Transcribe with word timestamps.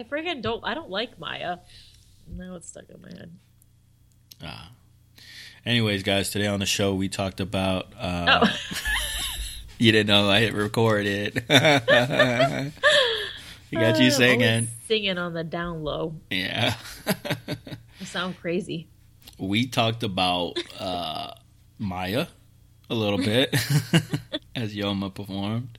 I 0.00 0.04
freaking 0.04 0.40
don't. 0.40 0.64
I 0.64 0.72
don't 0.74 0.88
like 0.88 1.18
Maya. 1.18 1.58
Now 2.26 2.54
it's 2.56 2.68
stuck 2.68 2.84
in 2.88 3.02
my 3.02 3.08
head. 3.10 3.30
Ah. 4.42 4.70
Anyways, 5.66 6.02
guys, 6.02 6.30
today 6.30 6.46
on 6.46 6.60
the 6.60 6.66
show 6.66 6.94
we 6.94 7.08
talked 7.10 7.38
about. 7.40 7.92
Uh, 7.98 8.40
Oh. 8.44 8.56
You 9.78 9.92
didn't 9.92 10.08
know 10.08 10.28
I 10.28 10.40
hit 10.40 10.52
record 10.52 11.06
it. 11.06 11.34
you 13.70 13.78
got 13.78 13.98
you 13.98 14.08
Uh, 14.08 14.10
singing. 14.10 14.68
Singing 14.86 15.16
on 15.16 15.32
the 15.32 15.42
down 15.42 15.82
low. 15.82 16.16
Yeah. 16.30 16.74
I 17.06 18.04
sound 18.04 18.38
crazy. 18.38 18.88
we 19.38 19.66
talked 19.66 20.02
about 20.02 20.58
uh, 20.78 21.32
Maya 21.78 22.26
a 22.90 22.94
little 22.94 23.16
bit 23.16 23.54
as 24.54 24.74
Yoma 24.74 25.14
performed. 25.14 25.78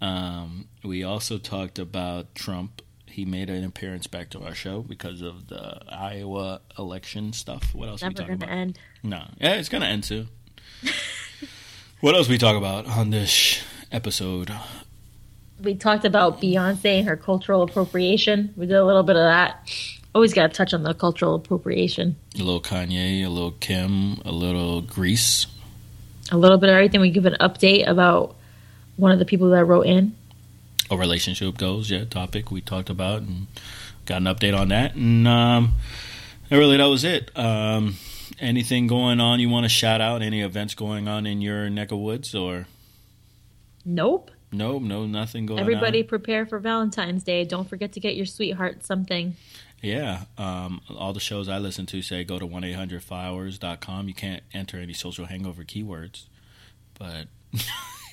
Um, 0.00 0.68
we 0.82 1.04
also 1.04 1.36
talked 1.36 1.78
about 1.78 2.34
Trump. 2.34 2.80
He 3.10 3.24
made 3.24 3.50
an 3.50 3.64
appearance 3.64 4.06
back 4.06 4.30
to 4.30 4.40
our 4.40 4.54
show 4.54 4.82
because 4.82 5.22
of 5.22 5.48
the 5.48 5.80
Iowa 5.90 6.60
election 6.78 7.32
stuff. 7.32 7.74
What 7.74 7.88
else 7.88 8.02
we 8.02 8.10
talking 8.14 8.38
gonna 8.38 8.44
about? 8.44 8.48
end. 8.50 8.78
No, 9.02 9.24
yeah, 9.40 9.54
it's 9.54 9.68
gonna 9.68 9.86
end 9.86 10.04
soon. 10.04 10.28
what 12.00 12.14
else 12.14 12.28
we 12.28 12.38
talk 12.38 12.56
about 12.56 12.86
on 12.86 13.10
this 13.10 13.62
episode? 13.90 14.52
We 15.62 15.74
talked 15.74 16.04
about 16.04 16.40
Beyonce 16.40 16.98
and 17.00 17.08
her 17.08 17.16
cultural 17.16 17.62
appropriation. 17.62 18.54
We 18.56 18.66
did 18.66 18.76
a 18.76 18.84
little 18.84 19.02
bit 19.02 19.16
of 19.16 19.22
that. 19.24 19.68
Always 20.14 20.32
got 20.32 20.46
to 20.46 20.48
touch 20.56 20.72
on 20.72 20.84
the 20.84 20.94
cultural 20.94 21.34
appropriation. 21.34 22.16
A 22.36 22.38
little 22.38 22.60
Kanye, 22.60 23.24
a 23.24 23.28
little 23.28 23.50
Kim, 23.52 24.20
a 24.24 24.32
little 24.32 24.80
Grease. 24.80 25.46
A 26.30 26.36
little 26.36 26.58
bit 26.58 26.70
of 26.70 26.74
everything. 26.74 27.00
We 27.00 27.10
give 27.10 27.26
an 27.26 27.36
update 27.40 27.88
about 27.88 28.36
one 28.96 29.12
of 29.12 29.18
the 29.18 29.24
people 29.24 29.50
that 29.50 29.64
wrote 29.64 29.86
in. 29.86 30.14
A 30.90 30.96
relationship 30.96 31.58
goes, 31.58 31.90
yeah, 31.90 32.04
topic 32.04 32.50
we 32.50 32.60
talked 32.60 32.90
about 32.90 33.22
and 33.22 33.46
got 34.06 34.18
an 34.18 34.24
update 34.24 34.58
on 34.58 34.68
that. 34.68 34.94
And 34.94 35.28
um, 35.28 35.72
and 36.50 36.58
really, 36.58 36.76
that 36.78 36.86
was 36.86 37.04
it. 37.04 37.30
Um, 37.36 37.96
anything 38.38 38.86
going 38.86 39.20
on 39.20 39.40
you 39.40 39.48
want 39.48 39.64
to 39.64 39.68
shout 39.68 40.00
out? 40.00 40.22
Any 40.22 40.40
events 40.40 40.74
going 40.74 41.08
on 41.08 41.26
in 41.26 41.40
your 41.40 41.68
neck 41.68 41.92
of 41.92 41.98
woods? 41.98 42.34
Or 42.34 42.66
Nope. 43.84 44.30
Nope, 44.50 44.82
no, 44.82 45.06
nothing 45.06 45.44
going 45.44 45.60
Everybody 45.60 45.76
on? 45.76 45.88
Everybody 45.88 46.02
prepare 46.04 46.46
for 46.46 46.58
Valentine's 46.58 47.22
Day. 47.22 47.44
Don't 47.44 47.68
forget 47.68 47.92
to 47.92 48.00
get 48.00 48.16
your 48.16 48.24
sweetheart 48.24 48.84
something. 48.84 49.36
Yeah, 49.82 50.22
um, 50.38 50.80
all 50.96 51.12
the 51.12 51.20
shows 51.20 51.48
I 51.48 51.58
listen 51.58 51.86
to 51.86 52.02
say 52.02 52.24
go 52.24 52.38
to 52.38 52.46
1 52.46 52.64
800 52.64 53.02
flowers.com. 53.02 54.08
You 54.08 54.14
can't 54.14 54.42
enter 54.52 54.78
any 54.78 54.94
social 54.94 55.26
hangover 55.26 55.64
keywords, 55.64 56.24
but 56.98 57.26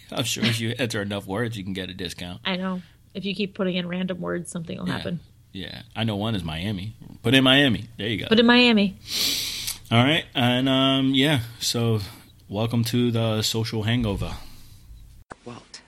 I'm 0.11 0.23
sure 0.23 0.44
if 0.45 0.59
you 0.59 0.73
enter 0.78 1.02
enough 1.02 1.25
words, 1.28 1.58
you 1.58 1.64
can 1.64 1.73
get 1.73 1.89
a 1.89 1.94
discount. 1.94 2.42
I 2.45 2.56
know. 2.56 2.81
If 3.14 3.23
you 3.25 3.34
keep 3.34 3.53
putting 3.56 3.75
in 3.75 3.88
random 3.88 4.20
words, 4.20 4.52
something 4.52 4.78
will 4.78 4.88
Yeah. 4.88 4.97
happen. 4.97 5.20
Yeah, 5.53 5.84
I 5.95 6.03
know 6.03 6.17
one 6.17 6.36
is 6.36 6.44
Miami. 6.44 6.95
Put 7.23 7.34
in 7.34 7.44
Miami. 7.44 7.86
There 7.97 8.08
you 8.09 8.17
go. 8.17 8.25
But 8.30 8.39
in 8.42 8.45
Miami, 8.45 8.97
All 9.89 10.03
right, 10.03 10.25
and 10.36 10.67
um, 10.67 11.14
yeah, 11.14 11.39
so 11.59 12.02
welcome 12.50 12.84
to 12.86 13.09
the 13.12 13.42
social 13.42 13.84
hangover. 13.84 14.34
Walt, 15.45 15.81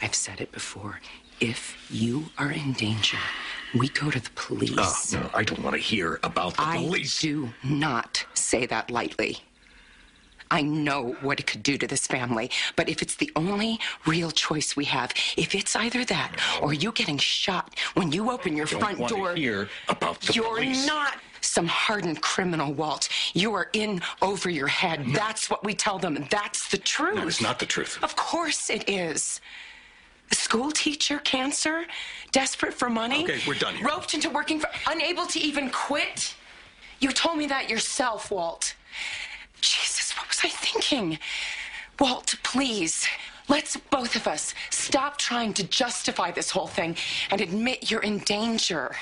I've 0.00 0.14
said 0.14 0.40
it 0.40 0.50
before. 0.52 1.00
If 1.40 1.76
you 1.90 2.30
are 2.38 2.50
in 2.50 2.72
danger, 2.72 3.18
we 3.78 3.88
go 3.90 4.10
to 4.10 4.18
the 4.18 4.30
police. 4.30 5.14
Oh, 5.14 5.20
no, 5.20 5.30
I 5.34 5.42
don't 5.44 5.62
want 5.62 5.76
to 5.76 5.82
hear 5.82 6.18
about 6.22 6.56
the 6.56 6.62
I 6.62 6.78
police. 6.78 7.20
do 7.20 7.50
not 7.62 8.24
say 8.34 8.64
that 8.66 8.90
lightly. 8.90 9.38
I 10.50 10.62
know 10.62 11.16
what 11.20 11.40
it 11.40 11.46
could 11.46 11.62
do 11.62 11.76
to 11.78 11.86
this 11.86 12.06
family, 12.06 12.50
but 12.76 12.88
if 12.88 13.02
it's 13.02 13.16
the 13.16 13.30
only 13.36 13.78
real 14.06 14.30
choice 14.30 14.76
we 14.76 14.84
have, 14.86 15.12
if 15.36 15.54
it's 15.54 15.76
either 15.76 16.04
that 16.06 16.36
or 16.62 16.72
you 16.72 16.92
getting 16.92 17.18
shot 17.18 17.78
when 17.94 18.12
you 18.12 18.30
open 18.30 18.56
your 18.56 18.66
don't 18.66 18.80
front 18.80 18.98
want 18.98 19.12
door, 19.12 19.34
to 19.34 19.40
hear 19.40 19.68
about 19.88 20.20
the 20.20 20.32
you're 20.32 20.56
police. 20.56 20.86
not 20.86 21.14
some 21.40 21.66
hardened 21.66 22.20
criminal, 22.20 22.72
Walt. 22.72 23.08
You 23.34 23.54
are 23.54 23.68
in 23.72 24.00
over 24.22 24.50
your 24.50 24.66
head. 24.66 25.06
That's 25.12 25.48
what 25.48 25.64
we 25.64 25.74
tell 25.74 25.98
them. 25.98 26.26
That's 26.30 26.68
the 26.68 26.78
truth. 26.78 27.16
No, 27.16 27.26
it's 27.26 27.40
not 27.40 27.58
the 27.58 27.66
truth. 27.66 27.98
Of 28.02 28.16
course 28.16 28.70
it 28.70 28.88
is. 28.88 29.40
A 30.30 30.34
school 30.34 30.70
teacher, 30.70 31.20
cancer, 31.20 31.86
desperate 32.32 32.74
for 32.74 32.90
money. 32.90 33.24
Okay, 33.24 33.38
we're 33.46 33.54
done 33.54 33.76
here. 33.76 33.86
Roped 33.86 34.14
into 34.14 34.28
working 34.30 34.60
for, 34.60 34.68
unable 34.86 35.26
to 35.26 35.38
even 35.38 35.70
quit. 35.70 36.34
You 37.00 37.12
told 37.12 37.38
me 37.38 37.46
that 37.46 37.70
yourself, 37.70 38.30
Walt. 38.30 38.74
Jesus, 39.60 40.16
what 40.16 40.28
was 40.28 40.40
I 40.42 40.48
thinking? 40.48 41.18
Walt, 41.98 42.34
please. 42.42 43.06
Let's 43.48 43.76
both 43.76 44.14
of 44.14 44.26
us 44.26 44.54
stop 44.70 45.16
trying 45.16 45.54
to 45.54 45.64
justify 45.64 46.30
this 46.30 46.50
whole 46.50 46.66
thing 46.66 46.96
and 47.30 47.40
admit 47.40 47.90
you're 47.90 48.02
in 48.02 48.18
danger. 48.18 48.94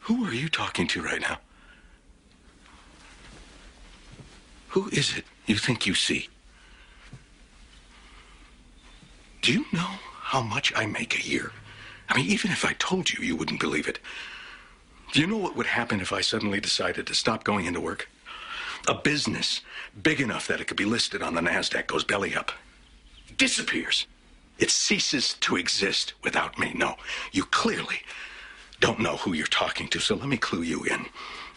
Who 0.00 0.24
are 0.24 0.32
you 0.32 0.48
talking 0.48 0.86
to 0.88 1.02
right 1.02 1.20
now? 1.20 1.38
Who 4.68 4.88
is 4.88 5.16
it 5.16 5.24
you 5.46 5.56
think 5.56 5.86
you 5.86 5.94
see? 5.94 6.28
Do 9.42 9.52
you 9.52 9.66
know 9.72 9.90
how 10.22 10.40
much 10.40 10.72
I 10.74 10.86
make 10.86 11.18
a 11.18 11.22
year? 11.22 11.52
I 12.08 12.16
mean, 12.16 12.26
even 12.26 12.50
if 12.50 12.64
I 12.64 12.72
told 12.74 13.10
you, 13.10 13.24
you 13.24 13.36
wouldn't 13.36 13.60
believe 13.60 13.88
it. 13.88 13.98
Do 15.12 15.20
you 15.20 15.26
know 15.26 15.38
what 15.38 15.56
would 15.56 15.66
happen 15.66 16.00
if 16.00 16.12
I 16.12 16.20
suddenly 16.20 16.60
decided 16.60 17.06
to 17.08 17.14
stop 17.14 17.42
going 17.42 17.66
into 17.66 17.80
work? 17.80 18.08
A 18.86 18.94
business 18.94 19.60
big 20.00 20.20
enough 20.20 20.46
that 20.46 20.60
it 20.60 20.66
could 20.66 20.76
be 20.76 20.84
listed 20.84 21.20
on 21.20 21.34
the 21.34 21.40
NASDAQ 21.40 21.88
goes 21.88 22.04
belly 22.04 22.34
up, 22.34 22.52
disappears. 23.36 24.06
It 24.58 24.70
ceases 24.70 25.34
to 25.40 25.56
exist 25.56 26.14
without 26.22 26.58
me. 26.58 26.72
No, 26.76 26.94
you 27.32 27.44
clearly 27.44 28.02
don't 28.78 29.00
know 29.00 29.16
who 29.16 29.32
you're 29.32 29.46
talking 29.46 29.88
to, 29.88 29.98
so 29.98 30.14
let 30.14 30.28
me 30.28 30.36
clue 30.36 30.62
you 30.62 30.84
in. 30.84 31.06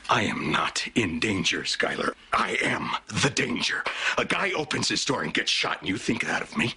I 0.09 0.24
am 0.24 0.52
not 0.52 0.88
in 0.96 1.20
danger, 1.20 1.62
Skyler. 1.62 2.14
I 2.34 2.58
am 2.62 2.90
the 3.22 3.30
danger. 3.30 3.84
A 4.18 4.25
guy 4.25 4.52
opens 4.53 4.90
his 4.90 5.06
door 5.06 5.22
and 5.22 5.34
gets 5.34 5.52
shot, 5.52 5.80
and 5.80 5.88
you 5.88 5.97
think 5.97 6.25
that 6.25 6.41
of 6.41 6.58
me? 6.58 6.74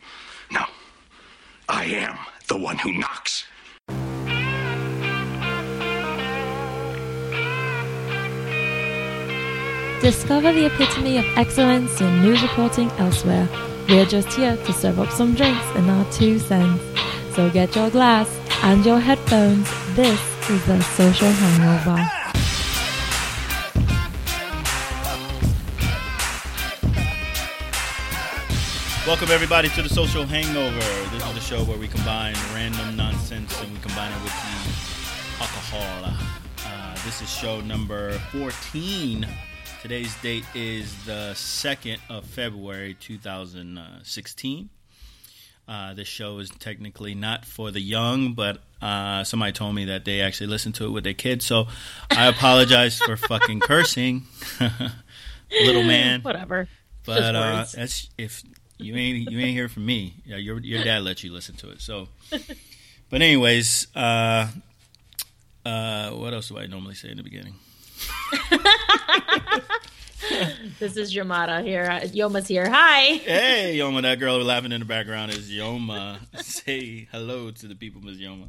No. 0.51 0.67
I 1.69 1.87
am 1.87 2.19
the 2.49 2.59
one 2.59 2.79
who 2.79 2.93
knocks. 2.93 3.47
Discover 10.07 10.53
the 10.53 10.67
epitome 10.67 11.19
of 11.19 11.25
excellence 11.37 12.01
in 12.01 12.23
news 12.23 12.41
reporting 12.41 12.93
elsewhere. 12.93 13.49
We're 13.89 14.07
just 14.07 14.33
here 14.35 14.57
to 14.57 14.73
serve 14.73 15.01
up 15.01 15.11
some 15.11 15.35
drinks 15.35 15.67
and 15.75 15.91
our 15.91 16.13
two 16.13 16.39
cents. 16.39 16.81
So 17.35 17.51
get 17.51 17.75
your 17.75 17.91
glass 17.91 18.31
and 18.63 18.87
your 18.87 19.01
headphones. 19.01 19.69
This 19.97 20.21
is 20.49 20.65
the 20.65 20.81
Social 20.81 21.29
Hangover. 21.29 22.09
Welcome 29.09 29.33
everybody 29.33 29.71
to 29.71 29.83
the 29.83 29.89
Social 29.89 30.25
Hangover. 30.25 30.79
This 31.11 31.27
is 31.27 31.35
the 31.35 31.41
show 31.41 31.65
where 31.65 31.79
we 31.79 31.89
combine 31.89 32.37
random 32.55 32.95
nonsense 32.95 33.61
and 33.61 33.73
we 33.73 33.81
combine 33.81 34.13
it 34.13 34.23
with 34.23 34.31
the 34.31 35.43
alcohol. 35.43 36.15
Uh, 36.65 36.95
this 37.05 37.21
is 37.21 37.29
show 37.29 37.61
number 37.63 38.13
14. 38.31 39.27
Today's 39.87 40.17
date 40.17 40.45
is 40.53 40.93
the 41.05 41.31
2nd 41.35 41.99
of 42.11 42.25
February 42.25 42.97
2016. 42.99 44.69
Uh, 45.69 45.95
this 45.95 46.09
show 46.09 46.39
is 46.41 46.51
technically 46.51 47.15
not 47.15 47.45
for 47.45 47.71
the 47.71 47.79
young, 47.79 48.33
but 48.33 48.59
uh, 48.83 49.23
somebody 49.23 49.53
told 49.53 49.77
me 49.77 49.85
that 49.85 50.05
they 50.05 50.23
actually 50.23 50.49
listen 50.49 50.73
to 50.73 50.87
it 50.87 50.91
with 50.91 51.05
their 51.05 51.15
kids. 51.15 51.47
So 51.47 51.69
I 52.11 52.27
apologize 52.31 52.99
for 52.99 53.17
fucking 53.17 53.61
cursing, 53.61 54.25
little 55.53 55.85
man. 55.85 56.21
whatever. 56.23 56.67
But 57.05 57.37
uh, 57.37 57.65
that's 57.73 58.11
if 58.19 58.43
you 58.79 58.97
ain't 58.97 59.31
you 59.31 59.39
ain't 59.39 59.55
hear 59.55 59.69
from 59.69 59.87
me. 59.87 60.17
Yeah, 60.25 60.39
your 60.39 60.59
your 60.59 60.83
dad 60.83 61.05
let 61.05 61.23
you 61.23 61.33
listen 61.33 61.55
to 61.59 61.71
it. 61.71 61.81
So, 61.81 62.09
but 63.09 63.23
anyways, 63.23 63.87
uh, 63.95 64.49
uh, 65.65 66.11
what 66.11 66.35
else 66.35 66.49
do 66.49 66.59
I 66.59 66.67
normally 66.67 66.97
say 66.97 67.09
in 67.09 67.19
the 67.19 67.23
beginning? 67.23 67.55
This 70.79 70.97
is 70.97 71.15
Yomada 71.15 71.63
here. 71.65 71.85
Yoma's 72.13 72.47
here. 72.49 72.69
Hi. 72.69 73.15
Hey, 73.17 73.77
Yoma, 73.79 74.03
that 74.03 74.19
girl 74.19 74.43
laughing 74.43 74.73
in 74.73 74.81
the 74.81 74.85
background 74.87 75.31
is 75.33 75.51
Yoma. 75.51 76.19
Say 76.43 77.09
hello 77.13 77.51
to 77.51 77.67
the 77.69 77.75
people, 77.75 78.01
Ms. 78.03 78.19
Yoma. 78.19 78.49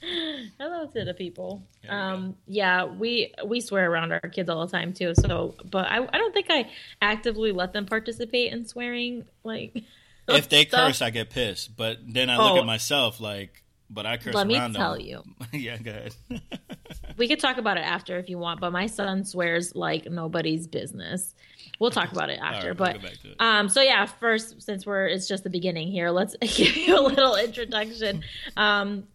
Hello 0.58 0.86
to 0.86 1.04
the 1.04 1.12
people. 1.12 1.62
Um, 1.88 2.36
yeah, 2.46 2.84
we 2.84 3.34
we 3.44 3.60
swear 3.60 3.90
around 3.90 4.12
our 4.12 4.20
kids 4.20 4.48
all 4.48 4.64
the 4.64 4.70
time 4.70 4.92
too. 4.92 5.12
So, 5.14 5.56
but 5.70 5.86
I 5.86 5.96
I 6.10 6.18
don't 6.18 6.32
think 6.32 6.46
I 6.50 6.70
actively 7.02 7.52
let 7.52 7.72
them 7.72 7.84
participate 7.84 8.52
in 8.52 8.64
swearing. 8.64 9.24
Like, 9.42 9.82
if 10.28 10.48
they 10.48 10.64
stuff. 10.66 10.88
curse, 10.88 11.02
I 11.02 11.10
get 11.10 11.30
pissed. 11.30 11.76
But 11.76 11.98
then 12.06 12.30
I 12.30 12.36
look 12.36 12.52
Oh. 12.56 12.60
at 12.60 12.66
myself 12.66 13.20
like, 13.20 13.64
but 13.90 14.06
I 14.06 14.16
curse 14.16 14.34
Let 14.34 14.46
me 14.46 14.54
tell 14.72 14.94
them. 14.94 15.00
you. 15.00 15.22
yeah, 15.52 15.78
go 15.78 15.90
ahead. 15.90 16.14
we 17.16 17.28
could 17.28 17.40
talk 17.40 17.58
about 17.58 17.76
it 17.76 17.84
after 17.84 18.18
if 18.18 18.28
you 18.28 18.38
want. 18.38 18.60
But 18.60 18.72
my 18.72 18.86
son 18.86 19.24
swears 19.24 19.74
like 19.74 20.06
nobody's 20.06 20.66
business. 20.66 21.34
We'll 21.78 21.90
talk 21.90 22.12
about 22.12 22.30
it 22.30 22.38
after. 22.42 22.68
right, 22.74 22.76
but 22.76 22.96
it. 22.96 23.36
um, 23.38 23.68
so 23.68 23.80
yeah, 23.80 24.06
first 24.06 24.62
since 24.62 24.84
we're 24.86 25.06
it's 25.06 25.28
just 25.28 25.44
the 25.44 25.50
beginning 25.50 25.88
here, 25.88 26.10
let's 26.10 26.36
give 26.40 26.76
you 26.76 26.98
a 26.98 27.02
little 27.02 27.36
introduction. 27.36 28.24
Um, 28.56 29.06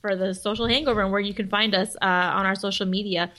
for 0.00 0.16
the 0.16 0.34
social 0.34 0.66
hangover 0.66 1.02
and 1.02 1.12
where 1.12 1.20
you 1.20 1.34
can 1.34 1.48
find 1.48 1.74
us 1.74 1.94
uh, 1.96 2.06
on 2.06 2.46
our 2.46 2.54
social 2.54 2.86
media. 2.86 3.30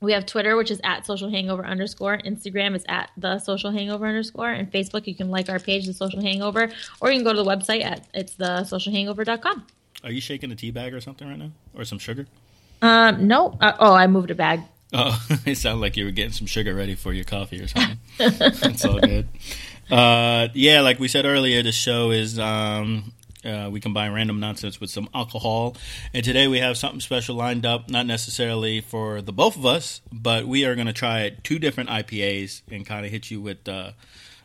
We 0.00 0.12
have 0.12 0.26
Twitter, 0.26 0.56
which 0.56 0.72
is 0.72 0.80
at 0.82 1.06
social 1.06 1.30
hangover 1.30 1.64
underscore. 1.64 2.18
Instagram 2.18 2.74
is 2.74 2.84
at 2.88 3.10
the 3.16 3.38
social 3.38 3.70
hangover 3.70 4.06
underscore. 4.06 4.50
And 4.50 4.70
Facebook, 4.70 5.06
you 5.06 5.14
can 5.14 5.30
like 5.30 5.48
our 5.48 5.60
page, 5.60 5.86
the 5.86 5.94
social 5.94 6.20
hangover, 6.20 6.68
or 7.00 7.12
you 7.12 7.18
can 7.18 7.24
go 7.24 7.32
to 7.32 7.40
the 7.40 7.48
website 7.48 7.84
at 7.84 8.08
it's 8.12 8.34
the 8.34 8.66
socialhangover.com. 8.68 9.64
Are 10.04 10.10
you 10.10 10.20
shaking 10.20 10.50
a 10.50 10.56
tea 10.56 10.70
bag 10.70 10.94
or 10.94 11.00
something 11.00 11.28
right 11.28 11.38
now, 11.38 11.52
or 11.74 11.84
some 11.84 11.98
sugar? 11.98 12.26
Um, 12.80 13.28
no. 13.28 13.56
Uh, 13.60 13.72
oh, 13.78 13.94
I 13.94 14.06
moved 14.08 14.30
a 14.30 14.34
bag. 14.34 14.62
Oh, 14.92 15.24
it 15.46 15.56
sounded 15.56 15.80
like 15.80 15.96
you 15.96 16.04
were 16.04 16.10
getting 16.10 16.32
some 16.32 16.46
sugar 16.46 16.74
ready 16.74 16.94
for 16.94 17.12
your 17.12 17.24
coffee 17.24 17.60
or 17.60 17.68
something. 17.68 17.98
It's 18.18 18.84
all 18.84 19.00
good. 19.00 19.28
Uh, 19.90 20.48
yeah, 20.54 20.80
like 20.80 20.98
we 20.98 21.08
said 21.08 21.24
earlier, 21.24 21.62
the 21.62 21.72
show 21.72 22.10
is 22.10 22.38
um, 22.38 23.12
uh, 23.44 23.68
we 23.70 23.80
combine 23.80 24.12
random 24.12 24.40
nonsense 24.40 24.80
with 24.80 24.90
some 24.90 25.08
alcohol, 25.14 25.76
and 26.12 26.24
today 26.24 26.48
we 26.48 26.58
have 26.58 26.76
something 26.76 27.00
special 27.00 27.36
lined 27.36 27.66
up. 27.66 27.88
Not 27.90 28.06
necessarily 28.06 28.80
for 28.80 29.22
the 29.22 29.32
both 29.32 29.56
of 29.56 29.66
us, 29.66 30.00
but 30.12 30.46
we 30.46 30.64
are 30.64 30.74
going 30.74 30.86
to 30.86 30.92
try 30.92 31.30
two 31.42 31.58
different 31.58 31.90
IPAs 31.90 32.62
and 32.70 32.86
kind 32.86 33.04
of 33.04 33.12
hit 33.12 33.30
you 33.30 33.40
with 33.40 33.68
uh, 33.68 33.92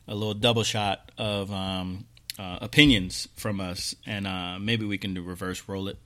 a 0.08 0.16
little 0.16 0.34
double 0.34 0.64
shot 0.64 1.12
of 1.18 1.52
um, 1.52 2.06
uh, 2.38 2.60
opinions 2.62 3.28
from 3.36 3.60
us, 3.60 3.96
and 4.06 4.28
uh, 4.28 4.58
maybe 4.60 4.86
we 4.86 4.98
can 4.98 5.14
do 5.14 5.22
reverse 5.22 5.64
roll 5.68 5.88
it 5.88 5.98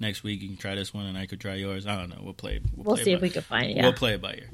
next 0.00 0.22
week. 0.22 0.42
You 0.42 0.48
can 0.48 0.56
try 0.56 0.74
this 0.74 0.92
one, 0.92 1.06
and 1.06 1.16
I 1.16 1.26
could 1.26 1.40
try 1.40 1.54
yours. 1.54 1.86
I 1.86 1.96
don't 1.96 2.10
know. 2.10 2.20
We'll 2.22 2.34
play. 2.34 2.60
We'll, 2.76 2.84
We'll 2.84 2.96
play 2.96 3.04
see 3.04 3.12
if 3.12 3.20
by- 3.20 3.22
we 3.22 3.30
can 3.30 3.42
find 3.42 3.70
it. 3.70 3.76
Yeah. 3.76 3.82
We'll 3.82 3.92
play 3.92 4.14
it 4.14 4.20
by 4.22 4.34
ear. 4.34 4.50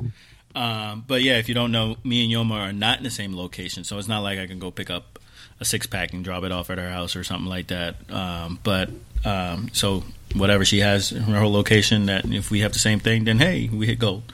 Um, 0.55 1.05
but 1.07 1.23
yeah, 1.23 1.39
if 1.39 1.49
you 1.49 1.55
don't 1.55 1.73
know, 1.73 1.97
me 2.05 2.23
and 2.25 2.33
Yoma 2.33 2.61
are 2.69 2.73
not 2.73 2.99
in 2.99 3.05
the 3.05 3.11
same 3.11 3.35
location, 3.35 3.85
so 3.85 3.97
it's 3.99 4.09
not 4.09 4.21
like 4.21 4.39
I 4.39 4.47
can 4.47 4.59
go 4.59 4.71
pick 4.71 4.91
up 4.91 5.19
a 5.61 5.65
six 5.65 5.87
pack 5.87 6.13
and 6.13 6.23
drop 6.25 6.45
it 6.45 6.53
off 6.53 6.69
at 6.71 6.77
her 6.79 6.91
house 6.91 7.17
or 7.17 7.25
something 7.25 7.49
like 7.49 7.69
that. 7.69 7.95
Um, 8.11 8.59
but 8.63 8.91
um, 9.25 9.71
so 9.73 10.05
whatever 10.35 10.65
she 10.65 10.81
has 10.81 11.11
in 11.13 11.23
her 11.23 11.41
whole 11.41 11.53
location, 11.53 12.07
that 12.07 12.27
if 12.27 12.51
we 12.51 12.61
have 12.61 12.73
the 12.75 12.79
same 12.79 13.01
thing, 13.01 13.25
then 13.25 13.39
hey, 13.39 13.71
we 13.73 13.87
hit 13.87 13.99
gold. 13.99 14.25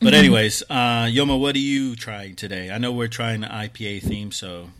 But 0.00 0.14
anyways, 0.14 0.62
uh, 0.70 1.06
Yoma, 1.06 1.38
what 1.40 1.56
are 1.56 1.60
you 1.60 1.96
trying 1.96 2.36
today? 2.36 2.70
I 2.70 2.78
know 2.78 2.92
we're 2.92 3.08
trying 3.08 3.40
the 3.40 3.46
IPA 3.48 4.02
theme, 4.02 4.30
so 4.30 4.70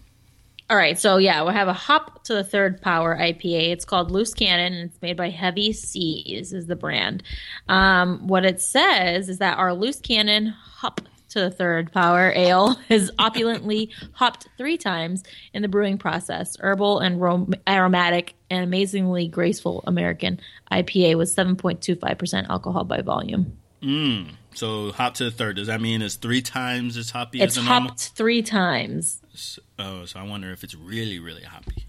All 0.69 0.77
right, 0.77 0.99
so 0.99 1.19
yeah, 1.19 1.45
we 1.45 1.53
have 1.53 1.69
a 1.69 1.73
hop 1.73 2.25
to 2.25 2.35
the 2.35 2.43
third 2.43 2.83
power 2.83 3.17
IPA. 3.17 3.71
It's 3.71 3.85
called 3.85 4.11
Loose 4.11 4.35
Cannon, 4.35 4.73
and 4.73 4.91
it's 4.91 5.01
made 5.01 5.17
by 5.17 5.31
Heavy 5.31 5.73
Seas 5.73 6.53
is 6.53 6.67
the 6.67 6.75
brand. 6.75 7.23
Um, 7.69 8.27
what 8.27 8.45
it 8.45 8.61
says 8.61 9.29
is 9.29 9.39
that 9.39 9.59
our 9.59 9.73
Loose 9.75 10.01
Cannon 10.01 10.49
hop 10.49 11.03
to 11.29 11.41
the 11.41 11.51
third 11.51 11.93
power 11.93 12.33
ale 12.35 12.77
is 12.89 13.13
opulently 13.19 13.91
hopped 14.13 14.49
three 14.59 14.77
times 14.77 15.23
in 15.55 15.63
the 15.63 15.69
brewing 15.69 15.99
process. 15.99 16.57
Herbal 16.59 16.99
and 16.99 17.21
rom- 17.21 17.55
aromatic 17.69 18.35
and 18.51 18.65
amazingly 18.65 19.29
graceful 19.29 19.85
American 19.87 20.41
IPA 20.73 21.17
with 21.17 21.35
7.25% 21.35 22.49
alcohol 22.49 22.83
by 22.83 23.03
volume. 23.03 23.57
so 24.55 24.91
hop 24.93 25.15
to 25.15 25.25
the 25.25 25.31
third. 25.31 25.57
Does 25.57 25.67
that 25.67 25.81
mean 25.81 26.03
it's 26.03 26.15
three 26.15 26.43
times 26.43 26.97
as 26.97 27.11
hoppy 27.11 27.41
It's 27.41 27.57
as 27.57 27.63
a 27.63 27.67
normal? 27.67 27.93
It's 27.93 28.07
hopped 28.07 28.17
three 28.17 28.43
times. 28.43 29.23
Oh, 29.79 30.05
so 30.05 30.21
I 30.21 30.23
wonder 30.23 30.51
if 30.53 30.65
it's 30.65 30.75
really, 30.75 31.19
really 31.19 31.43
hoppy. 31.43 31.87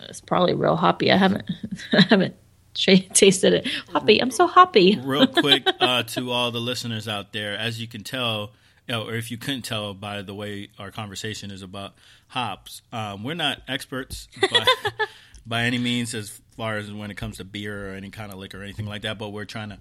It's 0.00 0.20
probably 0.20 0.54
real 0.54 0.76
hoppy. 0.76 1.12
I 1.12 1.16
haven't, 1.16 1.50
I 1.92 2.02
haven't 2.02 2.34
ch- 2.74 3.08
tasted 3.12 3.52
it. 3.52 3.68
Hoppy. 3.92 4.20
I'm 4.20 4.30
so 4.30 4.46
hoppy. 4.46 4.98
real 5.02 5.26
quick 5.44 5.66
uh, 5.80 6.02
to 6.04 6.30
all 6.30 6.50
the 6.50 6.60
listeners 6.60 7.06
out 7.08 7.32
there, 7.32 7.56
as 7.56 7.80
you 7.80 7.86
can 7.88 8.02
tell, 8.02 8.52
or 8.88 9.14
if 9.14 9.30
you 9.30 9.36
couldn't 9.36 9.62
tell 9.62 9.94
by 9.94 10.22
the 10.22 10.34
way 10.34 10.68
our 10.78 10.90
conversation 10.90 11.50
is 11.50 11.62
about 11.62 11.94
hops, 12.28 12.82
um, 12.92 13.22
we're 13.24 13.34
not 13.34 13.60
experts 13.68 14.28
by, 14.40 14.64
by 15.46 15.62
any 15.64 15.78
means 15.78 16.14
as 16.14 16.40
far 16.56 16.76
as 16.76 16.90
when 16.92 17.10
it 17.10 17.16
comes 17.16 17.36
to 17.36 17.44
beer 17.44 17.90
or 17.90 17.94
any 17.94 18.10
kind 18.10 18.32
of 18.32 18.38
liquor 18.38 18.60
or 18.60 18.64
anything 18.64 18.86
like 18.86 19.02
that. 19.02 19.18
But 19.18 19.30
we're 19.30 19.44
trying 19.44 19.70
to 19.70 19.78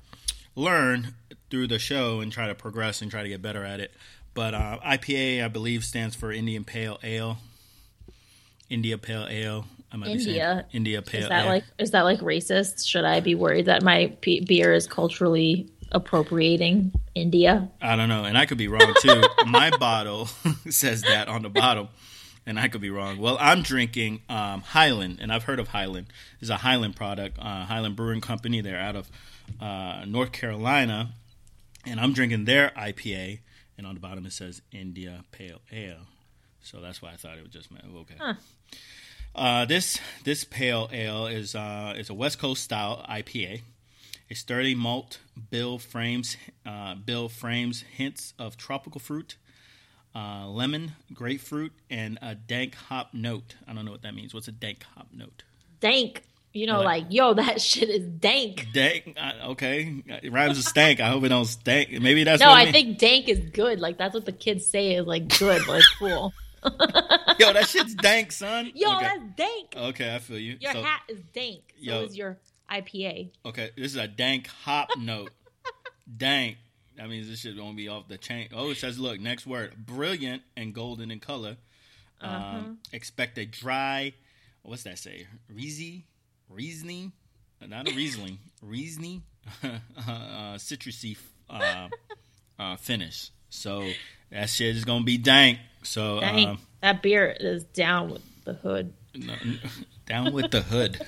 learn 0.55 1.15
through 1.49 1.67
the 1.67 1.79
show 1.79 2.19
and 2.19 2.31
try 2.31 2.47
to 2.47 2.55
progress 2.55 3.01
and 3.01 3.09
try 3.09 3.23
to 3.23 3.29
get 3.29 3.41
better 3.41 3.63
at 3.63 3.79
it. 3.79 3.93
But 4.33 4.53
uh, 4.53 4.79
IPA, 4.85 5.43
I 5.43 5.47
believe, 5.47 5.83
stands 5.83 6.15
for 6.15 6.31
Indian 6.31 6.63
Pale 6.63 6.99
Ale. 7.03 7.37
India 8.69 8.97
Pale 8.97 9.27
Ale. 9.29 9.65
I 9.91 9.97
might 9.97 10.05
be 10.13 10.19
saying 10.19 10.27
India. 10.35 10.65
India 10.71 11.01
Pale 11.01 11.23
Is 11.23 11.29
that 11.29 11.45
Ale. 11.45 11.49
like 11.49 11.63
is 11.79 11.91
that 11.91 12.01
like 12.03 12.19
racist? 12.19 12.87
Should 12.87 13.05
I 13.05 13.19
be 13.21 13.33
worried 13.35 13.65
that 13.65 13.81
my 13.83 14.15
p- 14.21 14.41
beer 14.41 14.73
is 14.73 14.85
culturally 14.87 15.67
appropriating 15.91 16.91
India? 17.15 17.69
I 17.81 17.95
don't 17.95 18.09
know, 18.09 18.23
and 18.23 18.37
I 18.37 18.45
could 18.45 18.59
be 18.59 18.67
wrong 18.67 18.93
too. 19.01 19.23
My 19.47 19.71
bottle 19.77 20.25
says 20.69 21.01
that 21.01 21.27
on 21.27 21.41
the 21.41 21.49
bottom, 21.49 21.87
and 22.45 22.59
I 22.59 22.67
could 22.67 22.81
be 22.81 22.91
wrong. 22.91 23.17
Well, 23.17 23.37
I'm 23.39 23.63
drinking 23.63 24.21
um, 24.29 24.61
Highland, 24.61 25.17
and 25.19 25.31
I've 25.33 25.43
heard 25.45 25.59
of 25.59 25.69
Highland. 25.69 26.07
It's 26.39 26.51
a 26.51 26.57
Highland 26.57 26.95
product, 26.95 27.39
uh, 27.39 27.65
Highland 27.65 27.95
Brewing 27.95 28.21
Company. 28.21 28.61
They're 28.61 28.79
out 28.79 28.95
of 28.95 29.09
uh, 29.59 30.03
North 30.05 30.31
Carolina, 30.31 31.13
and 31.87 31.99
I'm 31.99 32.13
drinking 32.13 32.45
their 32.45 32.69
IPA, 32.77 33.39
and 33.79 33.87
on 33.87 33.95
the 33.95 34.01
bottom 34.01 34.25
it 34.25 34.33
says 34.33 34.61
India 34.71 35.23
Pale 35.31 35.61
Ale. 35.71 36.05
So 36.61 36.81
that's 36.81 37.01
why 37.01 37.13
I 37.13 37.15
thought 37.15 37.37
it 37.37 37.43
was 37.43 37.53
just 37.53 37.71
meant 37.71 37.85
okay. 37.95 38.15
Uh, 39.33 39.63
this 39.65 39.99
this 40.25 40.43
pale 40.43 40.89
ale 40.91 41.25
is 41.27 41.55
uh, 41.55 41.93
is 41.97 42.09
a 42.09 42.13
West 42.13 42.39
Coast 42.39 42.61
style 42.61 43.05
IPA. 43.09 43.61
A 44.29 44.35
sturdy 44.35 44.75
malt 44.75 45.19
bill 45.49 45.79
frames 45.79 46.35
uh, 46.65 46.95
bill 46.95 47.29
frames 47.29 47.83
hints 47.95 48.33
of 48.37 48.57
tropical 48.57 48.99
fruit, 48.99 49.37
uh, 50.13 50.47
lemon, 50.47 50.91
grapefruit, 51.13 51.71
and 51.89 52.19
a 52.21 52.35
dank 52.35 52.75
hop 52.75 53.13
note. 53.13 53.55
I 53.67 53.73
don't 53.73 53.85
know 53.85 53.91
what 53.91 54.01
that 54.01 54.13
means. 54.13 54.33
What's 54.33 54.49
a 54.49 54.51
dank 54.51 54.83
hop 54.95 55.07
note? 55.13 55.43
Dank. 55.79 56.25
You 56.51 56.65
know, 56.65 56.81
Like- 56.81 57.03
like 57.03 57.13
yo, 57.13 57.33
that 57.35 57.61
shit 57.69 57.89
is 57.89 58.05
dank. 58.07 58.67
Dank. 58.73 59.15
Okay, 59.45 60.03
it 60.23 60.31
rhymes 60.31 60.57
with 60.57 60.65
stank. 60.67 60.99
I 60.99 61.07
hope 61.09 61.23
it 61.23 61.29
don't 61.29 61.45
stank. 61.45 61.91
Maybe 61.91 62.23
that's 62.23 62.41
No, 62.41 62.49
I 62.49 62.63
means. 62.63 62.71
think 62.75 62.97
dank 62.97 63.27
is 63.29 63.39
good. 63.51 63.79
Like 63.79 63.97
that's 63.97 64.13
what 64.15 64.25
the 64.25 64.31
kids 64.31 64.65
say 64.65 64.95
is 64.95 65.05
like 65.05 65.37
good, 65.37 65.67
like 65.67 65.83
cool. 65.99 66.33
Yo, 67.39 67.53
that 67.53 67.67
shit's 67.69 67.93
dank, 67.95 68.31
son. 68.31 68.71
Yo, 68.75 68.95
okay. 68.97 69.05
that's 69.05 69.23
dank. 69.35 69.75
okay, 69.77 70.15
I 70.15 70.19
feel 70.19 70.39
you. 70.39 70.57
Your 70.59 70.73
So- 70.73 70.81
hat 70.81 71.01
is 71.07 71.19
dank. 71.33 71.61
So 71.77 71.83
Yo. 71.83 72.03
is 72.03 72.17
your 72.17 72.37
IPA. 72.71 73.29
Okay, 73.45 73.69
this 73.77 73.91
is 73.91 73.97
a 73.97 74.07
dank 74.07 74.47
hop 74.47 74.89
note. 74.97 75.31
dank. 76.17 76.57
That 76.97 77.07
means 77.09 77.29
this 77.29 77.39
shit 77.39 77.55
won't 77.57 77.77
be 77.77 77.87
off 77.87 78.07
the 78.09 78.17
chain. 78.17 78.49
Oh, 78.53 78.71
it 78.71 78.77
says, 78.77 78.99
look, 78.99 79.21
next 79.21 79.47
word. 79.47 79.73
Brilliant 79.85 80.41
and 80.57 80.73
golden 80.73 81.11
in 81.11 81.19
color. 81.19 81.55
Um, 82.19 82.29
Uh-huh. 82.31 82.63
Expect 82.91 83.37
a 83.37 83.45
dry, 83.45 84.13
what's 84.63 84.83
that 84.83 84.99
say? 84.99 85.27
Reezy? 85.49 86.03
Reasoning? 86.49 87.11
Not 87.65 87.87
a 87.87 87.93
Riesling. 87.93 88.39
Reasoning? 88.61 89.23
uh, 89.63 90.55
citrusy 90.55 91.17
uh, 91.49 91.87
uh, 92.57 92.75
finish. 92.77 93.31
So 93.49 93.89
that 94.31 94.49
shit 94.49 94.75
is 94.75 94.85
going 94.85 95.01
to 95.01 95.05
be 95.05 95.17
dank. 95.17 95.59
So 95.83 96.19
Dank. 96.19 96.47
um, 96.47 96.59
that 96.81 97.01
beer 97.01 97.35
is 97.39 97.63
down 97.63 98.09
with 98.09 98.21
the 98.45 98.53
hood. 98.53 98.93
no, 99.15 99.33
down 100.05 100.33
with 100.33 100.51
the 100.51 100.61
hood. 100.61 100.99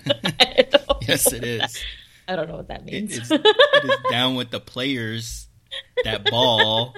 yes, 1.07 1.31
it 1.33 1.43
is. 1.43 1.83
I 2.27 2.35
don't 2.35 2.47
know 2.47 2.57
what 2.57 2.69
that 2.69 2.85
means. 2.85 3.17
it's, 3.17 3.31
it 3.31 3.45
is 3.83 3.97
down 4.09 4.35
with 4.35 4.51
the 4.51 4.59
players 4.59 5.47
that 6.03 6.29
ball 6.29 6.95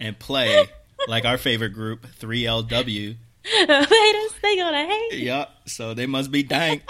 and 0.00 0.18
play 0.18 0.66
like 1.08 1.24
our 1.24 1.38
favorite 1.38 1.70
group 1.70 2.06
3LW. 2.20 3.16
Haters, 3.44 4.34
they 4.42 4.56
gonna 4.56 4.86
hate. 4.86 5.14
Yup, 5.14 5.50
so 5.66 5.94
they 5.94 6.06
must 6.06 6.30
be 6.30 6.42
dank. 6.42 6.82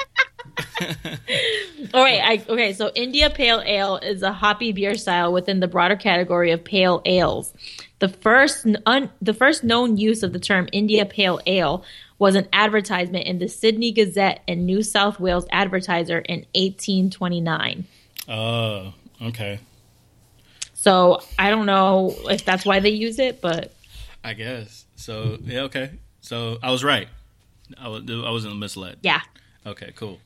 All 1.95 2.03
right, 2.03 2.21
I, 2.23 2.45
okay. 2.49 2.73
So 2.73 2.91
India 2.95 3.31
Pale 3.31 3.63
Ale 3.67 3.97
is 3.99 4.23
a 4.23 4.33
hoppy 4.33 4.73
beer 4.73 4.95
style 4.95 5.33
within 5.33 5.61
the 5.61 5.69
broader 5.69 5.97
category 5.97 6.51
of 6.51 6.65
pale 6.65 7.03
ales. 7.05 7.53
The 7.99 8.09
first 8.09 8.67
un, 8.87 9.11
the 9.21 9.35
first 9.35 9.63
known 9.65 9.97
use 9.97 10.23
of 10.23 10.33
the 10.33 10.41
term 10.41 10.69
India 10.73 11.07
Pale 11.07 11.41
Ale 11.47 11.85
was 12.19 12.35
an 12.35 12.49
advertisement 12.53 13.27
in 13.27 13.39
the 13.39 13.49
Sydney 13.49 13.93
Gazette 13.93 14.43
and 14.47 14.65
New 14.65 14.83
South 14.83 15.19
Wales 15.19 15.47
Advertiser 15.51 16.19
in 16.19 16.47
1829. 16.55 17.85
Oh, 18.29 18.95
okay. 19.23 19.59
So 20.75 21.21
I 21.39 21.51
don't 21.51 21.67
know 21.67 22.15
if 22.25 22.45
that's 22.45 22.65
why 22.65 22.81
they 22.81 22.91
use 22.91 23.19
it, 23.19 23.41
but 23.41 23.73
I 24.25 24.35
guess. 24.35 24.85
So, 24.97 25.39
yeah, 25.45 25.63
okay. 25.63 25.91
So 26.21 26.59
I 26.63 26.71
was 26.71 26.85
right. 26.85 27.09
I, 27.79 27.89
was, 27.89 28.03
I 28.09 28.31
wasn't 28.31 28.57
misled. 28.57 28.99
yeah. 29.03 29.21
Okay, 29.65 29.93
cool. 29.95 30.19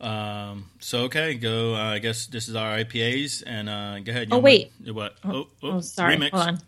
Um, 0.00 0.70
so, 0.80 1.02
okay, 1.04 1.34
go. 1.34 1.74
Uh, 1.74 1.78
I 1.94 1.98
guess 1.98 2.26
this 2.26 2.48
is 2.48 2.54
our 2.54 2.76
IPAs. 2.78 3.42
And 3.46 3.68
uh, 3.68 4.00
go 4.00 4.10
ahead. 4.10 4.28
Oh, 4.32 4.38
wait. 4.38 4.72
want- 4.84 4.94
What? 4.96 5.16
Oh, 5.24 5.48
oh, 5.62 5.70
Oh, 5.76 5.80
sorry. 5.80 6.16
Remix. 6.16 6.30
Hold 6.30 6.48
on. 6.48 6.58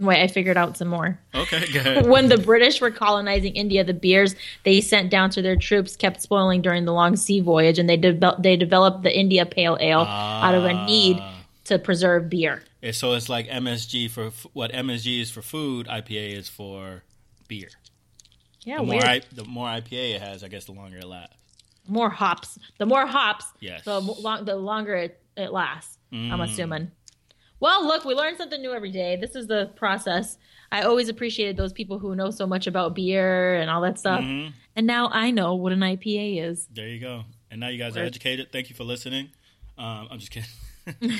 Wait, 0.00 0.20
I 0.20 0.26
figured 0.26 0.56
out 0.56 0.76
some 0.76 0.88
more. 0.88 1.16
Okay, 1.32 1.72
go 1.72 1.78
ahead. 1.78 2.06
when 2.08 2.28
the 2.28 2.36
British 2.38 2.80
were 2.80 2.90
colonizing 2.90 3.54
India, 3.54 3.84
the 3.84 3.94
beers 3.94 4.34
they 4.64 4.80
sent 4.80 5.10
down 5.10 5.30
to 5.30 5.42
their 5.42 5.54
troops 5.54 5.94
kept 5.94 6.20
spoiling 6.20 6.60
during 6.60 6.84
the 6.86 6.92
long 6.92 7.14
sea 7.14 7.38
voyage, 7.40 7.78
and 7.78 7.88
they 7.88 7.96
de- 7.96 8.36
they 8.40 8.56
developed 8.56 9.04
the 9.04 9.16
India 9.16 9.46
Pale 9.46 9.78
Ale 9.80 10.00
out 10.00 10.54
of 10.56 10.64
a 10.64 10.86
need 10.86 11.18
Ah. 11.20 11.44
to 11.66 11.78
preserve 11.78 12.28
beer. 12.28 12.64
And 12.82 12.92
so 12.96 13.12
it's 13.12 13.28
like 13.28 13.46
MSG 13.46 14.10
for 14.10 14.26
f- 14.28 14.46
what 14.54 14.72
MSG 14.72 15.20
is 15.20 15.30
for 15.30 15.40
food, 15.40 15.86
IPA 15.86 16.36
is 16.36 16.48
for 16.48 17.04
beer. 17.46 17.68
Yeah, 18.64 18.78
The 18.78 18.82
more. 18.84 19.04
I, 19.04 19.20
the 19.30 19.44
more 19.44 19.68
IPA 19.68 20.16
it 20.16 20.20
has, 20.20 20.42
I 20.42 20.48
guess 20.48 20.64
the 20.64 20.72
longer 20.72 20.96
it 20.98 21.06
lasts. 21.06 21.36
More 21.88 22.10
hops. 22.10 22.58
The 22.78 22.86
more 22.86 23.06
hops, 23.06 23.46
Yes. 23.60 23.84
the 23.84 24.00
long, 24.00 24.44
the 24.44 24.56
longer 24.56 24.94
it, 24.94 25.20
it 25.36 25.52
lasts. 25.52 25.98
I'm 26.12 26.30
Mm. 26.30 26.44
assuming. 26.44 26.90
Well, 27.60 27.86
look, 27.86 28.04
we 28.04 28.14
learn 28.14 28.36
something 28.36 28.60
new 28.60 28.72
every 28.72 28.90
day. 28.90 29.16
This 29.16 29.34
is 29.34 29.46
the 29.46 29.70
process. 29.76 30.36
I 30.70 30.82
always 30.82 31.08
appreciated 31.08 31.56
those 31.56 31.72
people 31.72 31.98
who 31.98 32.14
know 32.16 32.30
so 32.30 32.46
much 32.46 32.66
about 32.66 32.94
beer 32.94 33.54
and 33.54 33.70
all 33.70 33.80
that 33.82 33.98
stuff. 33.98 34.20
Mhm. 34.20 34.52
And 34.76 34.86
now 34.86 35.08
I 35.12 35.30
know 35.30 35.54
what 35.54 35.72
an 35.72 35.82
IPA 35.82 36.38
is. 36.38 36.66
There 36.72 36.88
you 36.88 36.98
go. 36.98 37.24
And 37.50 37.60
now 37.60 37.68
you 37.68 37.78
guys 37.78 37.96
are 37.96 38.02
educated. 38.04 38.50
Thank 38.52 38.68
you 38.70 38.74
for 38.76 38.84
listening. 38.84 39.30
Um, 39.78 40.08
I'm 40.10 40.18
just 40.18 40.30
kidding. 40.32 40.48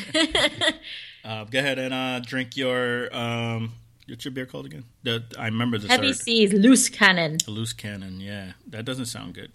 uh, 1.24 1.44
go 1.44 1.58
ahead 1.58 1.78
and 1.78 1.94
uh, 1.94 2.20
drink 2.20 2.56
your 2.56 3.14
um, 3.16 3.72
what's 4.08 4.24
your 4.24 4.32
beer 4.32 4.46
called 4.46 4.66
again? 4.66 4.84
The 5.04 5.22
I 5.38 5.46
remember 5.46 5.78
the 5.78 5.88
Heavy 5.88 6.08
third. 6.08 6.16
Seas, 6.16 6.52
loose 6.52 6.88
cannon. 6.88 7.38
Loose 7.46 7.72
cannon. 7.72 8.20
Yeah, 8.20 8.52
that 8.68 8.84
doesn't 8.84 9.06
sound 9.06 9.34
good. 9.34 9.52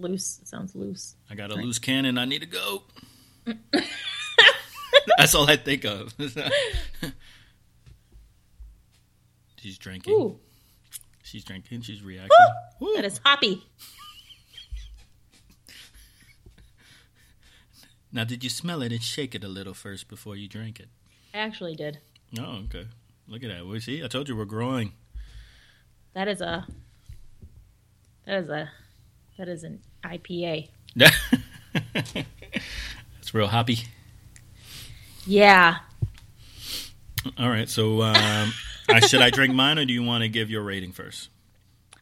Loose 0.00 0.40
sounds 0.44 0.74
loose. 0.74 1.16
I 1.30 1.34
got 1.34 1.50
a 1.50 1.54
loose 1.54 1.78
cannon. 1.78 2.18
I 2.18 2.24
need 2.24 2.42
to 2.42 2.46
go. 2.46 2.82
That's 5.18 5.34
all 5.34 5.50
I 5.50 5.56
think 5.56 5.84
of. 5.84 6.14
She's 9.58 9.78
drinking. 9.78 10.14
Ooh, 10.14 10.38
She's 11.22 11.44
drinking. 11.44 11.82
She's 11.82 12.02
reacting. 12.02 12.30
Woo! 12.80 12.88
Woo. 12.88 12.94
that 12.96 13.04
is 13.04 13.20
hoppy. 13.24 13.64
Now, 18.10 18.24
did 18.24 18.42
you 18.42 18.48
smell 18.48 18.80
it 18.80 18.90
and 18.90 19.02
shake 19.02 19.34
it 19.34 19.44
a 19.44 19.48
little 19.48 19.74
first 19.74 20.08
before 20.08 20.34
you 20.34 20.48
drink 20.48 20.80
it? 20.80 20.88
I 21.34 21.38
actually 21.38 21.74
did. 21.76 21.98
Oh, 22.38 22.62
okay. 22.64 22.86
Look 23.26 23.42
at 23.42 23.50
that. 23.50 23.66
We 23.66 23.80
see. 23.80 24.02
I 24.02 24.08
told 24.08 24.30
you 24.30 24.36
we're 24.36 24.46
growing. 24.46 24.92
That 26.14 26.26
is 26.26 26.40
a. 26.40 26.66
That 28.24 28.36
is 28.38 28.48
a. 28.48 28.70
That 29.36 29.48
is 29.48 29.62
an 29.62 29.80
IPA. 30.04 30.68
It's 33.20 33.34
real 33.34 33.46
hoppy. 33.46 33.80
Yeah. 35.26 35.76
All 37.38 37.48
right. 37.48 37.68
So, 37.68 38.02
um, 38.02 38.52
I, 38.88 39.00
should 39.00 39.20
I 39.20 39.30
drink 39.30 39.54
mine, 39.54 39.78
or 39.78 39.84
do 39.84 39.92
you 39.92 40.02
want 40.02 40.22
to 40.22 40.28
give 40.28 40.50
your 40.50 40.62
rating 40.62 40.92
first? 40.92 41.28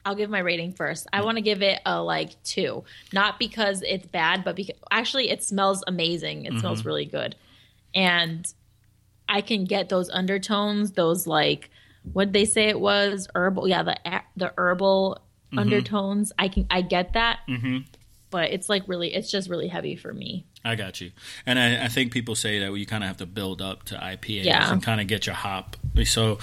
I'll 0.05 0.15
give 0.15 0.31
my 0.31 0.39
rating 0.39 0.73
first. 0.73 1.09
I 1.13 1.25
want 1.25 1.37
to 1.37 1.43
give 1.43 1.63
it 1.63 1.81
a 1.85 2.01
like 2.01 2.41
two, 2.45 2.85
not 3.13 3.41
because 3.41 3.83
it's 3.83 4.07
bad, 4.07 4.45
but 4.45 4.55
because 4.55 4.77
actually 4.89 5.31
it 5.31 5.43
smells 5.43 5.83
amazing. 5.85 6.45
It 6.45 6.61
smells 6.61 6.85
really 6.85 7.07
good, 7.07 7.35
and 7.93 8.47
I 9.29 9.41
can 9.41 9.65
get 9.65 9.89
those 9.89 10.09
undertones, 10.09 10.93
those 10.93 11.27
like 11.27 11.71
what 12.13 12.27
did 12.27 12.35
they 12.35 12.45
say 12.45 12.69
it 12.69 12.79
was 12.79 13.27
herbal. 13.35 13.67
Yeah, 13.67 13.83
the 13.83 13.97
the 14.37 14.53
herbal 14.57 15.21
undertones. 15.57 16.33
I 16.39 16.49
can 16.49 16.67
I 16.71 16.81
get 16.83 17.13
that, 17.15 17.41
Mm-hmm. 17.49 17.79
but 18.31 18.51
it's 18.51 18.69
like 18.69 18.83
really, 18.87 19.15
it's 19.15 19.31
just 19.31 19.49
really 19.51 19.69
heavy 19.69 19.97
for 19.97 20.13
me. 20.13 20.45
I 20.65 20.75
got 20.75 21.01
you. 21.01 21.13
And 21.47 21.59
I, 21.59 21.85
I 21.85 21.89
think 21.89 22.13
people 22.13 22.35
say 22.35 22.59
that 22.59 22.73
you 22.75 22.87
kind 22.87 23.05
of 23.05 23.09
have 23.09 23.19
to 23.19 23.27
build 23.27 23.63
up 23.63 23.85
to 23.85 23.95
IPAs 23.97 24.45
Yeah. 24.45 24.73
and 24.73 24.83
kind 24.83 25.01
of 25.01 25.07
get 25.07 25.27
your 25.27 25.35
hop. 25.37 25.77
So 26.05 26.39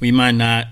we 0.00 0.12
might 0.12 0.36
not 0.36 0.68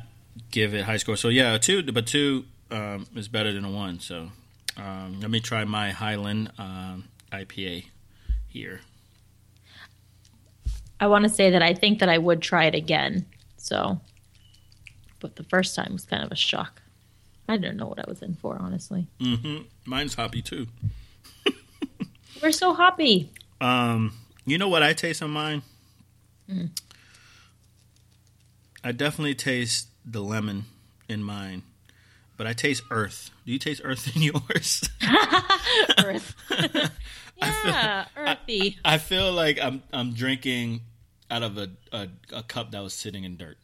give 0.51 0.73
it 0.75 0.85
high 0.85 0.99
score. 0.99 1.17
So 1.17 1.29
yeah, 1.29 1.55
a 1.55 1.59
two, 1.59 1.83
but 1.91 2.07
two 2.07 2.45
um, 2.71 3.07
is 3.17 3.27
better 3.29 3.53
than 3.53 3.65
a 3.65 3.71
one. 3.71 3.99
So 4.01 4.29
um, 4.77 5.21
let 5.21 5.31
me 5.31 5.41
try 5.41 5.65
my 5.65 5.91
Highland 5.91 6.53
um, 6.59 7.09
IPA 7.33 7.87
here. 8.47 8.81
I 11.01 11.09
want 11.09 11.25
to 11.25 11.29
say 11.29 11.51
that 11.51 11.63
I 11.63 11.75
think 11.75 11.99
that 11.99 12.09
I 12.09 12.19
would 12.19 12.41
try 12.41 12.67
it 12.67 12.75
again. 12.77 13.27
So, 13.57 14.01
but 15.19 15.35
the 15.37 15.43
first 15.45 15.75
time 15.75 15.93
was 15.93 16.05
kind 16.05 16.23
of 16.23 16.31
a 16.31 16.37
shock. 16.37 16.82
I 17.53 17.59
didn't 17.59 17.77
know 17.77 17.87
what 17.87 17.99
I 17.99 18.05
was 18.09 18.23
in 18.23 18.35
for, 18.35 18.57
honestly. 18.59 19.07
Mm-hmm. 19.21 19.65
Mine's 19.85 20.15
hoppy 20.15 20.41
too. 20.41 20.69
We're 22.43 22.51
so 22.51 22.73
hoppy. 22.73 23.31
Um, 23.61 24.15
you 24.47 24.57
know 24.57 24.69
what 24.71 24.83
I 24.83 24.95
taste 24.95 25.23
on 25.23 25.31
mine? 25.31 25.61
Mm. 26.51 26.71
I 28.83 28.93
definitely 28.93 29.35
taste 29.35 29.89
the 30.03 30.21
lemon 30.23 30.65
in 31.11 31.23
mine, 31.23 31.63
but 32.39 32.47
I 32.47 32.55
taste 32.55 32.85
earth. 32.91 33.31
Do 33.45 33.53
you 33.53 33.59
taste 33.59 33.83
earth 33.85 34.11
in 34.17 34.23
yours? 34.23 34.89
Earth. 36.05 36.35
yeah, 37.37 38.07
earthy. 38.17 38.79
I 38.85 38.97
feel 38.99 39.31
like 39.33 39.61
I'm 39.61 39.83
I'm 39.93 40.15
drinking 40.15 40.81
out 41.31 41.43
of 41.43 41.59
a 41.59 41.71
a, 41.93 42.09
a 42.33 42.43
cup 42.43 42.71
that 42.71 42.83
was 42.83 42.95
sitting 42.95 43.25
in 43.25 43.37
dirt. 43.37 43.59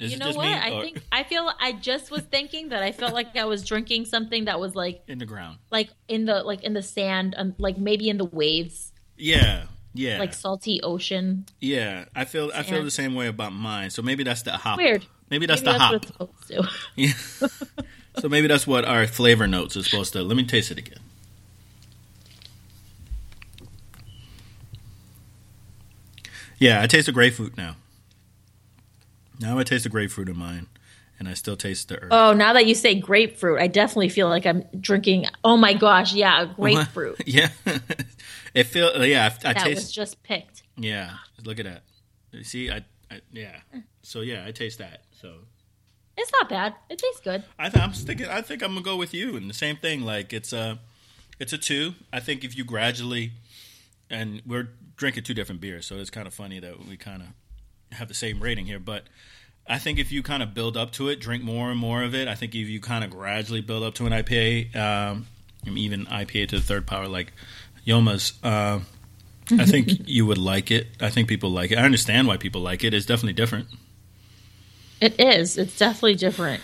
Is 0.00 0.12
you 0.12 0.18
know 0.18 0.32
what? 0.32 0.44
me, 0.44 0.52
I 0.52 0.70
oh. 0.70 0.80
think 0.80 1.00
I 1.12 1.22
feel 1.22 1.50
I 1.60 1.72
just 1.72 2.10
was 2.10 2.22
thinking 2.22 2.70
that 2.70 2.82
I 2.82 2.90
felt 2.92 3.14
like 3.14 3.36
I 3.36 3.44
was 3.44 3.64
drinking 3.64 4.06
something 4.06 4.46
that 4.46 4.58
was 4.58 4.74
like 4.74 5.02
in 5.06 5.18
the 5.18 5.26
ground. 5.26 5.58
like 5.70 5.90
in 6.08 6.24
the 6.24 6.42
like 6.42 6.62
in 6.64 6.72
the 6.74 6.82
sand 6.82 7.34
and 7.38 7.54
like 7.58 7.78
maybe 7.78 8.08
in 8.08 8.16
the 8.18 8.24
waves, 8.24 8.92
Yeah, 9.16 9.66
yeah, 9.94 10.18
like 10.18 10.34
salty 10.34 10.80
ocean. 10.82 11.46
yeah. 11.60 12.06
I 12.14 12.24
feel 12.24 12.50
I 12.54 12.64
feel 12.64 12.82
the 12.82 12.90
same 12.90 13.14
way 13.14 13.28
about 13.28 13.52
mine. 13.52 13.90
So 13.90 14.02
maybe 14.02 14.24
that's 14.24 14.42
the 14.42 14.52
hop. 14.52 14.78
Weird. 14.78 15.06
Maybe 15.30 15.46
that's 15.46 15.62
Maybe 15.62 15.78
the 15.78 15.84
hop. 15.84 16.04
supposed 16.04 16.48
to. 16.48 16.68
Yeah. 16.96 17.12
so 18.18 18.28
maybe 18.28 18.46
that's 18.46 18.66
what 18.66 18.84
our 18.84 19.06
flavor 19.06 19.46
notes 19.46 19.74
is 19.76 19.86
supposed 19.88 20.12
to. 20.12 20.22
Let 20.22 20.36
me 20.36 20.44
taste 20.44 20.70
it 20.70 20.78
again. 20.78 20.98
Yeah, 26.58 26.82
I 26.82 26.86
taste 26.86 27.06
the 27.06 27.12
grapefruit 27.12 27.56
now. 27.56 27.76
Now 29.44 29.58
I 29.58 29.62
taste 29.62 29.84
the 29.84 29.90
grapefruit 29.90 30.30
in 30.30 30.38
mine, 30.38 30.68
and 31.18 31.28
I 31.28 31.34
still 31.34 31.54
taste 31.54 31.88
the 31.88 31.98
earth. 31.98 32.08
Oh, 32.10 32.32
now 32.32 32.54
that 32.54 32.64
you 32.66 32.74
say 32.74 32.94
grapefruit, 32.94 33.60
I 33.60 33.66
definitely 33.66 34.08
feel 34.08 34.30
like 34.30 34.46
I'm 34.46 34.64
drinking. 34.80 35.26
Oh 35.44 35.58
my 35.58 35.74
gosh, 35.74 36.14
yeah, 36.14 36.46
grapefruit 36.56 37.22
yeah, 37.26 37.50
it 38.54 38.64
feel 38.64 39.04
yeah. 39.04 39.30
I, 39.44 39.50
I 39.50 39.52
that 39.52 39.62
taste 39.64 39.76
was 39.76 39.92
just 39.92 40.22
picked. 40.22 40.62
yeah. 40.78 41.10
Look 41.44 41.58
at 41.60 41.66
that. 41.66 41.82
See, 42.46 42.70
I, 42.70 42.86
I 43.10 43.20
yeah. 43.32 43.56
So 44.00 44.22
yeah, 44.22 44.44
I 44.46 44.50
taste 44.50 44.78
that. 44.78 45.02
So 45.20 45.34
It's 46.16 46.32
not 46.32 46.48
bad. 46.48 46.74
It 46.88 46.96
tastes 46.96 47.20
good. 47.20 47.44
I 47.58 47.68
th- 47.68 47.84
I'm 47.84 47.92
sticking. 47.92 48.26
I 48.26 48.40
think 48.40 48.62
I'm 48.62 48.70
gonna 48.70 48.80
go 48.82 48.96
with 48.96 49.12
you, 49.12 49.36
and 49.36 49.50
the 49.50 49.54
same 49.54 49.76
thing. 49.76 50.00
Like 50.00 50.32
it's 50.32 50.54
a, 50.54 50.78
it's 51.38 51.52
a 51.52 51.58
two. 51.58 51.96
I 52.14 52.20
think 52.20 52.44
if 52.44 52.56
you 52.56 52.64
gradually, 52.64 53.32
and 54.08 54.40
we're 54.46 54.68
drinking 54.96 55.24
two 55.24 55.34
different 55.34 55.60
beers, 55.60 55.84
so 55.84 55.96
it's 55.96 56.08
kind 56.08 56.26
of 56.26 56.32
funny 56.32 56.60
that 56.60 56.86
we 56.86 56.96
kind 56.96 57.20
of 57.20 57.28
have 57.94 58.08
the 58.08 58.14
same 58.14 58.40
rating 58.40 58.66
here. 58.66 58.78
But 58.78 59.04
I 59.66 59.78
think 59.78 59.98
if 59.98 60.12
you 60.12 60.22
kind 60.22 60.42
of 60.42 60.54
build 60.54 60.76
up 60.76 60.92
to 60.92 61.08
it, 61.08 61.20
drink 61.20 61.42
more 61.42 61.70
and 61.70 61.78
more 61.78 62.02
of 62.02 62.14
it. 62.14 62.28
I 62.28 62.34
think 62.34 62.54
if 62.54 62.68
you 62.68 62.80
kind 62.80 63.04
of 63.04 63.10
gradually 63.10 63.60
build 63.60 63.82
up 63.82 63.94
to 63.94 64.06
an 64.06 64.12
IPA, 64.12 64.76
um, 64.76 65.26
even 65.66 66.06
IPA 66.06 66.48
to 66.48 66.56
the 66.56 66.64
third 66.64 66.86
power, 66.86 67.08
like 67.08 67.32
Yoma's. 67.84 68.34
Uh, 68.42 68.80
I 69.50 69.64
think 69.66 69.88
you 70.06 70.26
would 70.26 70.38
like 70.38 70.70
it. 70.70 70.88
I 71.00 71.10
think 71.10 71.28
people 71.28 71.50
like 71.50 71.70
it. 71.70 71.78
I 71.78 71.82
understand 71.82 72.26
why 72.28 72.36
people 72.36 72.60
like 72.60 72.84
it. 72.84 72.94
It's 72.94 73.06
definitely 73.06 73.34
different. 73.34 73.68
It 75.00 75.18
is. 75.20 75.58
It's 75.58 75.76
definitely 75.78 76.16
different. 76.16 76.62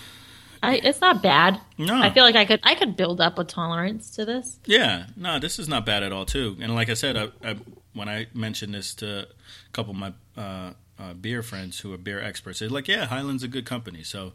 I. 0.63 0.77
It's 0.77 1.01
not 1.01 1.23
bad. 1.23 1.61
No, 1.79 2.01
I 2.01 2.11
feel 2.11 2.25
like 2.25 2.37
I 2.37 2.45
could. 2.45 2.61
I 2.63 2.75
could 2.75 2.97
build 2.97 3.21
up 3.21 3.39
a 3.39 3.45
tolerance 3.45 4.11
to 4.13 4.25
this. 4.25 4.59
Yeah, 4.67 5.07
no, 5.17 5.39
this 5.39 5.59
is 5.59 5.69
not 5.69 5.87
bad 5.87 6.03
at 6.03 6.13
all, 6.13 6.27
too. 6.27 6.57
And 6.61 6.75
like 6.75 6.91
I 6.91 6.95
said, 6.95 7.17
I, 7.17 7.29
I, 7.43 7.57
when 7.95 8.09
I 8.09 8.27
mentioned 8.35 8.75
this 8.75 8.95
to 8.97 9.21
a 9.23 9.73
couple 9.73 9.93
of 9.93 9.97
my 9.97 10.13
uh, 10.37 10.73
uh, 11.01 11.15
beer 11.15 11.43
friends 11.43 11.81
who 11.81 11.93
are 11.95 11.99
beer 11.99 12.21
experts, 12.21 12.59
they're 12.59 12.69
like, 12.69 12.89
"Yeah, 12.89 13.07
Highland's 13.07 13.43
a 13.43 13.49
good 13.49 13.65
company." 13.65 14.03
So, 14.03 14.33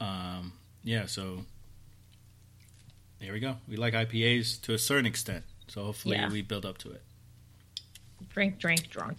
um, 0.00 0.52
yeah, 0.82 1.06
so 1.06 1.44
there 3.20 3.32
we 3.32 3.40
go. 3.40 3.56
We 3.68 3.76
like 3.76 3.94
IPAs 3.94 4.60
to 4.62 4.74
a 4.74 4.78
certain 4.78 5.06
extent, 5.06 5.44
so 5.66 5.84
hopefully 5.84 6.16
Yeah. 6.16 6.30
we 6.30 6.42
build 6.42 6.64
up 6.64 6.78
to 6.78 6.90
it. 6.92 7.02
Drink, 8.30 8.58
drink, 8.58 8.88
drunk. 8.90 9.18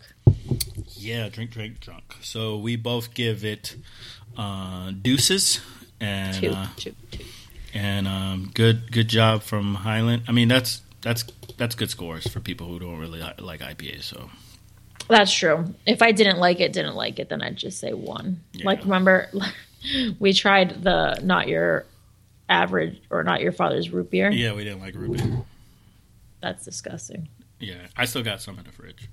Yeah, 0.96 1.30
drink, 1.30 1.52
drink, 1.52 1.80
drunk. 1.80 2.16
So 2.22 2.58
we 2.58 2.76
both 2.76 3.14
give 3.14 3.44
it 3.44 3.76
uh, 4.38 4.92
deuces, 4.92 5.60
and 6.00 6.36
Two, 6.44 6.52
uh, 6.52 6.68
two, 6.78 6.96
two. 7.12 7.26
and 7.74 8.08
um, 8.08 8.52
good 8.54 8.92
good 8.92 9.08
job 9.10 9.44
from 9.44 9.76
Highland. 9.76 10.24
I 10.28 10.32
mean, 10.32 10.48
that's 10.48 10.82
that's 11.02 11.24
that's 11.58 11.76
good 11.76 11.90
scores 11.90 12.28
for 12.28 12.40
people 12.40 12.68
who 12.68 12.80
don't 12.80 12.98
really 13.00 13.20
like 13.40 13.60
IPAs. 13.62 14.04
So 14.04 14.30
That's 15.10 15.34
true. 15.34 15.66
If 15.86 16.02
I 16.02 16.12
didn't 16.12 16.38
like 16.38 16.60
it, 16.60 16.72
didn't 16.72 16.96
like 16.96 17.20
it, 17.20 17.30
then 17.30 17.42
I'd 17.42 17.56
just 17.58 17.80
say 17.80 17.94
one. 17.94 18.42
Yeah. 18.54 18.66
Like 18.66 18.84
remember, 18.84 19.30
we 20.20 20.34
tried 20.34 20.84
the 20.84 21.20
not 21.24 21.48
your 21.48 21.86
average 22.48 23.02
or 23.10 23.24
not 23.24 23.42
your 23.42 23.52
father's 23.52 23.90
root 23.90 24.10
beer. 24.12 24.30
yeah, 24.32 24.54
we 24.54 24.64
didn't 24.64 24.80
like 24.82 24.96
root 24.96 25.18
beer. 25.18 25.42
That's 26.42 26.64
disgusting. 26.64 27.28
Yeah, 27.60 27.88
I 27.98 28.06
still 28.06 28.24
got 28.24 28.42
some 28.42 28.58
in 28.60 28.64
the 28.66 28.72
fridge. 28.72 29.10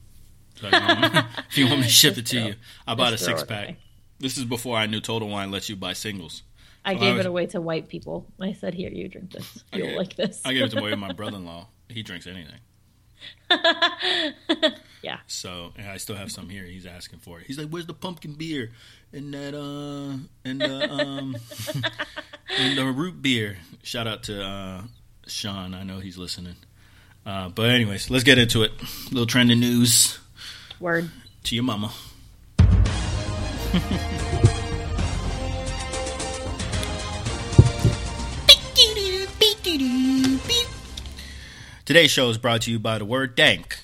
So 0.60 0.68
if, 0.68 0.72
you 0.72 0.86
want 0.86 1.14
me, 1.14 1.20
if 1.50 1.58
you 1.58 1.66
want 1.66 1.76
me 1.78 1.82
to 1.84 1.88
ship 1.92 2.16
it 2.18 2.26
to 2.26 2.38
throw- 2.38 2.46
you, 2.48 2.54
I 2.86 2.94
bought 2.94 3.12
a 3.12 3.18
six 3.18 3.42
pack. 3.42 3.64
away. 3.68 3.76
This 4.18 4.38
is 4.38 4.44
before 4.44 4.76
I 4.76 4.86
knew 4.86 5.00
Total 5.00 5.28
Wine 5.28 5.50
lets 5.50 5.68
you 5.68 5.76
buy 5.76 5.92
singles. 5.92 6.42
I 6.84 6.94
So 6.94 7.00
gave 7.00 7.16
was- 7.16 7.26
it 7.26 7.28
away 7.28 7.46
to 7.46 7.60
white 7.60 7.88
people. 7.88 8.26
I 8.40 8.52
said, 8.52 8.72
"Here, 8.74 8.90
you 8.90 9.08
drink 9.08 9.32
this. 9.32 9.64
You'll 9.72 9.88
Okay. 9.88 9.96
like 9.96 10.14
this." 10.16 10.40
I 10.44 10.52
gave 10.52 10.62
it 10.64 10.76
away 10.76 10.90
to 10.90 10.96
my 10.96 11.12
brother 11.14 11.36
in 11.38 11.44
law. 11.44 11.66
He 11.88 12.02
drinks 12.02 12.26
anything. 12.26 12.60
Yeah. 15.06 15.18
So 15.28 15.73
and 15.76 15.88
I 15.88 15.99
still 15.99 16.16
have 16.16 16.32
some 16.32 16.49
here. 16.49 16.64
He's 16.64 16.85
asking 16.85 17.20
for 17.20 17.38
it. 17.38 17.46
He's 17.46 17.56
like, 17.56 17.68
"Where's 17.68 17.87
the 17.87 17.94
pumpkin 17.94 18.32
beer 18.32 18.73
and 19.12 19.32
that 19.35 19.54
uh 19.54 20.16
and 20.44 20.61
the 20.61 20.90
um 20.90 21.37
and 22.58 22.76
the 22.76 22.85
root 22.87 23.23
beer?" 23.23 23.58
Shout 23.85 24.08
out 24.08 24.25
to 24.25 24.42
uh 24.42 24.82
Sean. 25.28 25.75
I 25.75 25.85
know 25.85 26.00
he's 26.00 26.18
listening. 26.18 26.56
Uh, 27.25 27.50
but 27.50 27.70
anyways, 27.70 28.11
let's 28.11 28.25
get 28.25 28.38
into 28.38 28.64
it. 28.64 28.73
A 28.80 29.11
little 29.11 29.26
trending 29.26 29.61
news 29.61 30.18
Word. 30.80 31.08
to 31.44 31.54
your 31.54 31.64
mama. 31.64 31.92
Today's 41.86 42.10
show 42.10 42.28
is 42.30 42.36
brought 42.36 42.62
to 42.62 42.70
you 42.72 42.80
by 42.80 42.98
the 42.98 43.04
word 43.04 43.36
dank. 43.36 43.78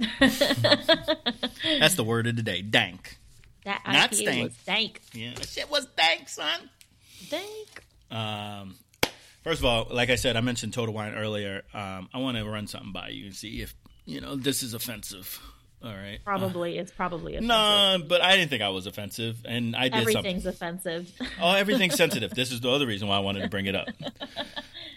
That's 0.18 1.94
the 1.94 2.04
word 2.04 2.26
of 2.26 2.34
the 2.34 2.42
day, 2.42 2.60
dank. 2.60 3.18
That 3.64 3.82
Not 3.86 4.12
stank. 4.12 4.42
was 4.42 4.56
dank. 4.64 5.00
Yeah, 5.12 5.34
that 5.36 5.46
shit 5.48 5.70
was 5.70 5.86
dank, 5.96 6.28
son. 6.28 6.68
Dank. 7.30 7.84
Um, 8.10 8.74
first 9.44 9.60
of 9.60 9.64
all, 9.64 9.86
like 9.92 10.10
I 10.10 10.16
said, 10.16 10.36
I 10.36 10.40
mentioned 10.40 10.72
Total 10.72 10.92
Wine 10.92 11.14
earlier. 11.14 11.62
Um, 11.72 12.08
I 12.12 12.18
want 12.18 12.36
to 12.36 12.44
run 12.44 12.66
something 12.66 12.90
by 12.90 13.10
you 13.10 13.26
and 13.26 13.34
see 13.34 13.62
if 13.62 13.76
you 14.06 14.20
know 14.20 14.34
this 14.34 14.64
is 14.64 14.74
offensive. 14.74 15.40
All 15.84 15.92
right. 15.94 16.18
Probably. 16.24 16.78
it's 16.78 16.90
probably 16.90 17.34
offensive. 17.36 17.48
No, 17.48 17.98
but 18.08 18.22
I 18.22 18.34
didn't 18.36 18.50
think 18.50 18.62
I 18.62 18.70
was 18.70 18.86
offensive, 18.86 19.42
and 19.44 19.76
I 19.76 19.84
did 19.84 19.92
something. 19.92 20.16
Everything's 20.16 20.42
something. 20.42 20.68
offensive. 20.96 21.12
Oh, 21.40 21.52
everything's 21.54 21.94
sensitive. 21.94 22.34
This 22.34 22.50
is 22.50 22.60
the 22.60 22.70
other 22.70 22.88
reason 22.88 23.06
why 23.06 23.16
I 23.16 23.20
wanted 23.20 23.42
to 23.42 23.48
bring 23.48 23.66
it 23.66 23.76
up. 23.76 23.86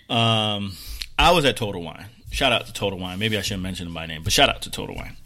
Um, 0.09 0.75
I 1.17 1.31
was 1.31 1.45
at 1.45 1.55
Total 1.55 1.81
Wine. 1.81 2.05
Shout 2.33 2.51
out 2.51 2.65
to 2.65 2.73
Total 2.73 2.97
Wine. 2.97 3.19
Maybe 3.19 3.37
I 3.37 3.41
shouldn't 3.41 3.61
mention 3.61 3.85
them 3.85 3.93
by 3.93 4.07
name, 4.07 4.23
but 4.23 4.33
shout 4.33 4.49
out 4.49 4.63
to 4.63 4.71
Total 4.71 4.95
Wine. 4.95 5.17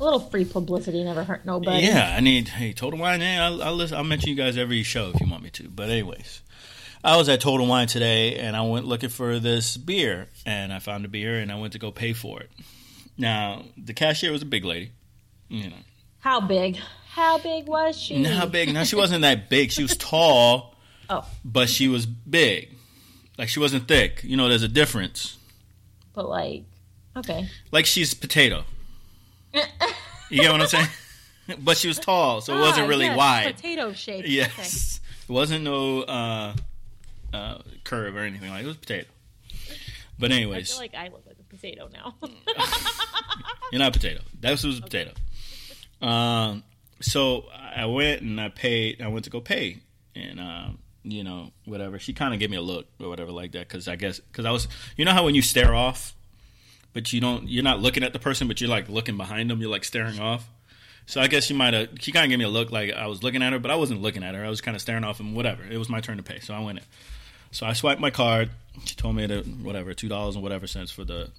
A 0.00 0.02
little 0.02 0.18
free 0.18 0.44
publicity 0.44 1.04
never 1.04 1.22
hurt 1.22 1.46
nobody. 1.46 1.86
Yeah, 1.86 2.16
I 2.16 2.18
need. 2.18 2.48
Hey, 2.48 2.72
Total 2.72 2.98
Wine. 2.98 3.20
Yeah, 3.20 3.46
I'll, 3.46 3.62
I'll, 3.62 3.74
listen, 3.76 3.96
I'll 3.96 4.02
mention 4.02 4.30
you 4.30 4.34
guys 4.34 4.58
every 4.58 4.82
show 4.82 5.10
if 5.14 5.20
you 5.20 5.30
want 5.30 5.44
me 5.44 5.50
to. 5.50 5.68
But 5.68 5.88
anyways, 5.88 6.42
I 7.04 7.16
was 7.16 7.28
at 7.28 7.40
Total 7.40 7.64
Wine 7.64 7.86
today, 7.86 8.34
and 8.40 8.56
I 8.56 8.62
went 8.62 8.86
looking 8.86 9.08
for 9.08 9.38
this 9.38 9.76
beer, 9.76 10.30
and 10.44 10.72
I 10.72 10.80
found 10.80 11.04
a 11.04 11.08
beer, 11.08 11.38
and 11.38 11.52
I 11.52 11.60
went 11.60 11.74
to 11.74 11.78
go 11.78 11.92
pay 11.92 12.12
for 12.12 12.40
it. 12.40 12.50
Now, 13.16 13.62
the 13.76 13.94
cashier 13.94 14.32
was 14.32 14.42
a 14.42 14.46
big 14.46 14.64
lady. 14.64 14.90
You 15.48 15.70
know, 15.70 15.76
How 16.18 16.40
big? 16.40 16.78
How 17.10 17.38
big 17.38 17.68
was 17.68 17.96
she? 17.96 18.20
Now, 18.20 18.36
how 18.40 18.46
big? 18.46 18.74
Now 18.74 18.82
she 18.82 18.96
wasn't 18.96 19.22
that 19.22 19.48
big. 19.48 19.70
She 19.70 19.82
was 19.82 19.96
tall, 19.96 20.74
Oh, 21.08 21.24
but 21.44 21.68
she 21.68 21.86
was 21.86 22.04
big. 22.04 22.74
Like 23.38 23.48
she 23.48 23.60
wasn't 23.60 23.86
thick. 23.86 24.24
You 24.24 24.36
know, 24.36 24.48
there's 24.48 24.62
a 24.64 24.68
difference. 24.68 25.36
But 26.14 26.28
like, 26.28 26.64
okay. 27.16 27.48
Like 27.70 27.86
she's 27.86 28.14
potato. 28.14 28.64
You 30.30 30.40
get 30.40 30.52
what 30.52 30.60
I'm 30.62 30.66
saying? 30.68 30.86
But 31.58 31.76
she 31.76 31.88
was 31.88 31.98
tall, 31.98 32.40
so 32.40 32.56
it 32.56 32.60
wasn't 32.60 32.86
Ah, 32.86 32.88
really 32.88 33.04
yes, 33.06 33.16
wide. 33.18 33.56
Potato 33.56 33.92
shape. 33.92 34.24
Yes. 34.28 35.00
It 35.28 35.32
wasn't 35.32 35.64
no 35.64 36.02
uh, 36.02 36.54
uh, 37.34 37.58
curve 37.82 38.14
or 38.14 38.20
anything 38.20 38.48
like 38.48 38.60
it. 38.60 38.64
It 38.64 38.68
was 38.68 38.76
potato. 38.76 39.08
But 40.18 40.26
Okay. 40.30 40.34
I 40.34 40.36
anyways, 40.42 40.70
feel 40.70 40.78
like 40.78 40.94
I 40.94 41.08
look 41.08 41.24
like 41.26 41.36
a 41.40 41.42
potato 41.42 41.88
now. 41.92 42.14
you're 43.72 43.80
not 43.80 43.88
a 43.88 43.98
potato. 43.98 44.20
That 44.40 44.52
was, 44.52 44.64
was 44.64 44.78
a 44.78 44.82
potato. 44.82 45.12
Um, 46.00 46.62
so 47.00 47.46
I 47.52 47.86
went 47.86 48.22
and 48.22 48.40
I 48.40 48.48
paid. 48.48 49.02
I 49.02 49.08
went 49.08 49.24
to 49.24 49.30
go 49.30 49.40
pay, 49.40 49.78
and 50.14 50.38
um, 50.38 50.78
you 51.04 51.24
know 51.24 51.50
whatever. 51.64 51.98
She 51.98 52.12
kind 52.12 52.32
of 52.34 52.40
gave 52.40 52.50
me 52.50 52.56
a 52.56 52.62
look 52.62 52.86
or 53.00 53.08
whatever 53.08 53.30
like 53.30 53.52
that 53.52 53.68
because 53.68 53.88
I 53.88 53.96
guess 53.96 54.20
because 54.20 54.44
I 54.44 54.50
was. 54.50 54.68
You 54.96 55.04
know 55.04 55.12
how 55.12 55.24
when 55.24 55.34
you 55.34 55.42
stare 55.42 55.74
off, 55.74 56.14
but 56.92 57.12
you 57.12 57.20
don't. 57.20 57.48
You're 57.48 57.64
not 57.64 57.80
looking 57.80 58.02
at 58.02 58.12
the 58.12 58.18
person, 58.18 58.48
but 58.48 58.60
you're 58.60 58.70
like 58.70 58.88
looking 58.88 59.16
behind 59.16 59.50
them. 59.50 59.60
You're 59.60 59.70
like 59.70 59.84
staring 59.84 60.18
off. 60.20 60.48
So 61.06 61.20
I 61.20 61.26
guess 61.26 61.44
she 61.44 61.54
might 61.54 61.74
have. 61.74 61.88
She 62.00 62.12
kind 62.12 62.24
of 62.24 62.30
gave 62.30 62.38
me 62.38 62.44
a 62.44 62.48
look 62.48 62.70
like 62.70 62.92
I 62.92 63.06
was 63.06 63.22
looking 63.22 63.42
at 63.42 63.52
her, 63.52 63.58
but 63.58 63.70
I 63.70 63.76
wasn't 63.76 64.02
looking 64.02 64.22
at 64.22 64.34
her. 64.34 64.44
I 64.44 64.48
was 64.48 64.60
kind 64.60 64.74
of 64.74 64.80
staring 64.80 65.04
off 65.04 65.20
and 65.20 65.34
whatever. 65.34 65.62
It 65.64 65.78
was 65.78 65.88
my 65.88 66.00
turn 66.00 66.16
to 66.16 66.22
pay, 66.22 66.40
so 66.40 66.54
I 66.54 66.60
went 66.60 66.78
in. 66.78 66.84
So 67.50 67.66
I 67.66 67.72
swiped 67.74 68.00
my 68.00 68.10
card. 68.10 68.50
She 68.84 68.94
told 68.94 69.16
me 69.16 69.26
to 69.26 69.42
whatever 69.42 69.92
two 69.94 70.08
dollars 70.08 70.36
and 70.36 70.42
whatever 70.42 70.66
cents 70.66 70.90
for 70.90 71.04
the 71.04 71.30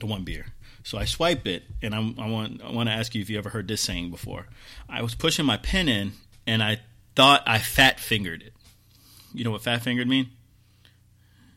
the 0.00 0.06
one 0.06 0.24
beer. 0.24 0.46
So 0.82 0.98
I 0.98 1.04
swipe 1.04 1.46
it, 1.46 1.64
and 1.82 1.94
I'm, 1.94 2.18
I 2.18 2.28
want 2.28 2.62
I 2.62 2.70
want 2.70 2.88
to 2.88 2.92
ask 2.92 3.14
you 3.14 3.20
if 3.20 3.28
you 3.28 3.38
ever 3.38 3.48
heard 3.48 3.68
this 3.68 3.80
saying 3.80 4.10
before. 4.10 4.46
I 4.88 5.02
was 5.02 5.14
pushing 5.14 5.44
my 5.44 5.56
pen 5.56 5.88
in, 5.88 6.12
and 6.46 6.62
I 6.62 6.80
thought 7.14 7.42
I 7.46 7.58
fat 7.58 7.98
fingered 7.98 8.42
it. 8.42 8.52
You 9.36 9.44
know 9.44 9.50
what 9.50 9.62
fat 9.62 9.82
fingered 9.82 10.08
mean? 10.08 10.30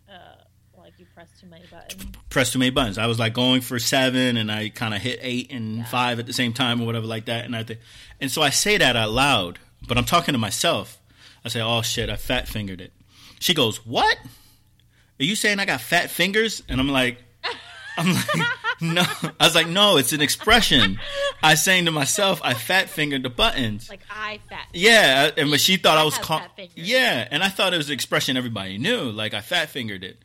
Uh, 0.10 0.14
like 0.78 0.92
you 0.98 1.06
press 1.16 1.30
too 1.40 1.48
many 1.48 1.64
buttons. 1.72 2.06
Press 2.30 2.52
too 2.52 2.60
many 2.60 2.72
buttons. 2.72 2.98
I 2.98 3.08
was 3.08 3.18
like 3.18 3.34
going 3.34 3.62
for 3.62 3.80
seven, 3.80 4.36
and 4.36 4.52
I 4.52 4.68
kind 4.68 4.94
of 4.94 5.02
hit 5.02 5.20
eight 5.22 5.50
and 5.54 5.88
five 5.88 6.20
at 6.20 6.26
the 6.26 6.34
same 6.34 6.52
time, 6.52 6.82
or 6.82 6.86
whatever 6.86 7.06
like 7.06 7.26
that. 7.26 7.46
And 7.46 7.56
I 7.56 7.64
think, 7.64 7.80
and 8.20 8.30
so 8.30 8.42
I 8.42 8.50
say 8.50 8.78
that 8.78 8.98
out 8.98 9.12
loud, 9.12 9.60
but 9.88 9.98
I'm 9.98 10.04
talking 10.04 10.34
to 10.34 10.38
myself. 10.38 11.02
I 11.46 11.48
say, 11.48 11.62
"Oh 11.62 11.82
shit, 11.82 12.10
I 12.10 12.18
fat 12.18 12.50
fingered 12.50 12.82
it." 12.82 12.92
She 13.40 13.54
goes, 13.54 13.86
"What? 13.86 14.18
Are 15.22 15.26
you 15.26 15.38
saying 15.38 15.60
I 15.60 15.66
got 15.66 15.80
fat 15.80 16.10
fingers?" 16.10 16.62
And 16.68 16.82
I'm 16.82 16.90
like, 16.90 17.24
I'm 17.98 18.14
like, 18.14 18.26
no. 18.82 19.04
I 19.40 19.46
was 19.46 19.56
like, 19.56 19.68
no, 19.68 19.98
it's 19.98 20.14
an 20.14 20.22
expression. 20.22 21.00
I 21.44 21.56
saying 21.56 21.86
to 21.86 21.92
myself, 21.92 22.40
I 22.44 22.54
fat 22.54 22.90
fingered 22.90 23.24
the 23.24 23.30
buttons. 23.30 23.90
Like 23.90 24.02
I 24.10 24.40
fat. 24.50 24.68
Yeah, 24.74 25.32
and 25.38 25.52
but 25.52 25.60
she 25.60 25.78
thought 25.78 25.98
I 25.98 26.04
was 26.04 26.16
have 26.16 26.26
call-. 26.26 26.42
Yeah, 26.76 27.28
and 27.30 27.44
I 27.44 27.50
thought 27.50 27.74
it 27.74 27.78
was 27.78 27.90
an 27.90 27.94
expression 27.94 28.38
everybody 28.38 28.78
knew. 28.78 29.12
Like 29.12 29.34
I 29.34 29.42
fat 29.42 29.70
fingered 29.70 30.04
it, 30.04 30.18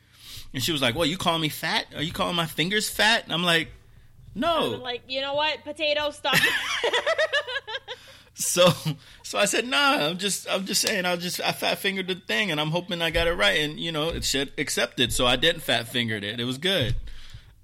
and 0.52 0.62
she 0.62 0.72
was 0.72 0.82
like, 0.82 0.94
"Well, 0.94 1.06
you 1.06 1.16
calling 1.16 1.42
me 1.42 1.48
fat? 1.48 1.86
Are 1.94 2.02
you 2.02 2.12
calling 2.12 2.36
my 2.36 2.46
fingers 2.46 2.88
fat?" 2.88 3.24
And 3.24 3.32
I'm 3.32 3.42
like, 3.42 3.68
"No." 4.34 4.74
I'm 4.74 4.80
like, 4.80 5.02
you 5.08 5.20
know 5.20 5.34
what? 5.34 5.62
Potato 5.64 6.10
stop. 6.10 6.36
So, 8.36 8.68
so 9.22 9.38
I 9.38 9.44
said, 9.44 9.64
"Nah, 9.64 10.08
I'm 10.08 10.18
just, 10.18 10.50
I'm 10.50 10.66
just 10.66 10.80
saying, 10.80 11.04
I 11.04 11.14
just, 11.14 11.40
I 11.40 11.52
fat 11.52 11.78
fingered 11.78 12.08
the 12.08 12.16
thing, 12.16 12.50
and 12.50 12.60
I'm 12.60 12.70
hoping 12.70 13.00
I 13.00 13.10
got 13.10 13.28
it 13.28 13.34
right, 13.34 13.60
and 13.60 13.78
you 13.78 13.92
know, 13.92 14.08
it 14.08 14.24
said 14.24 14.50
accepted, 14.58 15.12
so 15.12 15.24
I 15.24 15.36
didn't 15.36 15.62
fat 15.62 15.86
fingered 15.86 16.24
it. 16.24 16.40
It 16.40 16.44
was 16.44 16.58
good." 16.58 16.96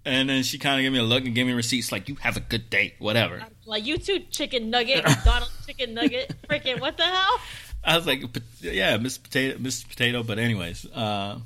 And 0.05 0.31
then 0.31 0.43
she 0.43 0.59
kind 0.59 0.81
of 0.81 0.83
gave 0.83 0.93
me 0.93 0.99
a 0.99 1.03
look 1.03 1.25
and 1.27 1.35
gave 1.35 1.47
me 1.47 1.53
receipts, 1.53 1.93
like, 1.93 2.09
"You 2.09 2.15
have 2.17 2.37
a 2.37 2.41
good 2.41 2.71
day, 2.71 2.95
whatever." 2.99 3.45
like 3.67 3.87
you 3.87 3.99
two 3.99 4.21
chicken 4.31 4.71
nugget, 4.71 5.05
McDonald's 5.07 5.67
chicken 5.67 5.95
nugget. 5.95 6.35
Freaking 6.49 6.81
what 6.81 6.97
the 6.97 7.03
hell? 7.05 7.41
I 7.85 7.97
was 7.97 8.07
like, 8.07 8.23
yeah, 8.61 8.97
Miss 8.99 9.19
Potato, 9.19 9.59
Miss 9.59 9.83
Potato. 9.85 10.23
But 10.23 10.39
anyways, 10.39 10.87
uh, 10.87 11.39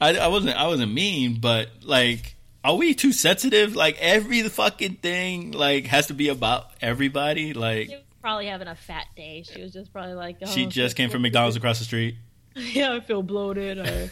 I, 0.00 0.16
I 0.16 0.26
wasn't, 0.28 0.56
I 0.56 0.66
wasn't 0.66 0.92
mean, 0.92 1.40
but 1.40 1.68
like, 1.82 2.36
are 2.64 2.74
we 2.76 2.94
too 2.94 3.12
sensitive? 3.12 3.76
Like 3.76 3.96
every 4.00 4.42
fucking 4.42 4.96
thing, 4.96 5.52
like, 5.52 5.86
has 5.86 6.06
to 6.08 6.14
be 6.14 6.28
about 6.28 6.70
everybody. 6.80 7.52
Like, 7.52 7.88
She 7.88 7.94
was 7.94 8.04
probably 8.20 8.46
having 8.46 8.68
a 8.68 8.74
fat 8.74 9.06
day. 9.16 9.44
She 9.50 9.60
was 9.60 9.72
just 9.72 9.92
probably 9.92 10.14
like, 10.14 10.38
oh, 10.42 10.46
she 10.46 10.66
just 10.66 10.96
came 10.96 11.10
from. 11.10 11.22
McDonald's 11.22 11.56
across 11.56 11.78
the 11.78 11.84
street. 11.84 12.16
Yeah, 12.56 12.92
I 12.92 13.00
feel 13.00 13.22
bloated. 13.22 13.78
I 13.78 14.10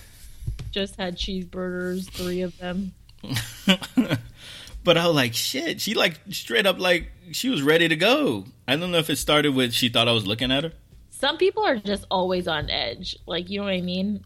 just 0.71 0.95
had 0.95 1.17
cheeseburgers, 1.17 2.09
three 2.09 2.43
of 2.43 2.57
them. 2.59 2.95
but 4.85 4.97
I 4.97 5.07
was 5.07 5.15
like, 5.15 5.35
shit. 5.35 5.81
She 5.81 5.95
like 5.95 6.19
straight 6.31 6.67
up 6.67 6.79
like 6.79 7.11
she 7.33 7.49
was 7.49 7.63
ready 7.63 7.89
to 7.89 7.97
go. 7.97 8.45
I 8.67 8.77
don't 8.77 8.91
know 8.91 8.99
if 8.99 9.11
it 9.11 9.17
started 9.17 9.55
with 9.55 9.73
she 9.73 9.89
thought 9.89 10.09
I 10.09 10.13
was 10.13 10.27
looking 10.27 10.51
at 10.51 10.65
her. 10.65 10.73
Some 11.11 11.37
people 11.37 11.65
are 11.65 11.77
just 11.77 12.05
always 12.11 12.47
on 12.47 12.71
edge. 12.71 13.17
Like, 13.27 13.51
you 13.51 13.59
know 13.59 13.65
what 13.65 13.75
I 13.75 13.81
mean? 13.81 14.25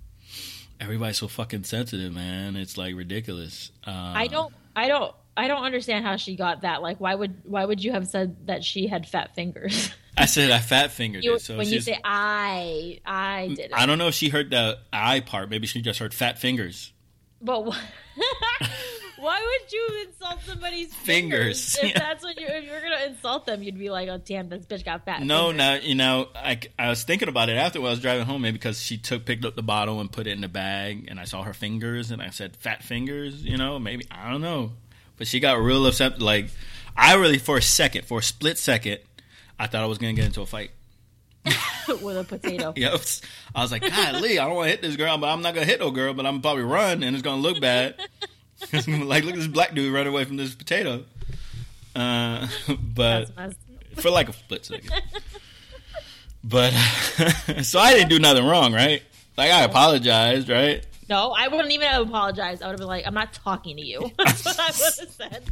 Everybody's 0.81 1.19
so 1.19 1.29
fucking 1.29 1.65
sensitive, 1.65 2.13
man. 2.13 2.57
It's 2.57 2.77
like 2.77 2.95
ridiculous. 2.95 3.71
Uh, 3.87 4.13
I 4.15 4.27
don't, 4.27 4.53
I 4.77 4.89
don't, 4.89 5.15
I 5.37 5.49
don't 5.49 5.65
understand 5.65 6.05
how 6.05 6.17
she 6.17 6.37
got 6.37 6.63
that. 6.63 6.83
Like, 6.83 7.01
why 7.01 7.15
would, 7.15 7.43
why 7.45 7.65
would 7.65 7.83
you 7.83 7.93
have 7.93 8.07
said 8.09 8.47
that 8.47 8.63
she 8.63 8.89
had 8.89 9.09
fat 9.09 9.35
fingers? 9.35 9.91
I 10.17 10.27
said 10.27 10.51
I 10.51 10.59
fat 10.59 10.91
fingered 10.91 11.25
You, 11.25 11.37
it. 11.37 11.41
So 11.41 11.57
when 11.57 11.67
you 11.69 11.81
say 11.81 11.99
I, 12.05 13.01
I 13.07 13.49
did 13.49 13.59
it. 13.59 13.73
I 13.73 13.87
don't 13.87 13.97
know 13.97 14.09
if 14.09 14.15
she 14.15 14.29
heard 14.29 14.51
the 14.51 14.79
I 14.93 15.21
part. 15.21 15.49
Maybe 15.49 15.67
she 15.67 15.81
just 15.81 15.99
heard 15.99 16.13
fat 16.13 16.39
fingers. 16.39 16.93
But 17.43 17.71
wh- 17.71 17.79
why 19.19 19.41
would 19.41 19.73
you 19.73 20.05
insult 20.07 20.41
somebody's 20.47 20.95
Fingers, 20.95 21.77
fingers? 21.77 21.79
If 21.83 21.91
yeah. 21.91 21.99
that's 21.99 22.25
what 22.25 22.41
you 22.41 22.47
if 22.47 22.65
you're 22.65 22.81
gonna 22.81 23.05
insult 23.07 23.47
them, 23.47 23.63
you'd 23.63 23.79
be 23.79 23.91
like, 23.91 24.09
"Oh, 24.09 24.19
damn, 24.19 24.49
this 24.49 24.65
bitch 24.65 24.85
got 24.85 25.05
fat." 25.05 25.23
No, 25.23 25.49
fingers. 25.49 25.57
now 25.59 25.75
you 25.75 25.95
know. 25.95 26.29
I, 26.35 26.61
I 26.79 26.89
was 26.89 27.03
thinking 27.03 27.29
about 27.29 27.49
it 27.49 27.57
after 27.57 27.81
I 27.81 27.83
was 27.83 28.01
driving 28.01 28.27
home, 28.27 28.43
maybe 28.43 28.55
because 28.55 28.81
she 28.81 28.97
took 28.97 29.25
picked 29.25 29.45
up 29.45 29.57
the 29.57 29.63
bottle 29.63 30.01
and 30.01 30.11
put 30.11 30.27
it 30.27 30.31
in 30.31 30.41
the 30.41 30.49
bag, 30.49 31.07
and 31.09 31.19
I 31.19 31.25
saw 31.25 31.43
her 31.43 31.55
fingers, 31.55 32.11
and 32.11 32.23
I 32.23 32.31
said 32.31 32.57
fat 32.57 32.83
fingers. 32.83 33.45
You 33.45 33.57
know, 33.57 33.79
maybe 33.79 34.07
I 34.11 34.31
don't 34.31 34.41
know, 34.43 34.73
but 35.17 35.27
she 35.27 35.41
got 35.41 35.55
real 35.61 35.87
upset. 35.87 36.21
Like 36.21 36.47
I 36.97 37.15
really, 37.15 37.39
for 37.39 37.57
a 37.57 37.63
second, 37.63 38.05
for 38.05 38.21
a 38.21 38.23
split 38.23 38.59
second, 38.59 39.01
I 39.59 39.67
thought 39.67 39.83
I 39.83 39.87
was 39.87 39.99
gonna 39.99 40.13
get 40.13 40.27
into 40.27 40.43
a 40.43 40.47
fight. 40.47 40.71
with 42.03 42.17
a 42.17 42.25
potato. 42.25 42.73
Yep. 42.77 43.01
I 43.55 43.63
was 43.63 43.73
like, 43.73 43.83
God, 43.83 44.21
Lee, 44.21 44.39
I 44.39 44.47
don't 44.47 44.57
want 44.57 44.67
to 44.67 44.71
hit 44.71 44.83
this 44.83 44.97
girl, 44.97 45.19
but 45.19 45.29
I'm 45.29 45.43
not 45.43 45.55
gonna 45.55 45.67
hit 45.67 45.81
no 45.81 45.91
girl, 45.91 46.15
but 46.15 46.27
I'm 46.27 46.41
probably 46.41 46.63
run, 46.63 47.03
and 47.03 47.15
it's 47.15 47.23
gonna 47.23 47.41
look 47.41 47.61
bad. 47.61 47.97
like, 48.73 49.25
look 49.25 49.35
at 49.35 49.39
this 49.39 49.47
black 49.49 49.75
dude 49.75 49.93
run 49.93 50.07
away 50.07 50.25
from 50.25 50.37
this 50.37 50.55
potato. 50.55 51.05
Uh, 51.95 52.47
but 52.81 53.31
for 53.97 54.11
like 54.11 54.29
a 54.29 54.33
split 54.33 54.65
second. 54.65 54.91
But 56.45 56.71
so 57.63 57.79
I 57.79 57.95
didn't 57.95 58.09
do 58.09 58.19
nothing 58.19 58.47
wrong, 58.47 58.73
right? 58.73 59.03
Like 59.37 59.51
I 59.51 59.63
apologized, 59.63 60.49
right? 60.49 60.85
No, 61.09 61.33
I 61.37 61.49
wouldn't 61.49 61.73
even 61.73 61.89
have 61.89 62.09
apologized. 62.09 62.63
I 62.63 62.67
would 62.67 62.73
have 62.73 62.79
been 62.79 62.89
like, 62.89 63.07
"I'm 63.07 63.15
not 63.15 63.33
talking 63.33 63.77
to 63.77 63.83
you." 63.83 64.11
That's 64.19 64.45
what 64.45 64.59
I 64.59 64.67
would 64.67 64.99
have 64.99 65.11
said. 65.11 65.51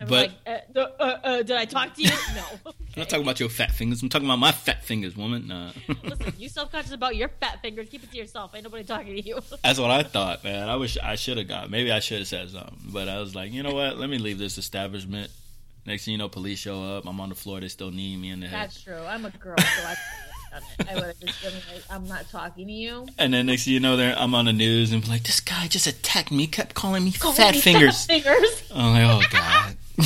I'm 0.00 0.06
But- 0.06 0.30
like, 0.46 0.62
uh, 0.76 0.80
uh, 0.80 1.02
uh, 1.02 1.36
"Did 1.42 1.56
I 1.56 1.64
talk 1.64 1.94
to 1.94 2.02
you?" 2.02 2.10
No. 2.34 2.44
I'm 2.66 3.02
not 3.02 3.08
talking 3.08 3.24
about 3.24 3.40
your 3.40 3.48
fat 3.48 3.72
fingers. 3.72 4.02
I'm 4.02 4.08
talking 4.08 4.26
about 4.26 4.38
my 4.38 4.52
fat 4.52 4.84
fingers, 4.84 5.16
woman. 5.16 5.48
Nah. 5.48 5.72
Listen, 6.04 6.34
you 6.38 6.48
self 6.48 6.70
conscious 6.70 6.92
about 6.92 7.16
your 7.16 7.28
fat 7.40 7.60
fingers. 7.62 7.88
Keep 7.88 8.04
it 8.04 8.10
to 8.12 8.16
yourself. 8.16 8.54
Ain't 8.54 8.64
nobody 8.64 8.84
talking 8.84 9.14
to 9.16 9.24
you. 9.26 9.40
That's 9.64 9.78
what 9.78 9.90
I 9.90 10.02
thought, 10.02 10.44
man. 10.44 10.68
I 10.68 10.76
wish 10.76 10.96
I 10.98 11.14
should 11.16 11.38
have 11.38 11.48
got. 11.48 11.70
Maybe 11.70 11.90
I 11.92 11.98
should 12.00 12.18
have 12.18 12.28
said 12.28 12.50
something, 12.50 12.78
but 12.92 13.08
I 13.08 13.18
was 13.18 13.34
like, 13.34 13.52
you 13.52 13.62
know 13.62 13.72
what? 13.74 13.98
Let 13.98 14.08
me 14.10 14.18
leave 14.18 14.38
this 14.38 14.56
establishment. 14.58 15.30
Next 15.86 16.04
thing 16.04 16.12
you 16.12 16.18
know, 16.18 16.28
police 16.28 16.58
show 16.58 16.82
up. 16.82 17.06
I'm 17.06 17.20
on 17.20 17.28
the 17.28 17.34
floor. 17.34 17.60
They 17.60 17.68
still 17.68 17.90
need 17.90 18.18
me 18.20 18.30
in 18.30 18.40
the 18.40 18.46
head. 18.48 18.60
That's 18.68 18.82
true. 18.82 18.98
I'm 18.98 19.24
a 19.24 19.30
girl, 19.30 19.56
so 19.58 19.64
I. 19.84 19.96
I 20.88 20.94
would 20.94 21.04
have 21.04 21.20
just 21.20 21.42
been 21.42 21.52
like, 21.52 21.84
I'm 21.90 22.08
not 22.08 22.28
talking 22.30 22.66
to 22.66 22.72
you. 22.72 23.06
And 23.18 23.34
then 23.34 23.46
next 23.46 23.64
thing 23.66 23.74
you 23.74 23.80
know, 23.80 23.98
there 23.98 24.14
I'm 24.18 24.34
on 24.34 24.46
the 24.46 24.52
news 24.54 24.92
and 24.92 25.02
be 25.02 25.08
like, 25.08 25.22
this 25.24 25.40
guy 25.40 25.66
just 25.68 25.86
attacked 25.86 26.30
me. 26.32 26.46
Kept 26.46 26.74
calling 26.74 27.04
me 27.04 27.10
fat 27.10 27.54
me 27.54 27.60
fingers. 27.60 28.06
Fat 28.06 28.22
fingers. 28.22 28.62
I'm 28.74 28.92
like, 28.94 29.04
oh 29.04 29.22
god. 29.30 29.76
I 29.98 30.04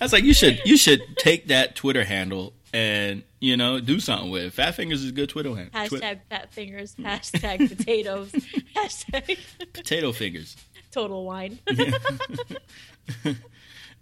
was 0.00 0.12
like, 0.12 0.24
you 0.24 0.34
should 0.34 0.60
you 0.64 0.76
should 0.76 1.02
take 1.18 1.48
that 1.48 1.76
Twitter 1.76 2.04
handle 2.04 2.52
and 2.72 3.22
you 3.40 3.56
know 3.56 3.80
do 3.80 4.00
something 4.00 4.30
with. 4.30 4.44
it. 4.44 4.52
Fat 4.52 4.74
fingers 4.74 5.02
is 5.02 5.10
a 5.10 5.12
good 5.12 5.28
Twitter 5.28 5.54
handle. 5.54 5.70
Twi- 5.88 5.98
Hashtag 5.98 6.20
fat 6.28 6.52
fingers. 6.52 6.94
Hashtag 6.96 7.68
potatoes. 7.76 8.32
Hashtag 8.76 9.38
potato 9.72 10.12
fingers. 10.12 10.56
total 10.90 11.24
wine. 11.24 11.58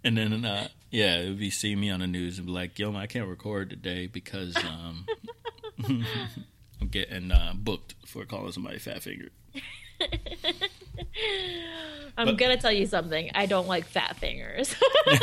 And 0.05 0.19
then, 0.19 0.45
uh, 0.45 0.67
yeah, 0.91 1.21
it 1.21 1.29
would 1.29 1.39
be 1.39 1.51
see 1.51 1.77
me 1.77 1.89
on 1.89 2.01
the 2.01 2.09
news 2.09 2.39
and 2.39 2.47
be 2.49 2.53
like, 2.53 2.77
"Yo, 2.77 2.93
I 2.97 3.07
can't 3.07 3.29
record 3.29 3.71
today 3.71 4.09
because 4.09 4.57
um, 4.57 5.07
I'm 6.81 6.89
getting 6.91 7.31
uh, 7.31 7.53
booked 7.55 7.95
for 8.05 8.25
calling 8.25 8.51
somebody 8.51 8.81
fat 8.81 9.01
finger." 9.05 9.29
I'm 12.17 12.27
But- 12.27 12.39
gonna 12.39 12.57
tell 12.57 12.73
you 12.73 12.87
something. 12.87 13.31
I 13.35 13.47
don't 13.47 13.67
like 13.69 13.87
fat 13.87 14.17
fingers. 14.17 14.75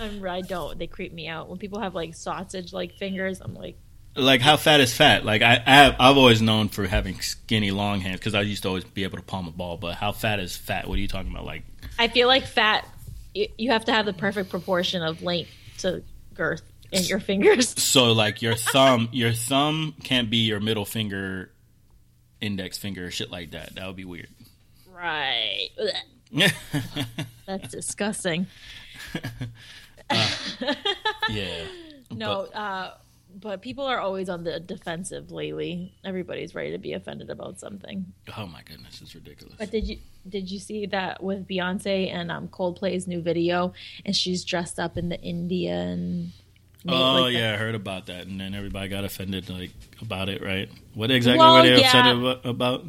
I'm, 0.00 0.24
I 0.24 0.40
don't. 0.42 0.78
They 0.78 0.86
creep 0.86 1.12
me 1.12 1.26
out. 1.28 1.48
When 1.48 1.58
people 1.58 1.80
have 1.80 1.94
like 1.94 2.14
sausage 2.14 2.72
like 2.72 2.94
fingers, 2.94 3.40
I'm 3.40 3.54
like, 3.54 3.76
Like, 4.14 4.40
how 4.40 4.56
fat 4.56 4.80
is 4.80 4.94
fat? 4.94 5.24
Like, 5.24 5.42
I, 5.42 5.60
I 5.66 5.74
have, 5.74 5.96
I've 5.98 6.16
always 6.16 6.40
known 6.40 6.68
for 6.68 6.86
having 6.86 7.20
skinny, 7.20 7.70
long 7.72 8.00
hands 8.00 8.20
because 8.20 8.34
I 8.34 8.42
used 8.42 8.62
to 8.62 8.68
always 8.68 8.84
be 8.84 9.02
able 9.04 9.18
to 9.18 9.24
palm 9.24 9.48
a 9.48 9.50
ball. 9.50 9.76
But 9.76 9.96
how 9.96 10.12
fat 10.12 10.38
is 10.40 10.56
fat? 10.56 10.88
What 10.88 10.98
are 10.98 11.00
you 11.00 11.08
talking 11.08 11.30
about? 11.32 11.44
Like, 11.44 11.64
I 11.98 12.08
feel 12.08 12.28
like 12.28 12.46
fat. 12.46 12.86
You, 13.34 13.48
you 13.58 13.70
have 13.72 13.84
to 13.86 13.92
have 13.92 14.06
the 14.06 14.12
perfect 14.12 14.50
proportion 14.50 15.02
of 15.02 15.20
length 15.22 15.50
to 15.78 16.02
girth 16.34 16.62
in 16.92 17.02
your 17.04 17.20
fingers. 17.20 17.68
so, 17.82 18.12
like 18.12 18.40
your 18.40 18.54
thumb, 18.54 19.08
your 19.12 19.32
thumb 19.32 19.94
can't 20.04 20.30
be 20.30 20.38
your 20.46 20.60
middle 20.60 20.84
finger, 20.84 21.50
index 22.40 22.78
finger, 22.78 23.10
shit 23.10 23.30
like 23.30 23.50
that. 23.52 23.74
That 23.74 23.86
would 23.86 23.96
be 23.96 24.04
weird. 24.04 24.28
right. 24.92 25.68
Yeah, 26.30 26.50
That's 27.46 27.68
disgusting. 27.72 28.46
yeah. 31.30 31.64
No, 32.10 32.42
uh, 32.46 32.94
but 33.40 33.62
people 33.62 33.84
are 33.84 33.98
always 34.00 34.28
on 34.28 34.44
the 34.44 34.58
defensive 34.60 35.30
lately. 35.30 35.94
Everybody's 36.04 36.54
ready 36.54 36.72
to 36.72 36.78
be 36.78 36.92
offended 36.94 37.30
about 37.30 37.60
something. 37.60 38.12
Oh 38.36 38.46
my 38.46 38.62
goodness, 38.62 39.00
it's 39.00 39.14
ridiculous. 39.14 39.54
But 39.58 39.70
did 39.70 39.86
you 39.86 39.98
did 40.28 40.50
you 40.50 40.58
see 40.58 40.86
that 40.86 41.22
with 41.22 41.46
Beyonce 41.48 42.12
and 42.12 42.30
um, 42.30 42.48
Coldplay's 42.48 43.06
new 43.06 43.20
video, 43.22 43.72
and 44.04 44.14
she's 44.14 44.44
dressed 44.44 44.78
up 44.78 44.96
in 44.98 45.08
the 45.08 45.20
Indian? 45.20 46.32
Oh 46.86 47.22
like 47.22 47.32
the- 47.32 47.38
yeah, 47.40 47.52
I 47.54 47.56
heard 47.56 47.74
about 47.74 48.06
that, 48.06 48.26
and 48.26 48.40
then 48.40 48.54
everybody 48.54 48.88
got 48.88 49.04
offended 49.04 49.50
like 49.50 49.70
about 50.00 50.28
it, 50.28 50.42
right? 50.42 50.68
What 50.94 51.10
exactly 51.10 51.38
Well, 51.38 51.54
were 51.56 51.62
they 51.62 51.80
yeah. 51.80 51.86
upset 51.86 52.46
about? 52.46 52.84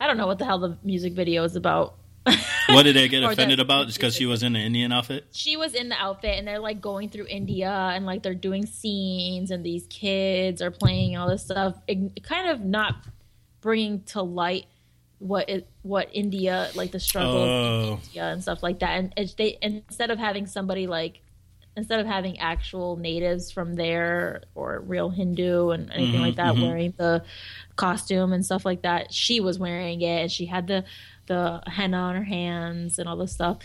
I 0.00 0.06
don't 0.06 0.16
know 0.16 0.26
what 0.26 0.38
the 0.38 0.44
hell 0.44 0.58
the 0.58 0.76
music 0.82 1.12
video 1.14 1.44
is 1.44 1.56
about. 1.56 1.94
What 2.68 2.82
did 2.82 2.96
they 2.96 3.06
get 3.06 3.18
Or 3.22 3.28
the- 3.28 3.32
offended 3.34 3.60
about? 3.60 3.86
Just 3.86 3.98
because 3.98 4.16
she 4.16 4.26
was 4.26 4.42
in 4.42 4.54
the 4.54 4.58
Indian 4.58 4.90
outfit? 4.90 5.26
she 5.30 5.56
was 5.56 5.72
in 5.72 5.88
the 5.88 5.94
outfit 5.94 6.36
and 6.36 6.48
they're 6.48 6.58
like 6.58 6.80
going 6.80 7.08
through 7.10 7.26
India 7.28 7.70
and 7.70 8.04
like 8.04 8.24
they're 8.24 8.34
doing 8.34 8.66
scenes 8.66 9.52
and 9.52 9.64
these 9.64 9.86
kids 9.86 10.60
are 10.60 10.72
playing 10.72 11.16
all 11.16 11.28
this 11.28 11.44
stuff, 11.44 11.76
Ig- 11.86 12.24
kind 12.24 12.48
of 12.50 12.60
not 12.60 12.96
bringing 13.60 14.02
to 14.06 14.20
light 14.22 14.66
what 15.20 15.48
it, 15.48 15.68
what 15.82 16.08
India 16.12 16.68
like 16.74 16.90
the 16.90 16.98
struggle 16.98 17.36
of 17.44 17.48
Oh, 17.48 18.00
India 18.08 18.24
and 18.24 18.42
stuff 18.42 18.64
like 18.64 18.80
that. 18.80 18.98
And 18.98 19.14
it's 19.16 19.34
they 19.34 19.58
instead 19.62 20.10
of 20.10 20.18
having 20.18 20.46
somebody 20.48 20.88
like 20.88 21.20
instead 21.76 22.00
of 22.00 22.06
having 22.06 22.38
actual 22.38 22.96
natives 22.96 23.50
from 23.50 23.74
there 23.74 24.42
or 24.54 24.80
real 24.80 25.10
Hindu 25.10 25.70
and 25.70 25.92
anything 25.92 26.20
like 26.20 26.34
mm-hmm, 26.34 26.46
that 26.46 26.54
mm-hmm. 26.54 26.62
wearing 26.62 26.94
the 26.96 27.22
costume 27.76 28.32
and 28.32 28.44
stuff 28.44 28.64
like 28.64 28.82
that, 28.82 29.12
she 29.12 29.40
was 29.40 29.58
wearing 29.58 30.00
it 30.00 30.22
and 30.22 30.32
she 30.32 30.46
had 30.46 30.66
the 30.66 30.84
the 31.26 31.60
henna 31.66 31.96
on 31.96 32.14
her 32.14 32.24
hands 32.24 32.98
and 32.98 33.08
all 33.08 33.16
this 33.16 33.32
stuff. 33.32 33.58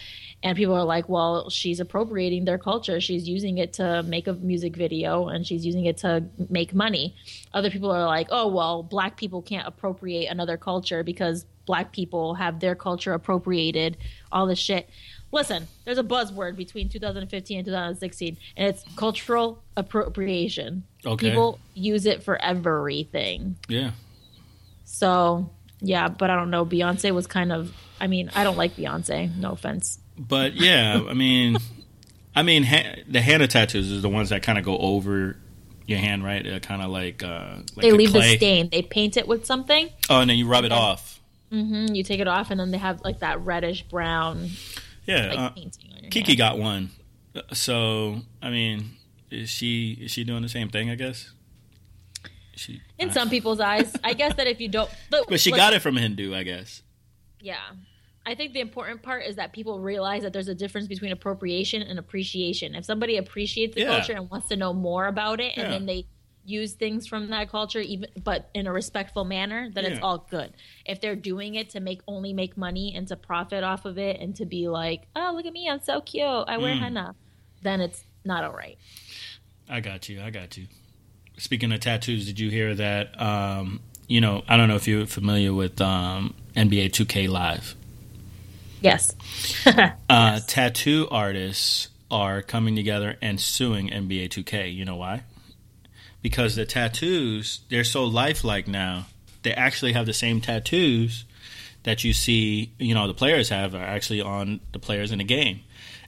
And 0.43 0.57
people 0.57 0.73
are 0.73 0.83
like, 0.83 1.07
well, 1.07 1.49
she's 1.49 1.79
appropriating 1.79 2.45
their 2.45 2.57
culture. 2.57 2.99
She's 2.99 3.29
using 3.29 3.59
it 3.59 3.73
to 3.73 4.03
make 4.03 4.27
a 4.27 4.33
music 4.33 4.75
video 4.75 5.27
and 5.27 5.45
she's 5.45 5.65
using 5.65 5.85
it 5.85 5.97
to 5.97 6.23
make 6.49 6.73
money. 6.73 7.15
Other 7.53 7.69
people 7.69 7.91
are 7.91 8.05
like, 8.05 8.27
oh, 8.31 8.47
well, 8.47 8.83
black 8.83 9.15
people 9.15 9.43
can't 9.43 9.67
appropriate 9.67 10.27
another 10.27 10.57
culture 10.57 11.03
because 11.03 11.45
black 11.65 11.91
people 11.91 12.35
have 12.35 12.59
their 12.59 12.75
culture 12.75 13.13
appropriated, 13.13 13.97
all 14.31 14.47
this 14.47 14.59
shit. 14.59 14.89
Listen, 15.31 15.67
there's 15.85 15.97
a 15.97 16.03
buzzword 16.03 16.55
between 16.57 16.89
2015 16.89 17.57
and 17.57 17.65
2016, 17.65 18.37
and 18.57 18.67
it's 18.67 18.83
cultural 18.95 19.63
appropriation. 19.77 20.83
Okay. 21.05 21.29
People 21.29 21.59
use 21.73 22.05
it 22.05 22.23
for 22.23 22.41
everything. 22.41 23.57
yeah. 23.67 23.91
So, 24.83 25.49
yeah, 25.79 26.09
but 26.09 26.29
I 26.29 26.35
don't 26.35 26.49
know. 26.49 26.65
Beyonce 26.65 27.11
was 27.11 27.25
kind 27.25 27.53
of, 27.53 27.73
I 28.01 28.07
mean, 28.07 28.29
I 28.35 28.43
don't 28.43 28.57
like 28.57 28.75
Beyonce. 28.75 29.33
No 29.37 29.51
offense. 29.51 29.99
But 30.17 30.55
yeah, 30.55 31.01
I 31.07 31.13
mean, 31.13 31.57
I 32.35 32.43
mean, 32.43 32.63
ha- 32.63 32.97
the 33.07 33.21
henna 33.21 33.47
tattoos 33.47 33.89
is 33.89 34.01
the 34.01 34.09
ones 34.09 34.29
that 34.29 34.43
kind 34.43 34.57
of 34.57 34.65
go 34.65 34.77
over 34.77 35.37
your 35.87 35.97
hand, 35.97 36.25
right? 36.25 36.43
They're 36.43 36.59
kind 36.59 36.81
of 36.81 36.89
like, 36.89 37.23
uh, 37.23 37.59
like 37.75 37.83
they 37.83 37.93
leave 37.93 38.11
the 38.11 38.21
stain. 38.35 38.69
They 38.69 38.81
paint 38.81 39.15
it 39.15 39.27
with 39.29 39.45
something. 39.45 39.89
Oh, 40.09 40.19
and 40.19 40.29
then 40.29 40.37
you 40.37 40.47
rub 40.47 40.65
it 40.65 40.73
off. 40.73 41.21
Mm-hmm. 41.51 41.95
You 41.95 42.03
take 42.03 42.19
it 42.19 42.27
off, 42.27 42.51
and 42.51 42.59
then 42.59 42.71
they 42.71 42.77
have 42.77 43.01
like 43.03 43.19
that 43.19 43.41
reddish 43.41 43.83
brown 43.83 44.49
Yeah. 45.05 45.27
like 45.27 45.39
uh, 45.39 45.49
painting 45.51 45.91
on 45.95 46.01
your 46.03 46.11
Kiki 46.11 46.31
hand. 46.31 46.37
got 46.37 46.57
one. 46.59 46.89
So 47.53 48.21
I 48.41 48.49
mean, 48.49 48.91
is 49.29 49.49
she 49.49 49.93
is 50.01 50.11
she 50.11 50.23
doing 50.23 50.41
the 50.41 50.49
same 50.49 50.69
thing? 50.69 50.89
I 50.89 50.95
guess. 50.95 51.31
She 52.55 52.81
In 52.99 53.11
some 53.11 53.29
people's 53.29 53.59
eyes, 53.59 53.95
I 54.03 54.13
guess 54.13 54.35
that 54.35 54.45
if 54.47 54.59
you 54.59 54.67
don't, 54.67 54.89
but 55.09 55.39
she 55.39 55.51
got 55.51 55.73
it 55.73 55.81
from 55.81 55.97
a 55.97 56.01
Hindu, 56.01 56.35
I 56.35 56.43
guess. 56.43 56.81
Yeah. 57.39 57.55
I 58.23 58.35
think 58.35 58.53
the 58.53 58.59
important 58.59 59.01
part 59.01 59.23
is 59.25 59.37
that 59.37 59.51
people 59.51 59.79
realize 59.79 60.21
that 60.21 60.31
there's 60.33 60.47
a 60.49 60.53
difference 60.53 60.85
between 60.87 61.11
appropriation 61.11 61.81
and 61.81 61.97
appreciation. 61.97 62.75
If 62.75 62.85
somebody 62.85 63.17
appreciates 63.17 63.73
the 63.73 63.81
Yeah. 63.81 63.87
culture 63.97 64.13
and 64.13 64.29
wants 64.29 64.47
to 64.49 64.55
know 64.57 64.73
more 64.73 65.07
about 65.07 65.39
it, 65.39 65.53
and 65.57 65.63
Yeah. 65.63 65.69
then 65.71 65.85
they 65.87 66.05
use 66.45 66.73
things 66.73 67.07
from 67.07 67.29
that 67.29 67.49
culture, 67.49 67.79
even 67.79 68.09
but 68.23 68.49
in 68.53 68.67
a 68.67 68.71
respectful 68.73 69.23
manner, 69.25 69.69
then 69.73 69.85
it's 69.85 69.99
all 70.01 70.25
good. 70.29 70.51
If 70.85 70.99
they're 71.01 71.15
doing 71.15 71.55
it 71.55 71.69
to 71.71 71.79
make 71.79 72.01
only 72.07 72.33
make 72.33 72.57
money 72.57 72.93
and 72.95 73.07
to 73.09 73.15
profit 73.15 73.63
off 73.63 73.85
of 73.85 73.97
it 73.97 74.19
and 74.19 74.35
to 74.37 74.45
be 74.45 74.67
like, 74.67 75.03
oh 75.15 75.33
look 75.35 75.45
at 75.45 75.53
me, 75.53 75.69
I'm 75.69 75.81
so 75.81 76.01
cute, 76.01 76.25
I 76.25 76.57
wear 76.57 76.75
Mm. 76.75 76.79
henna, 76.79 77.15
then 77.61 77.79
it's 77.81 78.03
not 78.25 78.43
all 78.43 78.53
right. 78.53 78.77
I 79.69 79.79
got 79.79 80.09
you. 80.09 80.21
I 80.21 80.29
got 80.31 80.57
you. 80.57 80.67
Speaking 81.37 81.71
of 81.71 81.79
tattoos, 81.79 82.25
did 82.25 82.39
you 82.39 82.49
hear 82.49 82.75
that? 82.75 83.19
Um, 83.21 83.79
you 84.07 84.19
know, 84.19 84.43
I 84.47 84.57
don't 84.57 84.67
know 84.67 84.75
if 84.75 84.87
you're 84.87 85.05
familiar 85.05 85.53
with 85.53 85.79
um, 85.79 86.33
NBA 86.55 86.91
2K 86.91 87.29
Live. 87.29 87.75
Yes. 88.81 89.15
Uh, 90.09 90.39
Tattoo 90.45 91.07
artists 91.09 91.87
are 92.09 92.41
coming 92.41 92.75
together 92.75 93.15
and 93.21 93.39
suing 93.39 93.89
NBA 93.89 94.27
2K. 94.29 94.75
You 94.75 94.83
know 94.83 94.97
why? 94.97 95.23
Because 96.21 96.55
the 96.55 96.65
tattoos, 96.65 97.61
they're 97.69 97.83
so 97.83 98.03
lifelike 98.05 98.67
now. 98.67 99.07
They 99.43 99.53
actually 99.53 99.93
have 99.93 100.05
the 100.05 100.13
same 100.13 100.39
tattoos 100.39 101.25
that 101.83 102.03
you 102.03 102.13
see, 102.13 102.73
you 102.77 102.93
know, 102.93 103.07
the 103.07 103.13
players 103.13 103.49
have 103.49 103.73
are 103.73 103.83
actually 103.83 104.21
on 104.21 104.59
the 104.71 104.79
players 104.79 105.11
in 105.11 105.17
the 105.17 105.23
game. 105.23 105.61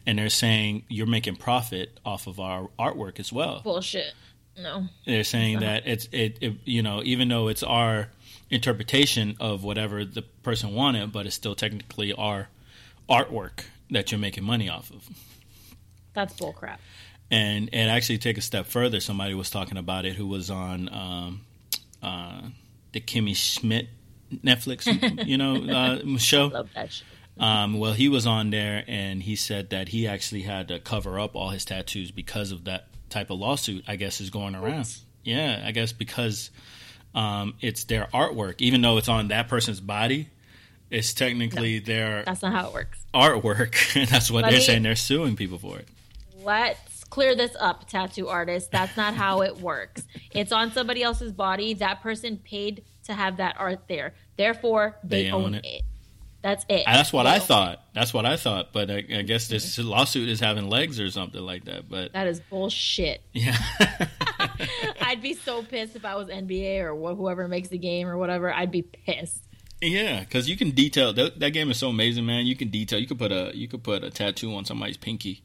And 0.06 0.20
they're 0.20 0.30
saying 0.30 0.84
you're 0.88 1.08
making 1.08 1.38
profit 1.38 2.00
off 2.06 2.28
of 2.28 2.40
our 2.40 2.68
artwork 2.78 3.20
as 3.20 3.32
well. 3.32 3.62
Bullshit. 3.64 4.14
No. 4.58 4.88
They're 5.06 5.24
saying 5.24 5.62
that 5.62 5.88
it's 5.88 6.08
it, 6.12 6.38
it 6.42 6.54
you 6.66 6.84
know 6.84 7.02
even 7.04 7.28
though 7.28 7.48
it's 7.48 7.64
our 7.64 8.10
interpretation 8.52 9.36
of 9.40 9.64
whatever 9.64 10.06
the 10.06 10.22
person 10.22 10.74
wanted, 10.74 11.12
but 11.12 11.26
it's 11.26 11.36
still 11.36 11.56
technically 11.56 12.14
our 12.14 12.50
artwork 13.10 13.64
that 13.90 14.12
you're 14.12 14.20
making 14.20 14.44
money 14.44 14.70
off 14.70 14.92
of. 14.92 15.10
That's 16.14 16.34
bullcrap. 16.36 16.78
And 17.34 17.70
and 17.74 17.90
actually 17.90 18.20
take 18.20 18.38
a 18.38 18.42
step 18.42 18.68
further, 18.68 19.00
somebody 19.00 19.34
was 19.34 19.50
talking 19.50 19.78
about 19.78 20.06
it 20.06 20.14
who 20.16 20.28
was 20.28 20.52
on 20.52 20.88
um, 20.94 21.42
uh, 22.04 22.42
the 22.92 23.02
Kimmy 23.02 23.36
Schmidt 23.36 23.88
Netflix 24.32 24.86
you 25.28 25.38
know 25.38 25.56
uh, 25.56 26.18
show. 26.18 26.48
Love 26.48 26.70
that 26.76 26.92
shit. 26.92 27.08
Um, 27.40 27.80
well, 27.80 27.94
he 27.94 28.10
was 28.10 28.28
on 28.28 28.52
there 28.52 28.84
and 28.88 29.24
he 29.24 29.36
said 29.36 29.72
that 29.72 29.88
he 29.90 30.08
actually 30.08 30.44
had 30.44 30.68
to 30.68 30.80
cover 30.80 31.20
up 31.20 31.36
all 31.36 31.50
his 31.50 31.66
tattoos 31.66 32.12
because 32.12 32.52
of 32.52 32.66
that 32.66 32.88
type 33.10 33.32
of 33.32 33.40
lawsuit. 33.40 33.84
I 33.88 33.96
guess 33.96 34.22
is 34.22 34.30
going 34.30 34.54
around. 34.54 34.96
Yeah, 35.24 35.64
I 35.66 35.72
guess 35.72 35.92
because 35.92 36.52
um, 37.16 37.56
it's 37.62 37.86
their 37.86 38.06
artwork, 38.14 38.62
even 38.62 38.82
though 38.82 38.98
it's 38.98 39.10
on 39.10 39.30
that 39.30 39.48
person's 39.48 39.80
body. 39.82 40.30
It's 40.90 41.14
technically 41.14 41.80
their 41.80 42.22
That's 42.24 42.44
not 42.44 42.52
how 42.54 42.68
it 42.68 42.74
works. 42.74 43.04
artwork, 43.16 43.96
and 43.96 44.08
that's 44.10 44.30
what 44.30 44.46
they're 44.46 44.62
saying. 44.62 44.84
They're 44.84 44.96
suing 44.96 45.36
people 45.36 45.58
for 45.58 45.80
it. 45.80 45.88
Let's 46.44 46.93
clear 47.14 47.36
this 47.36 47.56
up, 47.60 47.88
tattoo 47.88 48.28
artist. 48.28 48.72
That's 48.72 48.98
not 48.98 49.14
how 49.14 49.42
it 49.44 49.60
works. 49.60 50.04
It's 50.32 50.52
on 50.52 50.72
somebody 50.72 51.04
else's 51.04 51.32
body. 51.32 51.76
That 51.76 52.02
person 52.02 52.38
paid 52.38 52.84
to 53.04 53.14
have 53.14 53.38
that 53.38 53.56
art 53.60 53.88
there. 53.88 54.16
Therefore, 54.36 54.98
they, 55.04 55.24
They 55.26 55.32
own, 55.32 55.44
own 55.44 55.54
it. 55.56 55.66
it. 55.66 55.82
That's 56.42 56.66
it. 56.68 56.84
That's 56.88 57.14
what 57.14 57.24
They 57.24 57.30
I 57.30 57.34
own 57.36 57.38
it. 57.42 57.44
thought. 57.44 57.84
That's 57.94 58.14
what 58.16 58.26
I 58.26 58.36
thought. 58.36 58.74
But 58.74 58.90
I, 58.90 58.96
I 59.14 59.22
guess 59.22 59.48
this 59.48 59.78
lawsuit 59.78 60.28
is 60.28 60.40
having 60.40 60.68
legs 60.70 61.00
or 61.00 61.10
something 61.12 61.40
like 61.40 61.66
that. 61.66 61.88
But 61.88 62.14
That 62.14 62.26
is 62.28 62.40
bullshit. 62.50 63.22
yeah, 63.34 63.56
I'd 65.02 65.22
be 65.22 65.34
so 65.36 65.62
pissed 65.64 65.96
if 65.96 66.06
I 66.06 66.16
was 66.16 66.28
NBA 66.28 66.80
or 66.82 66.96
wh- 66.96 67.16
whoever 67.16 67.48
makes 67.48 67.70
the 67.70 67.78
game 67.78 68.08
or 68.08 68.18
whatever. 68.18 68.52
I'd 68.52 68.72
be 68.72 68.82
pissed. 68.82 69.44
yeah, 69.82 70.22
because 70.22 70.50
you 70.50 70.58
can 70.58 70.72
detail 70.72 71.14
that, 71.14 71.40
that 71.40 71.52
game 71.52 71.70
is 71.72 71.78
so 71.78 71.90
amazing, 71.90 72.26
man. 72.26 72.46
You 72.46 72.56
can 72.56 72.70
detail. 72.70 73.00
You 73.00 73.08
could 73.08 73.20
put 73.20 73.32
a 73.32 73.52
you 73.54 73.68
could 73.68 73.84
put 73.84 74.04
a 74.04 74.10
tattoo 74.10 74.54
on 74.56 74.66
somebody's 74.66 74.98
pinky 74.98 75.44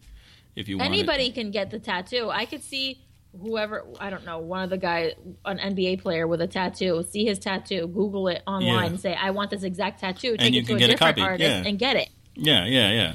if 0.59 0.69
you 0.69 0.79
want. 0.79 0.89
Anybody 0.89 1.31
can 1.31 1.51
get 1.51 1.71
the 1.71 1.79
tattoo. 1.79 2.31
I 2.31 2.45
could 2.47 2.63
see 2.63 3.01
whoever 3.41 3.85
I 4.01 4.11
don't 4.11 4.25
know 4.25 4.39
one 4.39 4.63
of 4.63 4.71
the 4.71 4.79
guys, 4.79 5.13
an 5.45 5.59
NBA 5.59 6.01
player 6.03 6.27
with 6.27 6.41
a 6.41 6.47
tattoo, 6.47 7.05
see 7.09 7.25
his 7.25 7.39
tattoo, 7.39 7.87
Google 7.87 8.29
it 8.29 8.43
online, 8.47 8.67
Yeah. 8.67 8.85
and 8.87 9.01
say, 9.01 9.15
"I 9.15 9.31
want 9.31 9.51
this 9.51 9.63
exact 9.63 10.01
tattoo." 10.01 10.31
And 10.31 10.41
Take 10.41 10.53
you 10.55 10.61
it 10.61 10.63
to 10.63 10.67
can 10.69 10.77
a 10.77 10.79
get 10.81 10.89
a 10.89 10.93
different 10.93 11.17
copy, 11.17 11.23
artist 11.29 11.51
yeah. 11.51 11.69
and 11.69 11.79
get 11.79 11.97
it. 11.97 12.09
Yeah, 12.35 12.65
yeah, 12.67 12.91
yeah. 12.93 13.15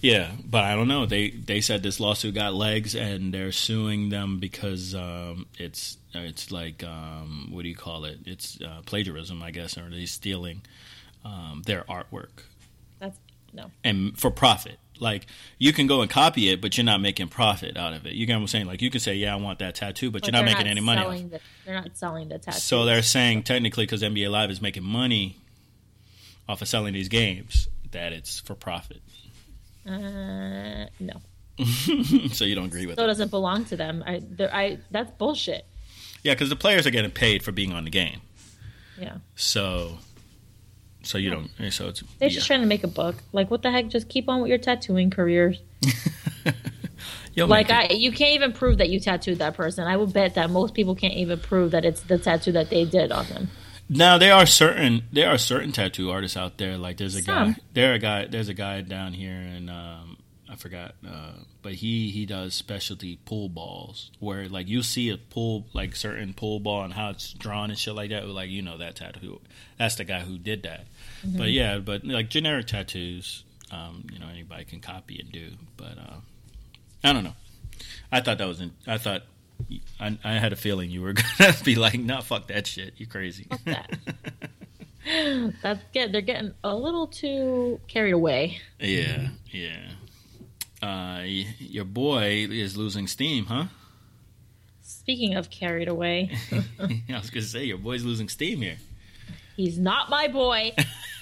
Yeah, 0.00 0.32
but 0.44 0.64
I 0.64 0.74
don't 0.74 0.88
know. 0.88 1.06
They 1.06 1.30
they 1.30 1.62
said 1.62 1.82
this 1.82 1.98
lawsuit 1.98 2.34
got 2.34 2.52
legs, 2.54 2.94
and 2.94 3.32
they're 3.32 3.52
suing 3.52 4.10
them 4.10 4.38
because 4.38 4.94
um, 4.94 5.46
it's 5.58 5.96
it's 6.12 6.50
like 6.50 6.84
um, 6.84 7.48
what 7.50 7.62
do 7.62 7.68
you 7.68 7.74
call 7.74 8.04
it? 8.04 8.18
It's 8.26 8.60
uh, 8.60 8.82
plagiarism, 8.84 9.42
I 9.42 9.50
guess, 9.50 9.78
or 9.78 9.88
they're 9.88 10.04
stealing 10.06 10.60
um, 11.24 11.62
their 11.64 11.84
artwork 11.84 12.42
That's 12.98 13.18
no. 13.54 13.70
and 13.82 14.18
for 14.18 14.30
profit. 14.30 14.78
Like 15.00 15.26
you 15.58 15.72
can 15.72 15.86
go 15.86 16.02
and 16.02 16.10
copy 16.10 16.50
it, 16.50 16.60
but 16.60 16.76
you're 16.76 16.84
not 16.84 17.00
making 17.00 17.28
profit 17.28 17.76
out 17.76 17.92
of 17.94 18.06
it. 18.06 18.12
You 18.12 18.26
get 18.26 18.34
what 18.34 18.42
I'm 18.42 18.46
saying? 18.46 18.66
Like 18.66 18.80
you 18.80 18.90
can 18.90 19.00
say, 19.00 19.14
"Yeah, 19.14 19.34
I 19.34 19.36
want 19.36 19.58
that 19.58 19.74
tattoo," 19.74 20.10
but, 20.10 20.22
But 20.22 20.28
you're 20.28 20.32
not 20.32 20.44
making 20.44 20.66
any 20.66 20.80
money. 20.80 21.22
The, 21.24 21.40
they're 21.64 21.74
not 21.74 21.96
selling 21.96 22.28
the 22.28 22.38
tattoo. 22.38 22.58
So 22.58 22.84
they're 22.84 23.02
saying 23.02 23.42
technically, 23.42 23.84
because 23.84 24.02
NBA 24.02 24.30
Live 24.30 24.50
is 24.50 24.62
making 24.62 24.84
money 24.84 25.38
off 26.48 26.62
of 26.62 26.68
selling 26.68 26.94
these 26.94 27.08
games, 27.08 27.68
that 27.90 28.12
it's 28.12 28.40
for 28.40 28.54
profit. 28.54 29.02
uh, 29.86 30.86
no. 31.00 31.20
so 32.32 32.44
you 32.44 32.54
don't 32.54 32.66
agree 32.66 32.86
with 32.86 32.96
that. 32.96 33.00
So 33.00 33.04
it 33.04 33.06
it? 33.06 33.08
doesn't 33.08 33.30
belong 33.30 33.64
to 33.66 33.76
them. 33.76 34.02
I, 34.06 34.22
I 34.40 34.78
that's 34.90 35.10
bullshit. 35.12 35.66
Yeah, 36.22 36.34
because 36.34 36.48
the 36.48 36.56
players 36.56 36.86
are 36.86 36.90
getting 36.90 37.10
paid 37.10 37.42
for 37.42 37.52
being 37.52 37.72
on 37.72 37.84
the 37.84 37.90
game. 37.90 38.20
Yeah. 38.98 39.18
So, 39.34 39.98
so 41.04 41.18
you 41.18 41.30
don't. 41.30 41.50
So 41.72 41.88
it's 41.88 42.02
They're 42.18 42.28
yeah. 42.28 42.34
just 42.34 42.46
trying 42.46 42.60
to 42.60 42.66
make 42.66 42.82
a 42.82 42.88
buck. 42.88 43.14
Like, 43.32 43.50
what 43.50 43.62
the 43.62 43.70
heck? 43.70 43.88
Just 43.88 44.08
keep 44.08 44.28
on 44.28 44.40
with 44.40 44.48
your 44.48 44.58
tattooing 44.58 45.10
careers. 45.10 45.60
Like. 47.36 47.70
I, 47.70 47.88
you 47.88 48.12
can't 48.12 48.34
even 48.34 48.52
prove 48.52 48.78
that 48.78 48.88
you 48.90 49.00
tattooed 49.00 49.38
that 49.38 49.54
person. 49.54 49.86
I 49.86 49.96
will 49.96 50.06
bet 50.06 50.34
that 50.36 50.50
most 50.50 50.74
people 50.74 50.94
can't 50.94 51.14
even 51.14 51.40
prove 51.40 51.72
that 51.72 51.84
it's 51.84 52.00
the 52.02 52.18
tattoo 52.18 52.52
that 52.52 52.70
they 52.70 52.84
did 52.84 53.10
on 53.10 53.26
them. 53.26 53.50
now 53.88 54.18
there 54.18 54.34
are 54.34 54.46
certain 54.46 55.02
there 55.12 55.28
are 55.28 55.38
certain 55.38 55.72
tattoo 55.72 56.10
artists 56.10 56.36
out 56.36 56.58
there. 56.58 56.78
Like 56.78 56.96
there's 56.96 57.16
a 57.16 57.22
Some. 57.22 57.52
guy 57.52 57.58
there 57.72 57.94
a 57.94 57.98
guy 57.98 58.26
there's 58.26 58.48
a 58.48 58.54
guy 58.54 58.80
down 58.82 59.12
here 59.14 59.34
and 59.34 59.68
um, 59.68 60.16
I 60.48 60.56
forgot, 60.56 60.94
uh, 61.06 61.32
but 61.62 61.72
he 61.72 62.10
he 62.10 62.24
does 62.26 62.54
specialty 62.54 63.18
pool 63.24 63.48
balls 63.48 64.12
where 64.20 64.48
like 64.48 64.68
you 64.68 64.82
see 64.84 65.10
a 65.10 65.16
pool 65.16 65.66
like 65.72 65.96
certain 65.96 66.32
pool 66.34 66.60
ball 66.60 66.84
and 66.84 66.92
how 66.92 67.10
it's 67.10 67.32
drawn 67.32 67.70
and 67.70 67.78
shit 67.78 67.94
like 67.96 68.10
that. 68.10 68.28
Like 68.28 68.50
you 68.50 68.62
know 68.62 68.78
that 68.78 68.94
tattoo. 68.94 69.40
That's 69.76 69.96
the 69.96 70.04
guy 70.04 70.20
who 70.20 70.38
did 70.38 70.62
that. 70.62 70.86
But 71.26 71.50
yeah, 71.50 71.78
but 71.78 72.04
like 72.04 72.28
generic 72.30 72.66
tattoos, 72.66 73.44
um, 73.70 74.06
you 74.12 74.18
know 74.18 74.26
anybody 74.28 74.64
can 74.64 74.80
copy 74.80 75.18
and 75.20 75.30
do. 75.32 75.50
But 75.76 75.98
uh, 75.98 76.16
I 77.02 77.12
don't 77.12 77.24
know. 77.24 77.34
I 78.12 78.20
thought 78.20 78.38
that 78.38 78.48
was. 78.48 78.60
In, 78.60 78.72
I 78.86 78.98
thought. 78.98 79.22
I, 80.00 80.18
I 80.24 80.32
had 80.32 80.52
a 80.52 80.56
feeling 80.56 80.90
you 80.90 81.00
were 81.00 81.12
gonna 81.38 81.54
be 81.64 81.76
like, 81.76 81.98
"Nah, 81.98 82.20
fuck 82.20 82.48
that 82.48 82.66
shit. 82.66 82.94
You 82.96 83.06
crazy." 83.06 83.46
that. 83.66 83.96
That's 85.62 85.80
good. 85.92 86.12
they're 86.12 86.20
getting 86.22 86.52
a 86.64 86.74
little 86.74 87.06
too 87.06 87.80
carried 87.88 88.12
away. 88.12 88.58
yeah, 88.80 89.28
yeah. 89.50 89.90
Uh, 90.82 91.20
y- 91.22 91.54
your 91.58 91.84
boy 91.84 92.46
is 92.50 92.76
losing 92.76 93.06
steam, 93.06 93.46
huh? 93.46 93.64
Speaking 94.82 95.34
of 95.34 95.50
carried 95.50 95.88
away, 95.88 96.36
I 96.80 97.18
was 97.18 97.30
gonna 97.30 97.42
say 97.46 97.64
your 97.64 97.78
boy's 97.78 98.02
losing 98.04 98.28
steam 98.28 98.60
here. 98.62 98.76
he's 99.56 99.78
not 99.78 100.08
my 100.10 100.28
boy. 100.28 100.72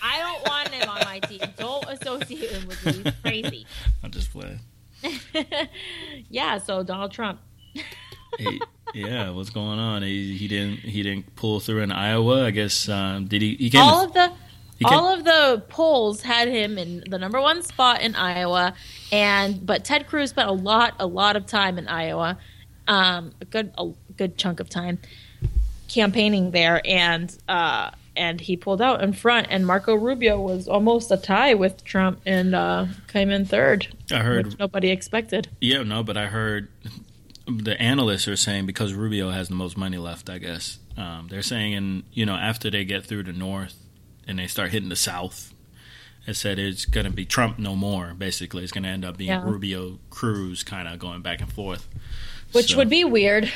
I 0.02 0.18
don't 0.18 0.48
want 0.48 0.68
him 0.68 0.88
on 0.90 1.00
my 1.04 1.18
team. 1.20 1.40
Don't 1.56 1.84
associate 1.88 2.50
him 2.50 2.66
with 2.66 2.84
me. 2.84 2.92
He's 2.92 3.12
crazy. 3.22 3.66
I'm 4.02 4.10
just 4.10 4.30
playing. 4.32 4.60
Yeah, 6.28 6.58
so 6.58 6.82
Donald 6.82 7.12
Trump. 7.12 7.40
He, 8.38 8.60
yeah, 8.94 9.30
what's 9.30 9.50
going 9.50 9.78
on? 9.78 10.02
He, 10.02 10.36
he 10.36 10.48
didn't 10.48 10.78
he 10.78 11.02
didn't 11.02 11.34
pull 11.36 11.60
through 11.60 11.82
in 11.82 11.92
Iowa. 11.92 12.46
I 12.46 12.50
guess 12.50 12.88
um, 12.88 13.26
did 13.26 13.42
he? 13.42 13.56
He 13.56 13.70
came. 13.70 13.82
all 13.82 14.04
of 14.04 14.12
the 14.14 14.32
all 14.84 15.12
of 15.12 15.24
the 15.24 15.62
polls 15.68 16.22
had 16.22 16.48
him 16.48 16.78
in 16.78 17.04
the 17.08 17.18
number 17.18 17.40
one 17.40 17.62
spot 17.62 18.00
in 18.00 18.14
Iowa, 18.14 18.74
and 19.10 19.64
but 19.64 19.84
Ted 19.84 20.06
Cruz 20.06 20.30
spent 20.30 20.48
a 20.48 20.52
lot 20.52 20.94
a 20.98 21.06
lot 21.06 21.36
of 21.36 21.46
time 21.46 21.78
in 21.78 21.88
Iowa, 21.88 22.38
um, 22.88 23.32
a 23.40 23.44
good 23.44 23.72
a 23.76 23.90
good 24.16 24.36
chunk 24.38 24.60
of 24.60 24.68
time 24.68 24.98
campaigning 25.88 26.50
there, 26.52 26.80
and 26.86 27.36
uh, 27.48 27.90
and 28.16 28.40
he 28.40 28.56
pulled 28.56 28.80
out 28.82 29.02
in 29.02 29.12
front, 29.12 29.46
and 29.50 29.66
Marco 29.66 29.94
Rubio 29.94 30.40
was 30.40 30.68
almost 30.68 31.10
a 31.10 31.16
tie 31.16 31.54
with 31.54 31.82
Trump, 31.84 32.20
and 32.26 32.54
uh, 32.54 32.86
came 33.08 33.30
in 33.30 33.44
third, 33.46 33.86
I 34.10 34.18
heard 34.18 34.46
which 34.48 34.58
nobody 34.58 34.90
expected. 34.90 35.48
Yeah, 35.60 35.82
no, 35.82 36.02
but 36.02 36.16
I 36.16 36.26
heard 36.26 36.68
the 37.46 37.80
analysts 37.80 38.28
are 38.28 38.36
saying 38.36 38.66
because 38.66 38.94
Rubio 38.94 39.30
has 39.30 39.48
the 39.48 39.54
most 39.54 39.76
money 39.76 39.98
left. 39.98 40.30
I 40.30 40.38
guess 40.38 40.78
um, 40.96 41.28
they're 41.30 41.42
saying, 41.42 41.74
and 41.74 42.02
you 42.12 42.26
know, 42.26 42.34
after 42.34 42.70
they 42.70 42.84
get 42.84 43.04
through 43.04 43.24
the 43.24 43.32
North 43.32 43.76
and 44.28 44.38
they 44.38 44.46
start 44.46 44.70
hitting 44.70 44.88
the 44.90 44.96
South, 44.96 45.52
it 46.26 46.34
said 46.34 46.58
it's 46.58 46.84
going 46.84 47.06
to 47.06 47.10
be 47.12 47.24
Trump 47.24 47.58
no 47.58 47.74
more. 47.74 48.14
Basically, 48.16 48.62
it's 48.62 48.70
going 48.72 48.84
to 48.84 48.90
end 48.90 49.04
up 49.04 49.16
being 49.16 49.30
Yeah. 49.30 49.42
Rubio 49.44 49.98
Cruz 50.10 50.62
kind 50.62 50.86
of 50.86 50.98
going 51.00 51.22
back 51.22 51.40
and 51.40 51.52
forth, 51.52 51.88
Which 52.52 52.72
So- 52.72 52.76
would 52.76 52.88
be 52.90 53.02
weird, 53.04 53.50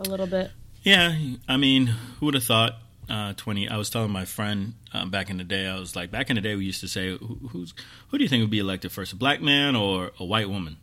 a 0.00 0.02
little 0.08 0.26
bit. 0.26 0.50
Yeah, 0.82 1.16
I 1.48 1.56
mean, 1.56 1.86
who 1.86 2.26
would 2.26 2.34
have 2.34 2.44
thought? 2.44 2.76
Uh, 3.08 3.32
Twenty. 3.36 3.68
I 3.68 3.76
was 3.76 3.90
telling 3.90 4.10
my 4.10 4.24
friend 4.24 4.74
um, 4.92 5.10
back 5.10 5.30
in 5.30 5.36
the 5.36 5.44
day. 5.44 5.66
I 5.66 5.78
was 5.78 5.94
like, 5.94 6.10
back 6.10 6.30
in 6.30 6.36
the 6.36 6.42
day, 6.42 6.54
we 6.56 6.64
used 6.64 6.80
to 6.80 6.88
say, 6.88 7.16
who, 7.16 7.38
"Who's 7.52 7.74
who 8.08 8.18
do 8.18 8.24
you 8.24 8.28
think 8.28 8.42
would 8.42 8.50
be 8.50 8.58
elected 8.60 8.92
first, 8.92 9.12
a 9.12 9.16
black 9.16 9.40
man 9.42 9.76
or 9.76 10.12
a 10.18 10.24
white 10.24 10.48
woman?" 10.48 10.76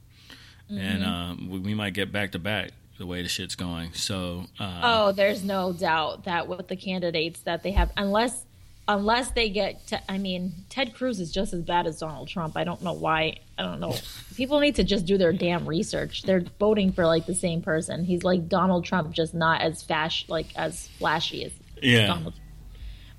And 0.69 1.03
um, 1.03 1.49
we, 1.49 1.60
we 1.60 1.73
might 1.73 1.93
get 1.93 2.12
back 2.13 2.31
to 2.31 2.39
back 2.39 2.71
the 2.97 3.05
way 3.05 3.21
the 3.21 3.27
shit's 3.27 3.55
going. 3.55 3.93
So, 3.93 4.45
uh, 4.57 4.81
Oh, 4.84 5.12
there's 5.12 5.43
no 5.43 5.73
doubt 5.73 6.23
that 6.25 6.47
with 6.47 6.67
the 6.69 6.77
candidates 6.77 7.41
that 7.41 7.62
they 7.63 7.71
have, 7.71 7.91
unless 7.97 8.45
unless 8.88 9.31
they 9.31 9.49
get 9.49 9.88
to, 9.88 10.12
I 10.12 10.17
mean, 10.17 10.53
Ted 10.69 10.93
Cruz 10.93 11.19
is 11.19 11.31
just 11.31 11.53
as 11.53 11.62
bad 11.62 11.88
as 11.88 11.99
Donald 11.99 12.27
Trump. 12.27 12.57
I 12.57 12.63
don't 12.63 12.81
know 12.81 12.93
why. 12.93 13.38
I 13.57 13.63
don't 13.63 13.79
know. 13.79 13.95
People 14.36 14.60
need 14.60 14.75
to 14.75 14.84
just 14.84 15.05
do 15.05 15.17
their 15.17 15.34
damn 15.34 15.65
research. 15.65 16.23
They're 16.23 16.43
voting 16.60 16.91
for 16.91 17.05
like 17.05 17.25
the 17.25 17.36
same 17.36 17.62
person. 17.62 18.03
He's 18.05 18.23
like 18.23 18.47
Donald 18.49 18.86
Trump, 18.86 19.12
just 19.12 19.34
not 19.34 19.62
as 19.62 19.84
fast, 19.84 20.29
like 20.29 20.47
as 20.55 20.88
flashy 20.99 21.45
as 21.45 21.51
yeah, 21.81 22.07
Donald. 22.07 22.33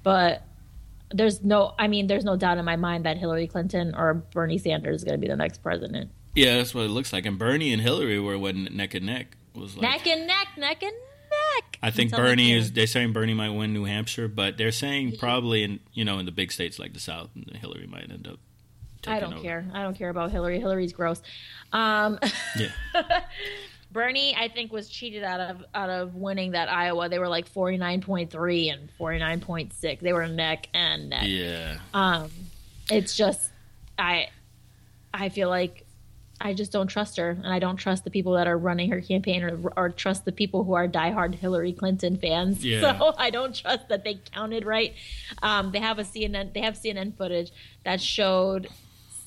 But 0.03 0.43
there's 1.11 1.43
no, 1.43 1.75
I 1.79 1.89
mean, 1.89 2.07
there's 2.07 2.25
no 2.25 2.37
doubt 2.37 2.59
in 2.59 2.65
my 2.65 2.77
mind 2.77 3.05
that 3.05 3.19
Hillary 3.19 3.47
Clinton 3.47 3.95
or 3.95 4.15
Bernie 4.15 4.59
Sanders 4.59 4.97
is 4.97 5.05
going 5.05 5.15
to 5.15 5.21
be 5.21 5.29
the 5.29 5.37
next 5.37 5.63
president. 5.63 6.11
yeah, 6.35 6.57
that's 6.57 6.75
what 6.75 6.85
it 6.85 6.91
looks 6.91 7.13
like. 7.13 7.27
And 7.27 7.39
Bernie 7.39 7.73
and 7.73 7.83
Hillary 7.83 8.19
were 8.19 8.39
what 8.39 8.55
neck 8.57 8.95
and 8.95 9.07
neck. 9.07 9.37
Was 9.55 9.77
like, 9.77 9.83
neck 9.83 10.07
and 10.07 10.27
neck, 10.27 10.49
neck 10.57 10.83
and 10.83 10.93
neck. 10.93 11.79
I 11.83 11.91
think 11.91 12.13
Until 12.13 12.25
Bernie 12.25 12.55
is. 12.55 12.73
They're 12.73 12.87
saying 12.87 13.13
Bernie 13.13 13.35
might 13.35 13.51
win 13.51 13.75
New 13.75 13.85
Hampshire, 13.85 14.29
but 14.29 14.57
they're 14.57 14.73
saying 14.73 15.17
probably 15.19 15.63
in 15.63 15.81
you 15.93 16.05
know 16.05 16.19
in 16.19 16.27
the 16.27 16.33
big 16.33 16.53
states 16.53 16.79
like 16.79 16.95
the 16.95 17.01
South, 17.01 17.29
Hillary 17.55 17.87
might 17.87 18.11
end 18.11 18.27
up. 18.27 18.39
I 19.07 19.21
don't 19.21 19.35
over. 19.35 19.43
care. 19.43 19.67
I 19.75 19.83
don't 19.83 19.95
care 19.95 20.11
about 20.11 20.31
Hillary. 20.31 20.61
Hillary's 20.61 20.93
gross. 20.93 21.21
Um, 21.73 22.19
Yeah. 22.57 22.69
Bernie, 23.93 24.35
I 24.37 24.49
think, 24.49 24.73
was 24.73 24.89
cheated 24.89 25.23
out 25.23 25.41
of 25.41 25.65
out 25.75 25.91
of 25.91 26.15
winning 26.15 26.53
that 26.53 26.71
Iowa. 26.71 27.09
They 27.09 27.19
were 27.19 27.29
like 27.29 27.47
forty 27.47 27.77
nine 27.77 28.01
point 28.01 28.31
three 28.31 28.69
and 28.69 28.91
forty 28.93 29.19
nine 29.19 29.41
point 29.41 29.73
six. 29.75 30.03
They 30.03 30.13
were 30.13 30.27
neck 30.27 30.69
and 30.73 31.11
neck. 31.11 31.25
Yeah. 31.27 31.79
Um, 31.93 32.31
it's 32.91 33.17
just 33.17 33.51
I 33.99 34.29
I 35.13 35.29
feel 35.29 35.49
like 35.49 35.85
I 36.41 36.55
just 36.55 36.73
don't 36.73 36.89
trust 36.89 37.19
her, 37.19 37.31
and 37.31 37.47
I 37.53 37.61
don't 37.61 37.77
trust 37.77 38.03
the 38.03 38.11
people 38.11 38.33
that 38.33 38.49
are 38.49 38.59
running 38.59 38.91
her 38.91 39.01
campaign, 39.01 39.45
or, 39.45 39.73
or 39.77 39.91
trust 39.91 40.25
the 40.25 40.33
people 40.33 40.65
who 40.65 40.73
are 40.73 40.89
diehard 40.89 41.35
Hillary 41.37 41.73
Clinton 41.73 42.17
fans. 42.17 42.65
Yeah. 42.73 42.99
So 42.99 43.15
I 43.19 43.31
don't 43.31 43.55
trust 43.55 43.89
that 43.91 44.03
they 44.03 44.21
counted 44.33 44.65
right. 44.65 44.95
Um, 45.43 45.71
they 45.73 45.79
have 45.81 45.99
a 45.99 46.03
CNN, 46.03 46.53
they 46.55 46.61
have 46.61 46.75
CNN 46.75 47.17
footage 47.17 47.53
that 47.85 48.01
showed 48.01 48.69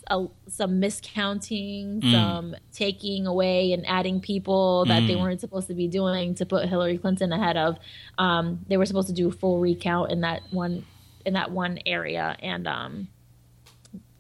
a, 0.08 0.26
some 0.48 0.80
miscounting, 0.82 2.00
Mm. 2.02 2.12
some 2.12 2.56
taking 2.74 3.26
away 3.28 3.74
and 3.74 3.86
adding 3.88 4.20
people 4.20 4.86
that 4.86 5.04
Mm. 5.04 5.08
they 5.08 5.16
weren't 5.16 5.42
supposed 5.42 5.68
to 5.68 5.74
be 5.74 5.88
doing 5.88 6.36
to 6.36 6.46
put 6.46 6.68
Hillary 6.70 6.98
Clinton 6.98 7.32
ahead 7.32 7.58
of. 7.58 7.78
Um, 8.18 8.60
they 8.68 8.78
were 8.78 8.86
supposed 8.86 9.08
to 9.08 9.14
do 9.14 9.28
a 9.30 9.32
full 9.32 9.60
recount 9.60 10.12
in 10.12 10.22
that 10.22 10.42
one 10.52 10.86
in 11.26 11.34
that 11.34 11.50
one 11.52 11.80
area, 11.88 12.36
and 12.40 12.68
um, 12.68 13.08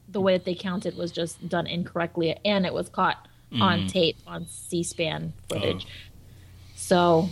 the 0.10 0.20
way 0.20 0.34
that 0.34 0.44
they 0.46 0.56
counted 0.56 0.98
was 0.98 1.12
just 1.12 1.48
done 1.48 1.68
incorrectly, 1.68 2.36
and 2.44 2.66
it 2.66 2.74
was 2.74 2.90
caught 2.90 3.28
on 3.62 3.86
tape 3.88 4.18
on 4.26 4.48
C-SPAN 4.48 5.32
footage. 5.48 5.86
So 6.76 7.30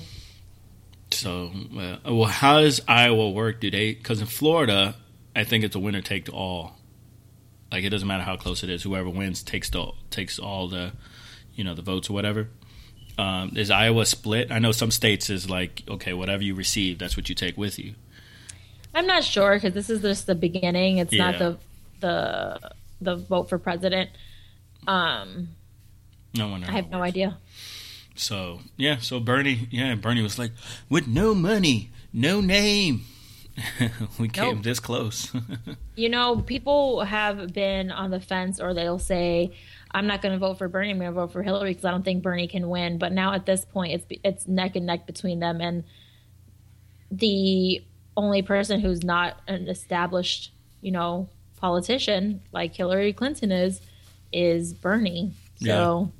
So, 1.11 1.51
uh, 1.77 1.97
well, 2.13 2.25
how 2.25 2.61
does 2.61 2.81
Iowa 2.87 3.29
work? 3.31 3.59
Do 3.61 3.69
they? 3.69 3.93
Because 3.93 4.19
in 4.21 4.27
Florida, 4.27 4.95
I 5.35 5.43
think 5.43 5.63
it's 5.63 5.75
a 5.75 5.79
winner 5.79 6.01
take 6.01 6.31
all. 6.33 6.77
Like 7.73 7.83
it 7.83 7.89
doesn't 7.89 8.07
matter 8.07 8.21
how 8.23 8.37
close 8.37 8.63
it 8.63 8.69
is. 8.69 8.83
Whoever 8.83 9.09
wins 9.09 9.41
takes 9.41 9.71
the 9.71 9.91
takes 10.11 10.37
all 10.37 10.67
the, 10.67 10.93
you 11.55 11.63
know, 11.63 11.73
the 11.73 11.81
votes 11.81 12.07
or 12.07 12.13
whatever. 12.13 12.47
Um, 13.17 13.53
is 13.55 13.71
Iowa 13.71 14.05
split? 14.05 14.51
I 14.51 14.59
know 14.59 14.71
some 14.71 14.91
states 14.91 15.31
is 15.31 15.49
like 15.49 15.81
okay, 15.89 16.13
whatever 16.13 16.43
you 16.43 16.53
receive, 16.53 16.99
that's 16.99 17.17
what 17.17 17.29
you 17.29 17.35
take 17.35 17.57
with 17.57 17.79
you. 17.79 17.95
I'm 18.93 19.07
not 19.07 19.23
sure 19.23 19.55
because 19.55 19.73
this 19.73 19.89
is 19.89 20.03
just 20.03 20.27
the 20.27 20.35
beginning. 20.35 20.99
It's 20.99 21.11
not 21.13 21.39
the 21.39 21.57
the 21.99 22.59
the 23.01 23.15
vote 23.15 23.49
for 23.49 23.57
president. 23.57 24.11
Um, 24.85 25.49
No 26.35 26.49
one. 26.49 26.63
I 26.63 26.73
have 26.73 26.91
no 26.91 27.01
idea. 27.01 27.37
So 28.15 28.59
yeah, 28.77 28.97
so 28.99 29.19
Bernie, 29.19 29.67
yeah, 29.71 29.95
Bernie 29.95 30.21
was 30.21 30.37
like, 30.37 30.51
with 30.89 31.07
no 31.07 31.33
money, 31.33 31.89
no 32.13 32.39
name, 32.39 33.05
we 34.19 34.27
came 34.27 34.55
Nope. 34.55 34.63
this 34.63 34.79
close. 34.79 35.31
You 35.95 36.09
know, 36.09 36.37
people 36.37 37.01
have 37.01 37.53
been 37.53 37.91
on 37.91 38.09
the 38.09 38.19
fence, 38.19 38.59
or 38.59 38.73
they'll 38.73 38.97
say, 38.97 39.55
"I'm 39.91 40.07
not 40.07 40.23
going 40.23 40.31
to 40.31 40.39
vote 40.39 40.57
for 40.57 40.67
Bernie. 40.67 40.89
I'm 40.89 40.97
going 40.97 41.11
to 41.11 41.13
vote 41.13 41.31
for 41.31 41.43
Hillary 41.43 41.69
because 41.69 41.85
I 41.85 41.91
don't 41.91 42.03
think 42.03 42.23
Bernie 42.23 42.47
can 42.47 42.67
win." 42.67 42.97
But 42.97 43.11
now 43.11 43.33
at 43.33 43.45
this 43.45 43.63
point, 43.63 43.93
it's 43.93 44.05
it's 44.23 44.47
neck 44.47 44.75
and 44.75 44.87
neck 44.87 45.05
between 45.05 45.39
them, 45.39 45.61
and 45.61 45.83
the 47.11 47.83
only 48.17 48.41
person 48.41 48.79
who's 48.79 49.03
not 49.03 49.39
an 49.47 49.67
established, 49.67 50.51
you 50.81 50.91
know, 50.91 51.29
politician 51.57 52.41
like 52.51 52.73
Hillary 52.73 53.13
Clinton 53.13 53.51
is, 53.51 53.79
is 54.31 54.73
Bernie. 54.73 55.33
So. 55.57 56.11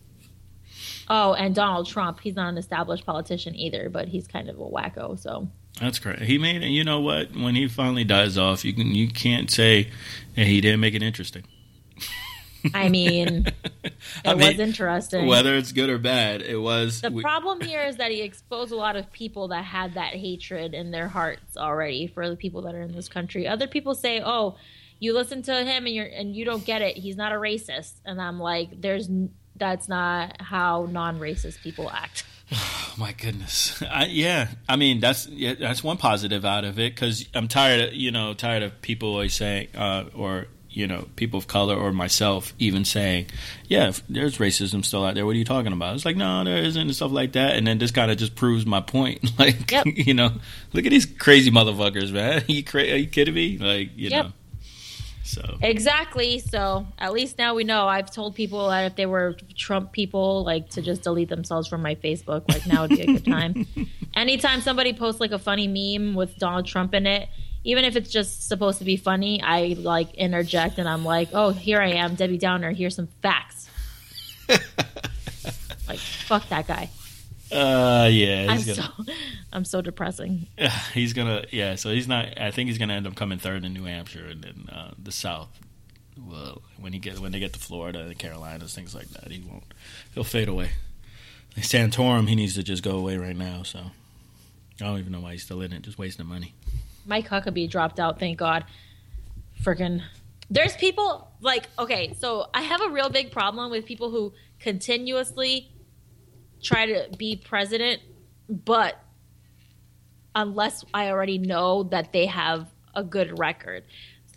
Oh, 1.10 1.34
and 1.34 1.54
Donald 1.54 1.88
Trump. 1.88 2.20
He's 2.20 2.36
not 2.36 2.50
an 2.50 2.58
established 2.58 3.06
politician 3.06 3.56
either, 3.56 3.90
but 3.90 4.08
he's 4.08 4.28
kind 4.28 4.50
of 4.50 4.60
a 4.60 4.64
wacko. 4.64 5.20
So 5.20 5.50
That's 5.80 6.00
correct. 6.00 6.22
He 6.22 6.38
made 6.38 6.62
it. 6.62 6.68
You 6.68 6.84
know 6.84 7.00
what? 7.00 7.36
When 7.36 7.56
he 7.56 7.68
finally 7.68 8.04
dies 8.04 8.38
off, 8.38 8.64
you 8.64 8.74
can 8.74 8.94
you 8.94 9.10
can't 9.10 9.50
say 9.50 9.90
that 10.36 10.46
he 10.46 10.62
didn't 10.62 10.80
make 10.80 10.94
it 10.94 11.02
interesting. 11.02 11.44
I 12.74 12.90
mean, 12.90 13.48
it 13.84 13.94
I 14.24 14.34
was 14.36 14.60
interesting. 14.60 15.26
Whether 15.26 15.56
it's 15.56 15.72
good 15.72 15.90
or 15.90 15.98
bad, 15.98 16.42
it 16.42 16.58
was. 16.58 17.02
The 17.02 17.12
we- 17.12 17.22
problem 17.22 17.60
here 17.60 17.82
is 17.82 17.98
that 17.98 18.12
he 18.12 18.22
exposed 18.22 18.72
a 18.72 18.76
lot 18.76 18.96
of 18.96 19.12
people 19.12 19.50
that 19.50 19.66
had 19.66 19.96
that 19.96 20.14
hatred 20.14 20.74
in 20.74 20.92
their 20.92 21.08
hearts 21.08 21.58
already 21.58 22.08
for 22.08 22.30
the 22.30 22.36
people 22.36 22.62
that 22.62 22.76
are 22.76 22.82
in 22.82 22.94
this 22.94 23.10
country. 23.10 23.48
Other 23.48 23.68
people 23.68 23.96
say, 23.96 24.22
"Oh, 24.24 24.56
you 25.00 25.14
listen 25.14 25.42
to 25.44 25.64
him 25.66 25.86
and 25.86 25.94
you're 25.94 26.06
and 26.06 26.36
you 26.36 26.46
don't 26.46 26.64
get 26.64 26.82
it. 26.82 26.96
He's 26.98 27.18
not 27.18 27.32
a 27.34 27.36
racist." 27.36 27.94
And 28.06 28.22
I'm 28.22 28.40
like, 28.40 28.80
"There's 28.80 29.10
that's 29.56 29.90
not 29.90 30.40
how 30.42 30.88
non-racist 30.90 31.62
people 31.62 31.90
act." 31.90 32.26
Oh 32.54 32.94
my 32.98 33.12
goodness. 33.14 33.82
I, 33.90 34.06
yeah, 34.06 34.50
I 34.70 34.76
mean 34.76 35.00
that's 35.00 35.28
yeah, 35.28 35.56
that's 35.56 35.84
one 35.84 35.98
positive 35.98 36.46
out 36.46 36.64
of 36.66 36.80
it 36.80 36.94
because 36.96 37.28
I'm 37.34 37.48
tired 37.48 37.82
of 37.90 37.94
you 37.94 38.12
know 38.12 38.34
tired 38.34 38.64
of 38.64 38.82
people 38.82 39.10
always 39.10 39.34
saying 39.34 39.70
uh, 39.76 40.06
or 40.16 40.48
you 40.70 40.88
know 40.88 41.08
people 41.16 41.38
of 41.38 41.46
color 41.48 41.76
or 41.76 41.92
myself 41.92 42.54
even 42.60 42.84
saying, 42.86 43.28
yeah, 43.68 43.92
there's 44.10 44.38
racism 44.40 44.84
still 44.84 45.06
out 45.06 45.14
there. 45.16 45.26
What 45.26 45.36
are 45.36 45.40
you 45.40 45.46
talking 45.46 45.72
about? 45.74 45.96
It's 45.96 46.06
like 46.06 46.16
no, 46.18 46.44
there 46.44 46.58
isn't 46.64 46.82
and 46.82 46.96
stuff 46.96 47.12
like 47.12 47.34
that. 47.34 47.56
And 47.56 47.66
then 47.68 47.78
this 47.78 47.92
kind 47.92 48.10
of 48.12 48.18
just 48.18 48.36
proves 48.36 48.66
my 48.66 48.82
point. 48.82 49.32
Like 49.40 49.72
Yep. 49.72 49.86
you 49.96 50.14
know, 50.14 50.32
look 50.74 50.86
at 50.86 50.90
these 50.92 51.06
crazy 51.06 51.52
motherfuckers, 51.52 52.12
man. 52.12 52.44
you 52.48 52.64
cra- 52.64 52.84
are 52.92 52.96
you 52.98 53.08
kidding 53.08 53.34
me? 53.34 53.58
Like 53.58 53.90
you 53.96 54.10
Yep. 54.10 54.26
know. 54.26 54.32
So 55.24 55.58
Exactly. 55.62 56.40
So 56.40 56.86
at 57.00 57.14
least 57.14 57.38
now 57.38 57.56
we 57.56 57.64
know. 57.64 57.88
I've 57.88 58.12
told 58.12 58.36
people 58.36 58.68
that 58.70 58.82
if 58.86 58.96
they 58.96 59.06
were 59.06 59.38
Trump 59.56 59.94
people, 59.94 60.44
like 60.44 60.70
to 60.72 60.82
just 60.82 61.02
delete 61.02 61.30
themselves 61.30 61.68
from 61.68 61.82
my 61.82 61.96
Facebook. 61.96 62.44
Like 62.50 62.68
now 62.68 62.82
would 62.82 62.92
be 62.92 63.02
a 63.02 63.06
good 63.06 63.26
time. 63.26 63.66
Anytime 64.16 64.62
somebody 64.62 64.94
posts 64.94 65.22
like 65.22 65.32
a 65.32 65.40
funny 65.40 65.68
meme 65.68 66.14
with 66.14 66.38
Donald 66.38 66.66
Trump 66.66 66.94
in 66.94 67.08
it, 67.08 67.30
even 67.64 67.86
if 67.86 67.96
it's 67.96 68.12
just 68.12 68.48
supposed 68.50 68.80
to 68.80 68.86
be 68.86 68.98
funny, 68.98 69.42
I 69.42 69.76
like 69.80 70.14
interject 70.16 70.78
and 70.78 70.90
I'm 70.90 71.06
like, 71.06 71.30
"Oh, 71.34 71.52
here 71.52 71.80
I 71.82 71.92
am, 71.92 72.16
Debbie 72.16 72.38
Downer. 72.38 72.72
Here's 72.72 72.96
some 72.96 73.08
facts." 73.22 73.70
like 75.88 76.00
fuck 76.00 76.48
that 76.50 76.68
guy. 76.68 76.90
Uh 77.54 78.10
yeah, 78.12 78.48
I'm 78.50 78.60
so 78.60 78.76
gonna 78.76 79.18
I'm 79.52 79.66
so 79.66 79.82
depressing. 79.82 80.48
he's 80.94 81.14
gonna 81.14 81.46
yeah. 81.52 81.76
So 81.76 81.92
he's 81.92 82.08
not. 82.08 82.40
I 82.40 82.52
think 82.52 82.70
he's 82.70 82.78
gonna 82.78 82.94
end 82.94 83.08
up 83.08 83.16
coming 83.16 83.40
third 83.40 83.64
in 83.66 83.74
New 83.74 83.86
Hampshire 83.86 84.26
and 84.26 84.44
then 84.44 84.70
uh, 84.72 84.92
the 85.02 85.12
South. 85.12 85.50
Well, 86.18 86.62
when 86.80 86.94
he 86.94 87.00
get 87.00 87.20
when 87.20 87.32
they 87.32 87.40
get 87.40 87.54
to 87.54 87.60
Florida 87.60 88.02
and 88.02 88.10
the 88.10 88.16
Carolinas, 88.16 88.74
things 88.74 88.94
like 88.94 89.10
that, 89.10 89.32
he 89.32 89.40
won't. 89.40 89.64
He'll 90.14 90.24
fade 90.24 90.48
away. 90.48 90.72
Santorum, 91.58 92.28
he 92.28 92.36
needs 92.36 92.56
to 92.56 92.64
just 92.64 92.84
go 92.84 92.98
away 92.98 93.18
right 93.18 93.36
now. 93.36 93.64
So 93.64 93.80
I 93.80 94.86
don't 94.86 95.00
even 95.00 95.12
know 95.12 95.22
why 95.22 95.34
he's 95.34 95.44
still 95.44 95.62
in 95.62 95.72
it, 95.74 95.82
just 95.82 95.98
wasting 95.98 96.26
money. 96.26 96.54
Mike 97.06 97.28
Huckabee 97.28 97.70
dropped 97.70 98.00
out, 98.00 98.20
thank 98.20 98.38
God. 98.38 98.66
Freaking. 99.62 100.02
There's 100.50 100.76
people 100.76 101.32
like, 101.42 101.68
okay, 101.80 102.16
so 102.20 102.48
I 102.54 102.62
have 102.62 102.82
a 102.82 102.90
real 102.90 103.10
big 103.10 103.32
problem 103.32 103.72
with 103.72 103.86
people 103.86 104.10
who 104.10 104.34
continuously 104.60 105.70
try 106.64 106.86
to 106.88 107.10
be 107.18 107.36
president, 107.36 108.02
but 108.50 108.98
unless 110.36 110.84
I 110.94 111.10
already 111.10 111.38
know 111.38 111.84
that 111.84 112.12
they 112.12 112.26
have 112.26 112.68
a 112.96 113.04
good 113.04 113.38
record, 113.38 113.84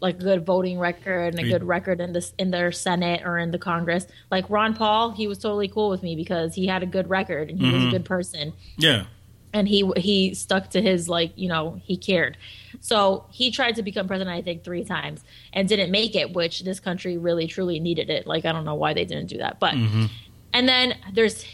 like 0.00 0.16
a 0.16 0.18
good 0.18 0.44
voting 0.44 0.78
record 0.78 1.34
and 1.34 1.44
a 1.44 1.48
good 1.48 1.64
record 1.64 2.00
in 2.00 2.12
this 2.12 2.34
in 2.38 2.50
their 2.50 2.70
Senate 2.72 3.22
or 3.24 3.38
in 3.38 3.50
the 3.50 3.58
Congress. 3.58 4.06
Like 4.30 4.48
Ron 4.50 4.74
Paul, 4.74 5.12
he 5.12 5.26
was 5.26 5.38
totally 5.38 5.68
cool 5.68 5.88
with 5.88 6.02
me 6.02 6.16
because 6.16 6.54
he 6.54 6.66
had 6.66 6.82
a 6.82 6.86
good 6.86 7.08
record 7.08 7.50
and 7.50 7.58
he 7.58 7.66
was 7.66 7.74
a 7.74 7.78
mm-hmm. 7.78 7.90
good 7.90 8.04
person. 8.04 8.52
Yeah, 8.76 9.06
and 9.52 9.66
he 9.66 9.90
he 9.96 10.34
stuck 10.34 10.70
to 10.70 10.82
his 10.82 11.08
like 11.08 11.32
you 11.36 11.48
know 11.48 11.80
he 11.82 11.96
cared. 11.96 12.36
So 12.80 13.24
he 13.30 13.50
tried 13.50 13.76
to 13.76 13.82
become 13.82 14.06
president 14.06 14.36
i 14.36 14.42
think 14.42 14.62
three 14.62 14.84
times 14.84 15.24
and 15.52 15.66
didn't 15.66 15.90
make 15.90 16.14
it 16.14 16.34
which 16.34 16.62
this 16.62 16.78
country 16.78 17.16
really 17.16 17.46
truly 17.46 17.80
needed 17.80 18.10
it. 18.10 18.26
Like 18.26 18.44
i 18.44 18.52
don't 18.52 18.64
know 18.64 18.74
why 18.74 18.92
they 18.92 19.04
didn't 19.04 19.28
do 19.28 19.38
that 19.38 19.58
but 19.58 19.74
mm-hmm. 19.74 20.06
and 20.52 20.68
then 20.68 20.98
there's 21.14 21.44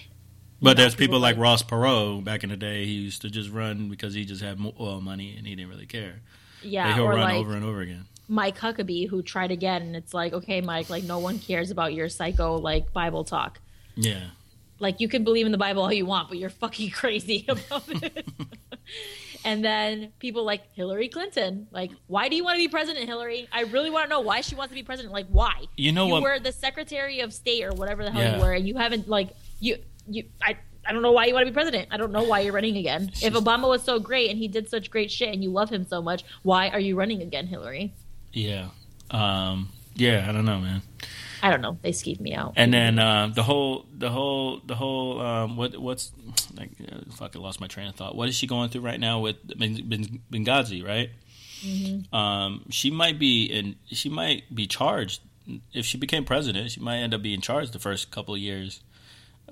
but 0.62 0.77
there's 0.77 0.94
people 0.94 1.16
people 1.16 1.20
like 1.20 1.37
Ross 1.37 1.62
Perot 1.62 2.25
back 2.25 2.44
in 2.44 2.51
the 2.51 2.57
day. 2.57 2.85
He 2.87 2.92
used 2.92 3.22
to 3.22 3.31
just 3.31 3.51
run 3.51 3.88
because 3.88 4.14
he 4.14 4.25
just 4.25 4.42
had 4.42 4.59
oil 4.81 5.01
money 5.01 5.35
and 5.37 5.46
he 5.46 5.55
didn't 5.57 5.70
really 5.70 5.87
care. 5.87 6.20
yeah 6.62 6.94
he'll 6.94 7.05
or 7.05 7.11
run 7.11 7.20
like 7.20 7.35
over 7.37 7.55
and 7.55 7.64
over 7.64 7.81
again. 7.81 8.07
mike 8.29 8.57
huckabee 8.59 9.09
who 9.09 9.20
tried 9.20 9.51
again 9.51 9.83
and 9.83 9.96
it's 9.96 10.14
like 10.14 10.33
okay 10.33 10.61
mike 10.61 10.88
like 10.88 11.03
no 11.03 11.18
one 11.18 11.38
cares 11.40 11.70
about 11.72 11.92
your 11.92 12.09
psycho 12.09 12.57
like 12.57 12.92
bible 12.92 13.25
talk 13.25 13.59
Yeah, 13.96 14.27
like 14.79 15.01
you 15.01 15.09
can 15.09 15.25
believe 15.25 15.44
in 15.44 15.51
the 15.53 15.59
bible 15.59 15.83
all 15.83 15.92
you 15.92 16.07
want 16.07 16.29
but 16.29 16.38
you're 16.38 16.51
fucking 16.51 16.90
crazy 17.01 17.44
about 17.48 17.83
it 17.88 18.25
and 19.44 19.64
then 19.64 20.12
people 20.20 20.44
like 20.44 20.62
hillary 20.75 21.09
clinton 21.09 21.66
like 21.72 21.90
why 22.07 22.29
do 22.29 22.37
you 22.37 22.44
want 22.44 22.55
to 22.57 22.62
be 22.62 22.68
president 22.68 23.07
hillary 23.07 23.48
i 23.53 23.62
really 23.62 23.90
want 23.90 24.05
to 24.05 24.09
know 24.11 24.20
why 24.20 24.40
she 24.40 24.55
wants 24.55 24.70
to 24.70 24.75
be 24.77 24.85
president 24.85 25.12
like 25.12 25.27
why 25.27 25.64
You 25.77 25.90
know 25.90 26.07
you 26.07 26.12
what- 26.12 26.22
were 26.22 26.38
the 26.38 26.53
secretary 26.53 27.20
of 27.20 27.33
state 27.33 27.64
or 27.64 27.72
whatever 27.72 28.05
the 28.05 28.12
hell 28.12 28.22
Yeah. 28.22 28.37
you 28.37 28.42
were 28.42 28.53
and 28.53 28.68
you 28.68 28.77
haven't 28.77 29.09
like 29.09 29.31
you 29.59 29.79
you 30.09 30.25
i 30.43 30.57
I 30.85 30.93
don't 30.93 31.03
know 31.03 31.12
why 31.12 31.27
you 31.27 31.35
want 31.35 31.47
to 31.47 31.53
be 31.53 31.55
president. 31.55 31.88
I 31.93 31.97
don't 31.97 32.11
know 32.11 32.25
why 32.25 32.41
you're 32.41 32.53
running 32.53 32.77
again. 32.77 33.12
If 33.23 33.35
Obama 33.35 33.69
was 33.69 33.85
so 33.85 34.01
great 34.01 34.31
and 34.31 34.38
he 34.38 34.49
did 34.49 34.69
such 34.69 34.91
great 34.91 35.12
shit 35.12 35.33
and 35.33 35.43
you 35.43 35.51
love 35.51 35.71
him 35.71 35.87
so 35.87 36.03
much, 36.03 36.25
why 36.43 36.71
are 36.71 36.81
you 36.81 36.97
running 36.97 37.23
again, 37.23 37.47
Hillary? 37.47 37.95
yeah, 38.33 38.69
um, 39.12 39.69
yeah. 39.95 40.27
I 40.29 40.33
don't 40.33 40.45
know, 40.45 40.59
man. 40.59 40.83
I 41.41 41.51
don't 41.51 41.61
know. 41.61 41.79
They 41.83 41.93
skeeved 41.93 42.21
me 42.21 42.35
out. 42.35 42.55
And 42.57 42.73
then 42.75 42.99
uh, 42.99 43.31
the 43.35 43.43
whole, 43.43 43.87
the 43.97 44.11
whole, 44.11 44.61
the 44.67 44.75
whole. 44.75 45.21
Um, 45.21 45.57
what, 45.57 45.77
what's 45.77 46.11
like? 46.57 46.71
Uh, 46.81 46.99
fuck, 47.12 47.37
I 47.37 47.38
lost 47.38 47.61
my 47.61 47.69
train 47.69 47.87
of 47.87 47.95
thought. 47.95 48.17
What 48.17 48.29
is 48.29 48.35
she 48.35 48.47
going 48.47 48.71
through 48.71 48.83
right 48.83 48.99
now 48.99 49.21
with 49.21 49.37
Ben- 49.59 49.88
Ben- 49.88 50.21
Benghazi? 50.33 50.85
Right. 50.85 51.11
Um, 52.12 52.65
she 52.71 52.91
might 52.91 53.19
be 53.21 53.45
in. 53.45 53.77
She 53.87 54.09
might 54.09 54.53
be 54.53 54.67
charged 54.67 55.21
if 55.73 55.85
she 55.85 55.97
became 55.97 56.25
president. 56.25 56.73
She 56.73 56.81
might 56.81 56.99
end 56.99 57.15
up 57.15 57.23
being 57.23 57.41
charged 57.41 57.73
the 57.73 57.79
first 57.79 58.11
couple 58.11 58.35
of 58.35 58.41
years 58.41 58.81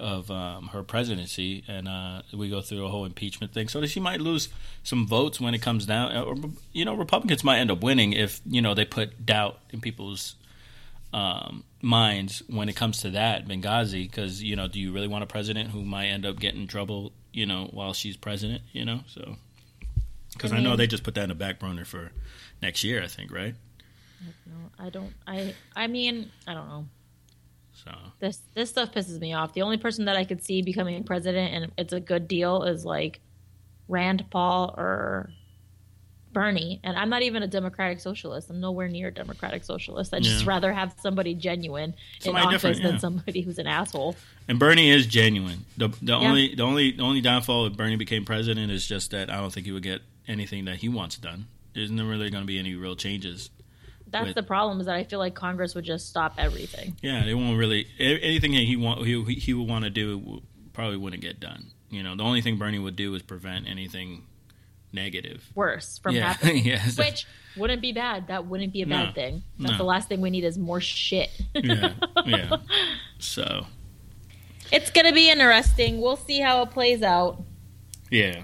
of 0.00 0.30
um, 0.30 0.68
her 0.68 0.82
presidency, 0.82 1.62
and 1.68 1.86
uh, 1.86 2.22
we 2.32 2.48
go 2.48 2.60
through 2.60 2.84
a 2.86 2.88
whole 2.88 3.04
impeachment 3.04 3.52
thing. 3.52 3.68
So 3.68 3.84
she 3.86 4.00
might 4.00 4.20
lose 4.20 4.48
some 4.82 5.06
votes 5.06 5.40
when 5.40 5.54
it 5.54 5.62
comes 5.62 5.86
down. 5.86 6.16
Or 6.16 6.34
you 6.72 6.84
know, 6.84 6.94
Republicans 6.94 7.44
might 7.44 7.58
end 7.58 7.70
up 7.70 7.82
winning 7.82 8.12
if 8.12 8.40
you 8.46 8.62
know 8.62 8.74
they 8.74 8.84
put 8.84 9.24
doubt 9.24 9.60
in 9.70 9.80
people's 9.80 10.34
um, 11.12 11.64
minds 11.82 12.42
when 12.48 12.68
it 12.68 12.76
comes 12.76 13.00
to 13.02 13.10
that 13.10 13.46
Benghazi, 13.46 14.10
because 14.10 14.42
you 14.42 14.56
know, 14.56 14.68
do 14.68 14.80
you 14.80 14.92
really 14.92 15.08
want 15.08 15.24
a 15.24 15.26
president 15.26 15.70
who 15.70 15.84
might 15.84 16.06
end 16.06 16.24
up 16.26 16.38
getting 16.38 16.62
in 16.62 16.66
trouble, 16.66 17.12
you 17.32 17.46
know, 17.46 17.68
while 17.72 17.92
she's 17.92 18.16
president, 18.16 18.62
you 18.72 18.84
know? 18.84 19.00
So, 19.06 19.36
because 20.32 20.52
I, 20.52 20.60
know 20.60 20.76
they 20.76 20.86
just 20.86 21.02
put 21.02 21.14
that 21.14 21.24
in 21.24 21.28
the 21.28 21.34
back 21.34 21.58
burner 21.58 21.84
for 21.84 22.12
next 22.62 22.84
year, 22.84 23.02
I 23.02 23.06
think, 23.06 23.32
right? 23.32 23.54
I 24.78 24.90
don't. 24.90 25.12
I. 25.26 25.54
I 25.74 25.86
mean, 25.86 26.30
I 26.46 26.54
don't 26.54 26.68
know. 26.68 26.86
So 27.84 27.92
This 28.18 28.40
this 28.54 28.70
stuff 28.70 28.92
pisses 28.92 29.18
me 29.20 29.32
off. 29.32 29.52
The 29.54 29.62
only 29.62 29.76
person 29.78 30.04
that 30.06 30.16
I 30.16 30.24
could 30.24 30.42
see 30.44 30.62
becoming 30.62 31.02
president 31.04 31.54
and 31.54 31.72
it's 31.78 31.92
a 31.92 32.00
good 32.00 32.28
deal 32.28 32.62
is 32.64 32.84
like 32.84 33.20
Rand 33.88 34.24
Paul 34.30 34.74
or 34.76 35.30
Bernie. 36.32 36.78
And 36.84 36.96
I'm 36.96 37.08
not 37.10 37.22
even 37.22 37.42
a 37.42 37.48
democratic 37.48 37.98
socialist. 37.98 38.50
I'm 38.50 38.60
nowhere 38.60 38.86
near 38.86 39.08
a 39.08 39.12
democratic 39.12 39.64
socialist. 39.64 40.14
I 40.14 40.20
just 40.20 40.44
Yeah. 40.44 40.48
rather 40.50 40.72
have 40.72 40.94
somebody 41.00 41.34
genuine 41.34 41.94
Somebody 42.20 42.42
in 42.44 42.48
office 42.54 42.62
different, 42.76 42.82
than 42.82 43.00
somebody 43.00 43.40
who's 43.40 43.58
an 43.58 43.66
asshole. 43.66 44.14
and 44.46 44.58
Bernie 44.58 44.90
is 44.90 45.06
genuine. 45.06 45.64
The 45.76 45.88
the 46.02 46.12
only 46.14 46.54
the 46.54 46.62
only 46.62 46.92
the 46.92 47.02
only 47.02 47.20
downfall 47.20 47.66
if 47.66 47.76
Bernie 47.76 47.96
became 47.96 48.24
president 48.24 48.70
is 48.70 48.86
just 48.86 49.10
that 49.10 49.28
I 49.28 49.38
don't 49.38 49.52
think 49.52 49.66
he 49.66 49.72
would 49.72 49.82
get 49.82 50.02
anything 50.28 50.66
that 50.66 50.76
he 50.76 50.88
wants 50.88 51.16
done. 51.16 51.46
There's 51.74 51.90
never 51.90 52.08
really 52.08 52.30
going 52.30 52.42
to 52.42 52.46
be 52.46 52.58
any 52.58 52.74
real 52.74 52.94
changes. 52.94 53.50
That's 54.10 54.26
With- 54.26 54.34
the 54.36 54.42
problem 54.42 54.80
is 54.80 54.86
that 54.86 54.96
I 54.96 55.04
feel 55.04 55.18
like 55.18 55.34
Congress 55.34 55.74
would 55.74 55.84
just 55.84 56.08
stop 56.08 56.34
everything. 56.38 56.96
Yeah, 57.02 57.24
they 57.24 57.34
won't 57.34 57.56
really 57.58 57.86
anything 57.98 58.52
he 58.52 58.76
want 58.76 59.06
he 59.06 59.22
he 59.34 59.54
would 59.54 59.68
want 59.68 59.84
to 59.84 59.90
do 59.90 60.42
probably 60.72 60.96
wouldn't 60.96 61.22
get 61.22 61.38
done. 61.40 61.66
You 61.90 62.02
know, 62.02 62.14
the 62.16 62.22
only 62.24 62.40
thing 62.40 62.56
Bernie 62.56 62.78
would 62.78 62.96
do 62.96 63.14
is 63.14 63.22
prevent 63.22 63.68
anything 63.68 64.24
negative. 64.92 65.44
Worse 65.54 65.98
from 65.98 66.14
yeah, 66.16 66.32
happening. 66.32 66.64
yeah, 66.64 66.84
Which 66.96 67.26
wouldn't 67.56 67.82
be 67.82 67.92
bad. 67.92 68.28
That 68.28 68.46
wouldn't 68.46 68.72
be 68.72 68.82
a 68.82 68.86
No. 68.86 68.96
bad 69.06 69.14
thing. 69.14 69.42
That's 69.58 69.72
No. 69.72 69.78
the 69.78 69.84
last 69.84 70.08
thing 70.08 70.20
we 70.20 70.30
need 70.30 70.44
is 70.44 70.58
more 70.58 70.80
shit. 70.80 71.30
yeah, 71.54 71.92
yeah. 72.26 72.56
So 73.18 73.66
it's 74.72 74.90
gonna 74.90 75.12
be 75.12 75.30
interesting. 75.30 76.00
We'll 76.00 76.16
see 76.16 76.40
how 76.40 76.62
it 76.62 76.70
plays 76.70 77.02
out. 77.02 77.42
yeah, 78.10 78.42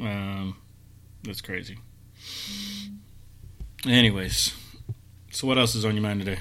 um, 0.00 0.56
that's 1.22 1.40
crazy. 1.40 1.78
Anyways, 3.86 4.54
so 5.34 5.46
what 5.46 5.58
else 5.58 5.74
is 5.74 5.84
on 5.84 5.94
your 5.94 6.02
mind 6.02 6.20
today? 6.20 6.38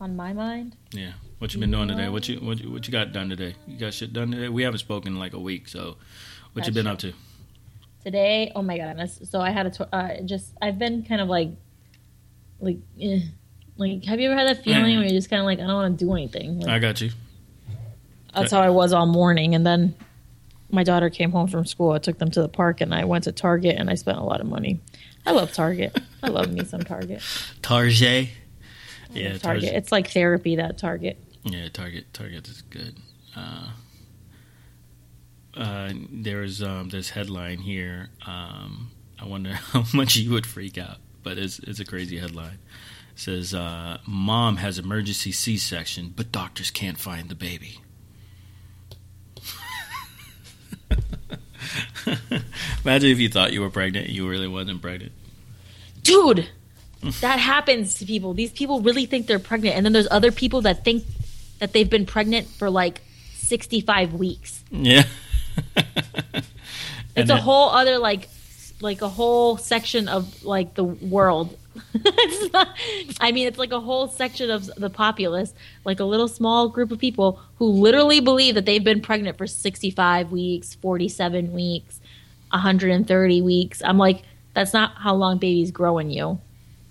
On 0.00 0.16
my 0.16 0.32
mind, 0.32 0.76
Yeah, 0.90 1.12
what 1.38 1.54
you 1.54 1.60
been 1.60 1.70
doing 1.70 1.88
today? 1.88 2.08
What 2.08 2.28
you 2.28 2.38
what 2.38 2.58
you, 2.58 2.72
what 2.72 2.86
you 2.86 2.92
got 2.92 3.12
done 3.12 3.28
today? 3.28 3.54
You 3.68 3.78
got 3.78 3.94
shit 3.94 4.12
done 4.12 4.32
today? 4.32 4.48
We 4.48 4.64
haven't 4.64 4.78
spoken 4.78 5.12
in 5.12 5.18
like 5.18 5.32
a 5.32 5.38
week, 5.38 5.68
so 5.68 5.96
what 6.52 6.66
you 6.66 6.72
been 6.72 6.86
shit. 6.86 6.92
up 6.92 6.98
to? 7.00 7.12
today, 8.02 8.50
oh 8.56 8.62
my 8.62 8.76
goodness! 8.76 9.20
So 9.30 9.40
I 9.40 9.50
had 9.50 9.66
a 9.66 9.70
tw- 9.70 9.92
uh, 9.92 10.22
just 10.24 10.52
I've 10.60 10.78
been 10.78 11.04
kind 11.04 11.20
of 11.20 11.28
like, 11.28 11.50
like, 12.60 12.78
eh. 13.00 13.20
like 13.76 14.04
have 14.04 14.20
you 14.20 14.30
ever 14.30 14.38
had 14.38 14.48
that 14.48 14.64
feeling 14.64 14.96
where 14.96 15.04
you're 15.04 15.10
just 15.10 15.30
kind 15.30 15.40
of 15.40 15.46
like 15.46 15.60
I 15.60 15.66
don't 15.66 15.74
want 15.74 15.98
to 15.98 16.04
do 16.04 16.12
anything? 16.12 16.60
Like, 16.60 16.68
I 16.68 16.78
got 16.78 17.00
you. 17.00 17.10
That's 18.34 18.50
how 18.50 18.60
I 18.60 18.70
was 18.70 18.92
all 18.92 19.06
morning. 19.06 19.54
And 19.54 19.64
then 19.66 19.94
my 20.72 20.82
daughter 20.82 21.10
came 21.10 21.30
home 21.30 21.46
from 21.46 21.66
school. 21.66 21.92
I 21.92 21.98
took 21.98 22.18
them 22.18 22.30
to 22.32 22.42
the 22.42 22.48
park 22.48 22.80
and 22.80 22.94
I 22.94 23.04
went 23.04 23.24
to 23.24 23.32
Target 23.32 23.76
and 23.78 23.90
I 23.90 23.94
spent 23.94 24.18
a 24.18 24.22
lot 24.22 24.40
of 24.40 24.46
money. 24.46 24.80
I 25.24 25.32
love 25.32 25.52
Target. 25.52 25.96
I 26.22 26.28
love 26.28 26.50
me 26.50 26.64
some 26.64 26.82
Target. 26.82 27.22
Target. 27.62 28.28
Yeah, 29.12 29.28
Target. 29.28 29.42
Target. 29.42 29.74
It's 29.74 29.92
like 29.92 30.10
therapy, 30.10 30.56
that 30.56 30.78
Target. 30.78 31.22
Yeah, 31.44 31.68
Target. 31.68 32.12
Target 32.12 32.48
is 32.48 32.62
good. 32.62 32.96
Uh, 33.36 33.68
uh, 35.54 35.92
there's 36.10 36.62
um, 36.62 36.88
this 36.88 37.10
headline 37.10 37.58
here. 37.58 38.08
Um, 38.26 38.90
I 39.20 39.26
wonder 39.26 39.50
how 39.72 39.84
much 39.92 40.16
you 40.16 40.30
would 40.30 40.46
freak 40.46 40.78
out, 40.78 40.98
but 41.22 41.38
it's 41.38 41.58
it's 41.60 41.80
a 41.80 41.84
crazy 41.84 42.18
headline. 42.18 42.58
It 43.14 43.20
says 43.20 43.54
uh, 43.54 43.98
mom 44.06 44.56
has 44.56 44.78
emergency 44.78 45.32
C-section, 45.32 46.14
but 46.16 46.32
doctors 46.32 46.70
can't 46.70 46.98
find 46.98 47.28
the 47.28 47.34
baby. 47.34 47.81
Imagine 52.84 53.10
if 53.10 53.18
you 53.18 53.28
thought 53.28 53.52
you 53.52 53.60
were 53.60 53.70
pregnant, 53.70 54.06
and 54.06 54.14
you 54.14 54.28
really 54.28 54.48
wasn't 54.48 54.82
pregnant. 54.82 55.12
Dude, 56.02 56.48
that 57.20 57.38
happens 57.38 57.94
to 57.96 58.04
people. 58.04 58.34
These 58.34 58.52
people 58.52 58.80
really 58.80 59.06
think 59.06 59.26
they're 59.26 59.38
pregnant. 59.38 59.76
And 59.76 59.84
then 59.84 59.92
there's 59.92 60.08
other 60.10 60.32
people 60.32 60.62
that 60.62 60.84
think 60.84 61.04
that 61.58 61.72
they've 61.72 61.88
been 61.88 62.06
pregnant 62.06 62.48
for 62.48 62.70
like 62.70 63.00
65 63.34 64.14
weeks. 64.14 64.62
Yeah. 64.70 65.04
It's 67.14 67.30
a 67.30 67.36
whole 67.36 67.68
other 67.68 67.98
like 67.98 68.28
like 68.80 69.02
a 69.02 69.08
whole 69.08 69.56
section 69.56 70.08
of 70.08 70.44
like 70.44 70.74
the 70.74 70.84
world. 70.84 71.56
not, 72.52 72.76
I 73.20 73.32
mean, 73.32 73.46
it's 73.46 73.58
like 73.58 73.72
a 73.72 73.80
whole 73.80 74.08
section 74.08 74.50
of 74.50 74.66
the 74.76 74.90
populace, 74.90 75.54
like 75.84 76.00
a 76.00 76.04
little 76.04 76.28
small 76.28 76.68
group 76.68 76.90
of 76.90 76.98
people 76.98 77.40
who 77.56 77.66
literally 77.66 78.20
believe 78.20 78.54
that 78.54 78.66
they've 78.66 78.84
been 78.84 79.00
pregnant 79.00 79.38
for 79.38 79.46
65 79.46 80.30
weeks, 80.30 80.74
47 80.74 81.52
weeks, 81.52 82.00
130 82.50 83.42
weeks. 83.42 83.82
I'm 83.84 83.98
like, 83.98 84.22
that's 84.54 84.72
not 84.72 84.94
how 84.96 85.14
long 85.14 85.38
babies 85.38 85.70
grow 85.70 85.98
in 85.98 86.10
you. 86.10 86.38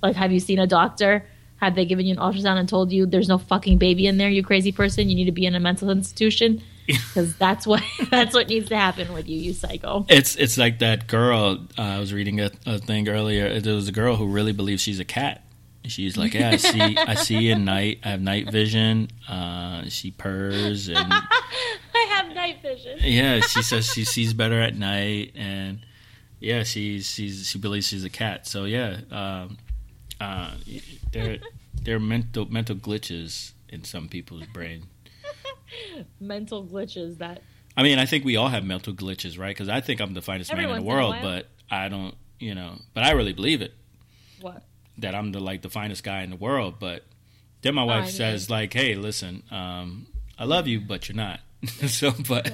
Like, 0.02 0.16
have 0.16 0.32
you 0.32 0.40
seen 0.40 0.60
a 0.60 0.68
doctor? 0.68 1.26
Have 1.58 1.76
they 1.76 1.86
given 1.86 2.08
you 2.08 2.14
an 2.14 2.20
ultrasound 2.20 2.58
and 2.58 2.68
told 2.68 2.92
you 2.92 3.06
there's 3.06 3.30
no 3.30 3.38
fucking 3.38 3.78
baby 3.78 4.08
in 4.08 4.18
there, 4.18 4.30
you 4.30 4.44
crazy 4.44 4.72
person? 4.72 5.10
You 5.10 5.16
need 5.16 5.26
to 5.26 5.32
be 5.32 5.46
in 5.46 5.54
a 5.54 5.60
mental 5.60 5.92
institution 5.92 6.64
because 6.88 7.36
that's 7.36 7.68
what 7.68 7.84
that's 8.10 8.34
what 8.34 8.48
needs 8.48 8.70
to 8.70 8.78
happen 8.78 9.14
with 9.14 9.28
you, 9.28 9.38
you 9.38 9.54
psycho. 9.54 10.06
It's 10.10 10.36
it's 10.36 10.58
like 10.58 10.80
that 10.80 11.08
girl. 11.08 11.60
Uh, 11.78 11.82
I 11.82 12.00
was 12.00 12.14
reading 12.14 12.40
a, 12.40 12.52
a 12.66 12.80
thing 12.80 13.08
earlier. 13.08 13.60
There 13.60 13.76
was 13.76 13.88
a 13.88 13.92
girl 13.92 14.16
who 14.16 14.28
really 14.28 14.54
believes 14.54 14.82
she's 14.82 15.00
a 15.00 15.06
cat. 15.06 15.44
She's 15.86 16.16
like, 16.16 16.34
yeah, 16.34 16.52
I 16.52 16.56
see, 16.58 16.98
I 16.98 17.16
see 17.16 17.50
in 17.50 17.66
night. 17.66 18.00
I 18.04 18.10
have 18.10 18.22
night 18.22 18.52
vision. 18.52 19.10
Uh, 19.28 19.84
she 19.90 20.12
purrs, 20.12 20.90
and 20.90 20.98
I 20.98 22.08
have 22.10 22.34
night 22.36 22.62
vision. 22.62 23.00
yeah, 23.02 23.40
she 23.42 23.62
says 23.64 23.88
she 23.88 24.06
sees 24.06 24.34
better 24.34 24.62
at 24.62 24.78
night, 24.78 25.34
and 25.36 25.80
yeah, 26.40 26.64
she's 26.64 27.10
she's 27.10 27.48
she 27.48 27.58
believes 27.58 27.88
she's 27.88 28.04
a 28.04 28.10
cat. 28.10 28.48
So 28.48 28.66
yeah, 28.66 28.98
um, 29.12 29.58
uh, 30.20 30.52
there 31.12 31.40
there 31.82 31.96
are 31.96 32.00
mental 32.00 32.46
mental 32.52 32.76
glitches 32.76 33.54
in 33.70 33.84
some 33.84 34.08
people's 34.08 34.46
brain. 34.48 34.84
Mental 36.20 36.66
glitches 36.66 37.18
that 37.20 37.42
I 37.76 37.84
mean, 37.84 38.00
I 38.00 38.06
think 38.06 38.26
we 38.26 38.36
all 38.36 38.50
have 38.50 38.66
mental 38.66 38.94
glitches, 38.94 39.40
right? 39.40 39.56
Because 39.56 39.70
I 39.70 39.80
think 39.80 40.02
I'm 40.02 40.14
the 40.14 40.22
finest 40.22 40.52
Every 40.52 40.66
man 40.66 40.76
in 40.76 40.82
the 40.82 40.84
once 40.84 40.92
in 40.92 40.98
world, 40.98 41.16
but 41.22 41.48
I 41.70 41.88
don't, 41.88 42.16
you 42.38 42.54
know, 42.54 42.76
but 42.94 43.04
I 43.06 43.12
really 43.12 43.34
believe 43.34 43.62
it. 43.62 43.74
what? 44.42 44.64
that 44.98 45.16
I'm 45.16 45.32
the 45.32 45.40
like 45.40 45.62
the 45.62 45.70
finest 45.70 46.04
guy 46.04 46.22
in 46.22 46.30
the 46.30 46.36
world, 46.36 46.76
but 46.80 47.04
then 47.62 47.76
my 47.76 47.84
wife 47.84 48.10
says 48.10 48.50
like, 48.50 48.74
"Hey, 48.74 48.96
listen, 48.96 49.44
um, 49.52 50.08
I 50.38 50.46
love 50.46 50.68
you, 50.68 50.80
but 50.82 51.08
you're 51.08 51.16
not." 51.16 51.40
so, 51.88 52.12
but 52.28 52.52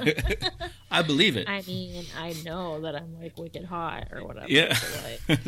I 0.91 1.01
believe 1.01 1.37
it. 1.37 1.49
I 1.49 1.61
mean, 1.61 2.05
I 2.17 2.35
know 2.43 2.81
that 2.81 2.95
I'm 2.95 3.19
like 3.21 3.37
wicked 3.37 3.65
hot 3.65 4.09
or 4.11 4.25
whatever. 4.25 4.47
yeah, 4.49 4.73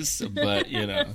so, 0.02 0.30
but 0.30 0.70
you 0.70 0.86
know, 0.86 1.14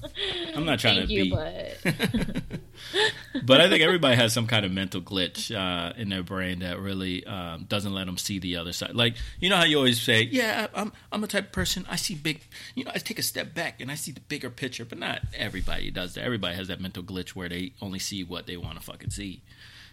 I'm 0.54 0.64
not 0.64 0.78
trying 0.78 0.96
thank 0.96 1.08
to 1.08 1.14
you, 1.14 1.24
be. 1.24 1.30
but 1.30 2.42
but 3.44 3.60
I 3.60 3.68
think 3.68 3.82
everybody 3.82 4.16
has 4.16 4.32
some 4.32 4.46
kind 4.46 4.64
of 4.64 4.72
mental 4.72 5.00
glitch 5.00 5.54
uh, 5.54 5.92
in 5.96 6.08
their 6.08 6.22
brain 6.22 6.60
that 6.60 6.78
really 6.80 7.24
um, 7.26 7.64
doesn't 7.68 7.92
let 7.92 8.06
them 8.06 8.18
see 8.18 8.38
the 8.38 8.56
other 8.56 8.72
side. 8.72 8.94
Like 8.94 9.14
you 9.40 9.50
know 9.50 9.56
how 9.56 9.64
you 9.64 9.76
always 9.78 10.00
say, 10.00 10.22
"Yeah, 10.22 10.66
I'm 10.74 10.92
I'm 11.12 11.22
a 11.24 11.26
type 11.26 11.46
of 11.46 11.52
person. 11.52 11.84
I 11.88 11.96
see 11.96 12.14
big. 12.14 12.40
You 12.74 12.84
know, 12.84 12.92
I 12.94 12.98
take 12.98 13.18
a 13.18 13.22
step 13.22 13.54
back 13.54 13.80
and 13.80 13.90
I 13.90 13.94
see 13.94 14.12
the 14.12 14.20
bigger 14.20 14.50
picture." 14.50 14.84
But 14.84 14.98
not 14.98 15.20
everybody 15.34 15.90
does 15.90 16.14
that. 16.14 16.24
Everybody 16.24 16.56
has 16.56 16.68
that 16.68 16.80
mental 16.80 17.02
glitch 17.02 17.30
where 17.30 17.48
they 17.48 17.72
only 17.82 17.98
see 17.98 18.24
what 18.24 18.46
they 18.46 18.56
want 18.56 18.78
to 18.78 18.84
fucking 18.84 19.10
see. 19.10 19.42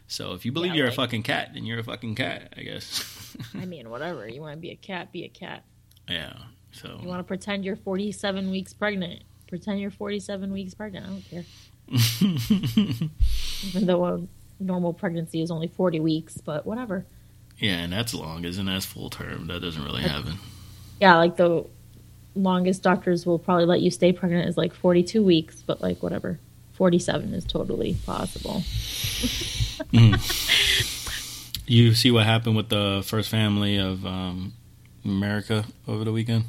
So 0.07 0.33
if 0.33 0.45
you 0.45 0.51
believe 0.51 0.71
Yeah, 0.71 0.77
you're 0.79 0.85
like- 0.87 0.93
a 0.93 1.01
fucking 1.01 1.23
cat, 1.23 1.51
then 1.53 1.65
you're 1.65 1.79
a 1.79 1.83
fucking 1.83 2.15
cat, 2.15 2.53
I 2.57 2.63
guess. 2.63 3.37
I 3.55 3.65
mean, 3.65 3.89
whatever. 3.89 4.27
You 4.27 4.41
want 4.41 4.53
to 4.55 4.59
be 4.59 4.71
a 4.71 4.75
cat, 4.75 5.11
be 5.11 5.23
a 5.23 5.29
cat. 5.29 5.63
yeah. 6.09 6.33
So 6.73 6.99
You 7.01 7.07
want 7.07 7.19
to 7.19 7.23
pretend 7.25 7.63
you're 7.65 7.75
47 7.75 8.49
weeks 8.51 8.73
pregnant. 8.73 9.23
Pretend 9.47 9.79
you're 9.81 9.91
47 9.91 10.51
weeks 10.53 10.73
pregnant. 10.73 11.05
I 11.05 11.09
don't 11.09 11.29
care. 11.29 11.43
Even 12.21 13.85
though 13.85 14.05
a 14.05 14.21
normal 14.59 14.93
pregnancy 14.93 15.41
is 15.41 15.51
only 15.51 15.67
40 15.67 15.99
weeks, 15.99 16.37
but 16.37 16.65
whatever. 16.65 17.05
yeah, 17.59 17.77
and 17.79 17.91
that's 17.91 18.13
long, 18.13 18.45
isn't 18.45 18.65
that 18.65 18.83
full 18.83 19.09
term? 19.09 19.47
That 19.47 19.61
doesn't 19.61 19.83
really 19.83 20.03
happen. 20.03 20.33
Yeah, 20.99 21.17
like 21.17 21.35
the 21.35 21.65
longest 22.35 22.83
doctors 22.83 23.25
will 23.25 23.39
probably 23.39 23.65
let 23.65 23.81
you 23.81 23.91
stay 23.91 24.13
pregnant 24.13 24.47
is 24.47 24.55
like 24.57 24.73
42 24.73 25.23
weeks, 25.23 25.61
but 25.65 25.81
like 25.81 26.01
whatever. 26.01 26.39
47 26.73 27.33
is 27.33 27.43
totally 27.45 27.95
possible. 28.05 28.63
You 31.67 31.93
see 31.93 32.11
what 32.11 32.25
happened 32.25 32.57
with 32.57 32.67
the 32.67 33.01
first 33.05 33.29
family 33.29 33.77
of 33.77 34.05
um, 34.05 34.51
America 35.05 35.63
over 35.87 36.03
the 36.03 36.11
weekend? 36.11 36.43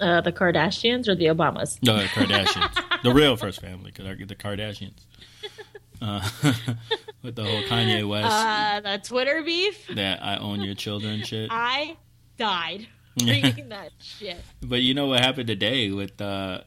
Uh, 0.00 0.20
the 0.20 0.32
Kardashians 0.32 1.06
or 1.06 1.14
the 1.14 1.26
Obamas? 1.26 1.78
No, 1.80 1.96
the 1.98 2.06
Kardashians. 2.06 2.84
the 3.02 3.12
real 3.12 3.36
first 3.36 3.60
family, 3.60 3.92
'cause 3.92 4.04
they're 4.04 4.16
the 4.16 4.34
Kardashians. 4.36 5.04
Uh, 6.00 6.28
with 7.22 7.36
the 7.36 7.44
whole 7.44 7.62
Kanye 7.62 8.06
West, 8.08 8.28
Uh, 8.28 8.80
the 8.80 8.98
Twitter 9.02 9.42
beef? 9.42 9.86
that 9.94 10.22
I 10.22 10.36
own 10.38 10.60
your 10.62 10.74
children 10.74 11.22
shit. 11.22 11.48
I 11.52 11.96
died 12.38 12.88
reading 13.22 13.68
that 13.68 13.92
shit. 14.00 14.38
But 14.62 14.82
you 14.82 14.94
know 14.94 15.06
what 15.06 15.20
happened 15.20 15.46
today 15.46 15.90
with 15.90 16.20
uh, 16.20 16.62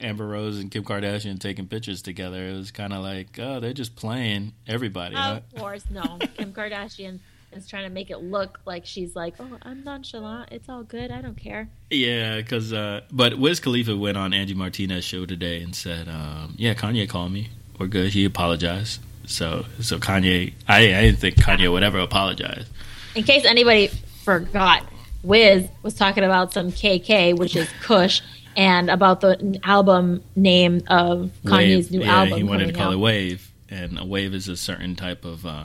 Amber 0.00 0.26
Rose 0.26 0.58
and 0.58 0.70
Kim 0.70 0.84
Kardashian 0.84 1.38
taking 1.40 1.68
pictures 1.68 2.02
together? 2.02 2.48
It 2.48 2.52
was 2.56 2.70
kind 2.70 2.92
of 2.92 3.02
like, 3.02 3.38
oh, 3.38 3.60
they're 3.60 3.72
just 3.72 3.96
playing 3.96 4.52
everybody. 4.66 5.14
huh? 5.14 5.40
Of 5.54 5.58
course, 5.60 5.84
no. 5.90 6.18
Kim 6.36 6.52
Kardashian 6.52 7.20
is 7.56 7.66
trying 7.66 7.84
to 7.84 7.90
make 7.90 8.10
it 8.10 8.18
look 8.18 8.60
like 8.64 8.86
she's 8.86 9.16
like, 9.16 9.34
"Oh, 9.40 9.58
I'm 9.62 9.82
nonchalant. 9.84 10.50
It's 10.52 10.68
all 10.68 10.82
good. 10.82 11.10
I 11.10 11.20
don't 11.20 11.36
care." 11.36 11.68
Yeah, 11.90 12.36
because 12.36 12.72
uh, 12.72 13.02
but 13.10 13.38
Wiz 13.38 13.60
Khalifa 13.60 13.96
went 13.96 14.16
on 14.16 14.32
Angie 14.32 14.54
Martinez 14.54 15.04
show 15.04 15.26
today 15.26 15.62
and 15.62 15.74
said, 15.74 16.08
um, 16.08 16.54
"Yeah, 16.56 16.74
Kanye 16.74 17.08
called 17.08 17.32
me. 17.32 17.50
We're 17.78 17.86
good." 17.86 18.12
He 18.12 18.24
apologized. 18.24 19.00
So 19.26 19.64
so 19.80 19.98
Kanye, 19.98 20.52
I 20.68 20.94
I 20.94 21.00
didn't 21.02 21.18
think 21.18 21.36
Kanye 21.36 21.70
would 21.70 21.82
ever 21.82 21.98
apologize. 21.98 22.66
In 23.14 23.22
case 23.24 23.44
anybody 23.44 23.88
forgot, 24.22 24.84
Wiz 25.22 25.68
was 25.82 25.94
talking 25.94 26.24
about 26.24 26.52
some 26.52 26.70
KK, 26.70 27.36
which 27.36 27.56
is 27.56 27.68
Kush, 27.82 28.20
and 28.56 28.90
about 28.90 29.20
the 29.20 29.58
album 29.64 30.22
name 30.36 30.82
of 30.88 31.30
Kanye's 31.44 31.86
Wave. 31.86 31.90
new 31.90 32.00
yeah, 32.00 32.16
album. 32.16 32.38
he 32.38 32.44
wanted 32.44 32.66
to 32.66 32.72
call 32.72 32.88
out. 32.88 32.94
it 32.94 32.98
Wave, 32.98 33.50
and 33.68 33.98
a 33.98 34.04
wave 34.04 34.34
is 34.34 34.48
a 34.48 34.56
certain 34.56 34.94
type 34.96 35.24
of 35.24 35.44
uh, 35.44 35.64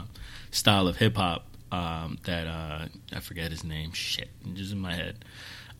style 0.50 0.88
of 0.88 0.96
hip 0.96 1.16
hop 1.16 1.46
um, 1.72 2.18
that 2.24 2.46
uh, 2.46 2.86
I 3.12 3.20
forget 3.20 3.50
his 3.50 3.64
name. 3.64 3.92
Shit, 3.92 4.28
just 4.54 4.72
in 4.72 4.78
my 4.78 4.94
head. 4.94 5.24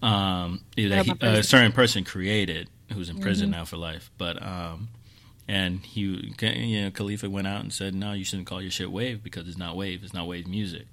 Um, 0.03 0.63
that 0.77 1.05
he, 1.05 1.13
a 1.21 1.43
certain 1.45 1.71
person 1.71 2.03
created, 2.03 2.69
who's 2.93 3.09
in 3.09 3.21
prison 3.21 3.51
Mm-hmm. 3.51 3.59
now 3.59 3.65
for 3.65 3.77
life. 3.77 4.11
But 4.19 4.43
um, 4.43 4.89
and 5.47 5.81
he, 5.81 6.01
you 6.41 6.83
know, 6.83 6.91
Khalifa 6.91 7.31
went 7.31 7.47
out 7.47 7.61
and 7.61 7.73
said, 7.73 7.95
"No, 7.95 8.13
you 8.13 8.25
shouldn't 8.25 8.49
call 8.49 8.61
your 8.61 8.71
shit 8.73 8.91
Wave 8.91 9.23
because 9.23 9.47
it's 9.47 9.59
not 9.59 9.77
Wave. 9.77 10.03
It's 10.03 10.15
not 10.15 10.27
Wave 10.27 10.49
music." 10.49 10.87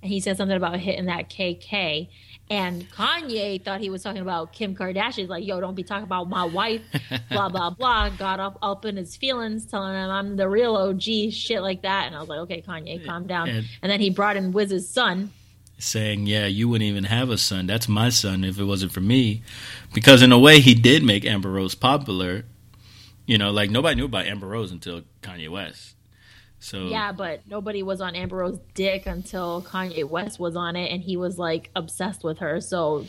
and 0.00 0.12
he 0.12 0.20
said 0.20 0.36
something 0.36 0.56
about 0.56 0.78
hitting 0.78 1.06
that 1.06 1.28
KK. 1.28 2.08
And 2.50 2.90
Kanye 2.90 3.62
thought 3.62 3.80
he 3.80 3.90
was 3.90 4.02
talking 4.02 4.22
about 4.22 4.52
Kim 4.54 4.74
Kardashian. 4.74 5.14
He's 5.16 5.28
like, 5.28 5.44
yo, 5.46 5.60
don't 5.60 5.74
be 5.74 5.82
talking 5.82 6.04
about 6.04 6.28
my 6.30 6.44
wife, 6.44 6.80
blah, 7.30 7.48
blah, 7.50 7.70
blah. 7.70 8.08
Got 8.10 8.40
up, 8.40 8.58
up 8.62 8.84
in 8.86 8.96
his 8.96 9.16
feelings, 9.16 9.66
telling 9.66 9.94
him 9.94 10.10
I'm 10.10 10.36
the 10.36 10.48
real 10.48 10.74
OG, 10.76 11.02
shit 11.32 11.60
like 11.60 11.82
that. 11.82 12.06
And 12.06 12.16
I 12.16 12.20
was 12.20 12.28
like, 12.28 12.38
okay, 12.40 12.62
Kanye, 12.62 13.04
calm 13.04 13.26
down. 13.26 13.48
And- 13.48 13.66
And 13.82 13.92
then 13.92 14.00
he 14.00 14.08
brought 14.10 14.36
in 14.36 14.52
Wiz's 14.52 14.88
son. 14.88 15.30
saying, 15.80 16.26
"Yeah, 16.26 16.46
you 16.46 16.68
wouldn't 16.68 16.88
even 16.88 17.04
have 17.04 17.30
a 17.30 17.38
son. 17.38 17.66
That's 17.68 17.86
my 17.88 18.08
son 18.08 18.42
if 18.44 18.58
it 18.58 18.64
wasn't 18.64 18.90
for 18.92 19.00
me." 19.00 19.42
Because 19.94 20.22
in 20.22 20.32
a 20.32 20.38
way, 20.38 20.58
he 20.60 20.74
did 20.74 21.04
make 21.04 21.24
Amber 21.24 21.50
Rose 21.52 21.76
popular. 21.76 22.44
You 23.26 23.38
know, 23.38 23.52
like 23.52 23.70
nobody 23.70 23.94
knew 23.94 24.06
about 24.06 24.26
Amber 24.26 24.48
Rose 24.48 24.72
until 24.72 25.02
Kanye 25.22 25.48
West. 25.48 25.94
So 26.60 26.86
Yeah, 26.86 27.12
but 27.12 27.40
nobody 27.48 27.82
was 27.82 28.00
on 28.00 28.14
Amber 28.14 28.36
Rose's 28.36 28.60
dick 28.74 29.06
until 29.06 29.62
Kanye 29.62 30.08
West 30.08 30.40
was 30.40 30.56
on 30.56 30.76
it. 30.76 30.90
And 30.90 31.02
he 31.02 31.16
was 31.16 31.38
like 31.38 31.70
obsessed 31.76 32.24
with 32.24 32.38
her. 32.38 32.60
So 32.60 33.04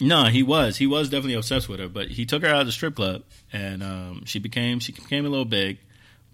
no, 0.00 0.24
he 0.26 0.42
was. 0.42 0.76
He 0.76 0.86
was 0.86 1.08
definitely 1.08 1.34
obsessed 1.34 1.68
with 1.68 1.80
her. 1.80 1.88
But 1.88 2.08
he 2.08 2.24
took 2.24 2.42
her 2.42 2.48
out 2.48 2.60
of 2.60 2.66
the 2.66 2.72
strip 2.72 2.94
club, 2.94 3.22
and 3.52 3.82
um, 3.82 4.22
she 4.26 4.38
became 4.38 4.78
she 4.80 4.92
became 4.92 5.26
a 5.26 5.28
little 5.28 5.44
big. 5.44 5.78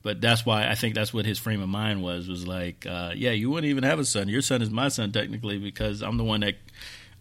But 0.02 0.20
that's 0.20 0.44
why 0.44 0.68
I 0.68 0.74
think 0.74 0.94
that's 0.94 1.14
what 1.14 1.24
his 1.24 1.38
frame 1.38 1.62
of 1.62 1.68
mind 1.68 2.02
was. 2.02 2.28
Was 2.28 2.46
like, 2.46 2.86
uh, 2.86 3.12
yeah, 3.14 3.30
you 3.30 3.50
wouldn't 3.50 3.70
even 3.70 3.84
have 3.84 3.98
a 3.98 4.04
son. 4.04 4.28
Your 4.28 4.42
son 4.42 4.60
is 4.60 4.68
my 4.68 4.88
son 4.88 5.12
technically 5.12 5.58
because 5.58 6.02
I'm 6.02 6.18
the 6.18 6.24
one 6.24 6.40
that, 6.40 6.56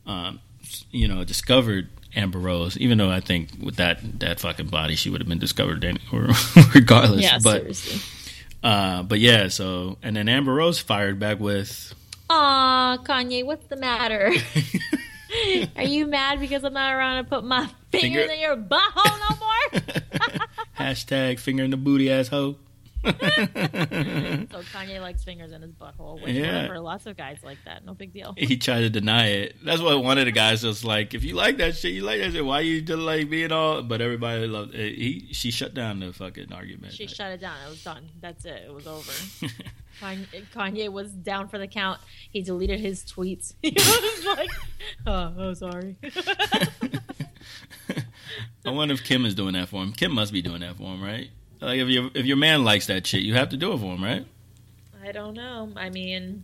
um, 0.05 0.41
you 0.91 1.07
know, 1.07 1.23
discovered 1.23 1.87
Amber 2.13 2.39
Rose. 2.39 2.77
Even 2.77 2.97
though 2.97 3.09
I 3.09 3.21
think 3.21 3.51
with 3.61 3.77
that 3.77 4.19
that 4.19 4.41
fucking 4.41 4.67
body, 4.67 4.95
she 4.95 5.09
would 5.09 5.21
have 5.21 5.29
been 5.29 5.39
discovered 5.39 5.85
regardless. 6.75 7.21
yeah, 7.21 7.39
but 7.41 7.61
seriously. 7.61 8.01
Uh, 8.63 9.03
but 9.03 9.19
yeah. 9.19 9.47
So 9.49 9.97
and 10.01 10.15
then 10.15 10.27
Amber 10.29 10.53
Rose 10.53 10.79
fired 10.79 11.19
back 11.19 11.39
with. 11.39 11.93
Aw, 12.29 12.97
Kanye, 13.03 13.45
what's 13.45 13.65
the 13.67 13.75
matter? 13.75 14.33
Are 15.75 15.83
you 15.83 16.07
mad 16.07 16.39
because 16.39 16.63
I'm 16.63 16.73
not 16.73 16.93
around 16.93 17.23
to 17.23 17.29
put 17.29 17.43
my 17.43 17.67
fingers 17.91 18.27
Finger- 18.27 18.33
in 18.33 18.39
your 18.39 18.55
butthole 18.55 19.19
no 19.29 19.35
more? 19.39 19.81
Hashtag 20.79 21.39
finger 21.39 21.63
in 21.63 21.71
the 21.71 21.77
booty 21.77 22.11
asshole. 22.11 22.57
so 23.03 24.61
Kanye 24.71 25.01
likes 25.01 25.23
fingers 25.23 25.51
in 25.51 25.61
his 25.61 25.73
butthole, 25.73 26.21
which 26.21 26.33
Yeah. 26.33 26.61
whatever, 26.63 26.79
lots 26.79 27.05
of 27.05 27.17
guys 27.17 27.39
like 27.43 27.57
that. 27.65 27.85
No 27.85 27.93
big 27.93 28.13
deal. 28.13 28.33
he 28.37 28.55
tried 28.57 28.81
to 28.81 28.89
deny 28.89 29.27
it. 29.27 29.55
That's 29.63 29.81
what 29.81 30.01
one 30.03 30.17
of 30.17 30.25
the 30.25 30.31
guys 30.31 30.63
was 30.63 30.85
like. 30.85 31.13
If 31.13 31.23
you 31.23 31.35
like 31.35 31.57
that 31.57 31.75
shit, 31.75 31.91
you 31.93 32.03
like 32.03 32.21
that 32.21 32.31
shit. 32.31 32.45
Why 32.45 32.61
you 32.61 32.81
just 32.81 32.99
like 32.99 33.29
being 33.29 33.51
all? 33.51 33.81
But 33.83 34.01
everybody 34.01 34.47
loved 34.47 34.73
it. 34.73 34.95
He 34.95 35.27
she 35.33 35.51
shut 35.51 35.73
down 35.73 35.99
the 35.99 36.13
fucking 36.13 36.53
argument. 36.53 36.93
She 36.93 37.07
shut 37.07 37.31
it 37.31 37.41
down. 37.41 37.55
It 37.65 37.69
was 37.69 37.83
done. 37.83 38.09
That's 38.21 38.45
it. 38.45 38.63
It 38.67 38.73
was 38.73 38.87
over. 38.87 39.11
Kanye, 40.01 40.25
Kanye 40.55 40.89
was 40.89 41.11
down 41.11 41.47
for 41.49 41.57
the 41.59 41.67
count. 41.67 41.99
He 42.31 42.41
deleted 42.41 42.79
his 42.79 43.03
tweets. 43.03 43.53
He 43.61 43.71
was 43.71 44.25
like, 44.25 44.49
"Oh, 45.05 45.33
oh 45.37 45.53
sorry." 45.53 45.97
I 48.65 48.69
wonder 48.71 48.93
if 48.93 49.03
Kim 49.03 49.25
is 49.25 49.35
doing 49.35 49.53
that 49.53 49.67
for 49.69 49.83
him. 49.83 49.91
Kim 49.91 50.13
must 50.13 50.31
be 50.33 50.41
doing 50.41 50.61
that 50.61 50.77
for 50.77 50.83
him, 50.93 51.03
right? 51.03 51.29
Like 51.63 51.79
if 51.79 51.87
your 51.87 52.09
if 52.13 52.25
your 52.25 52.37
man 52.37 52.63
likes 52.63 52.87
that 52.87 53.07
shit, 53.07 53.23
you 53.23 53.35
have 53.35 53.49
to 53.49 53.57
do 53.57 53.73
it 53.73 53.77
for 53.77 53.95
him, 53.95 54.03
right? 54.03 54.25
I 55.03 55.11
don't 55.11 55.33
know. 55.33 55.71
I 55.75 55.89
mean, 55.89 56.43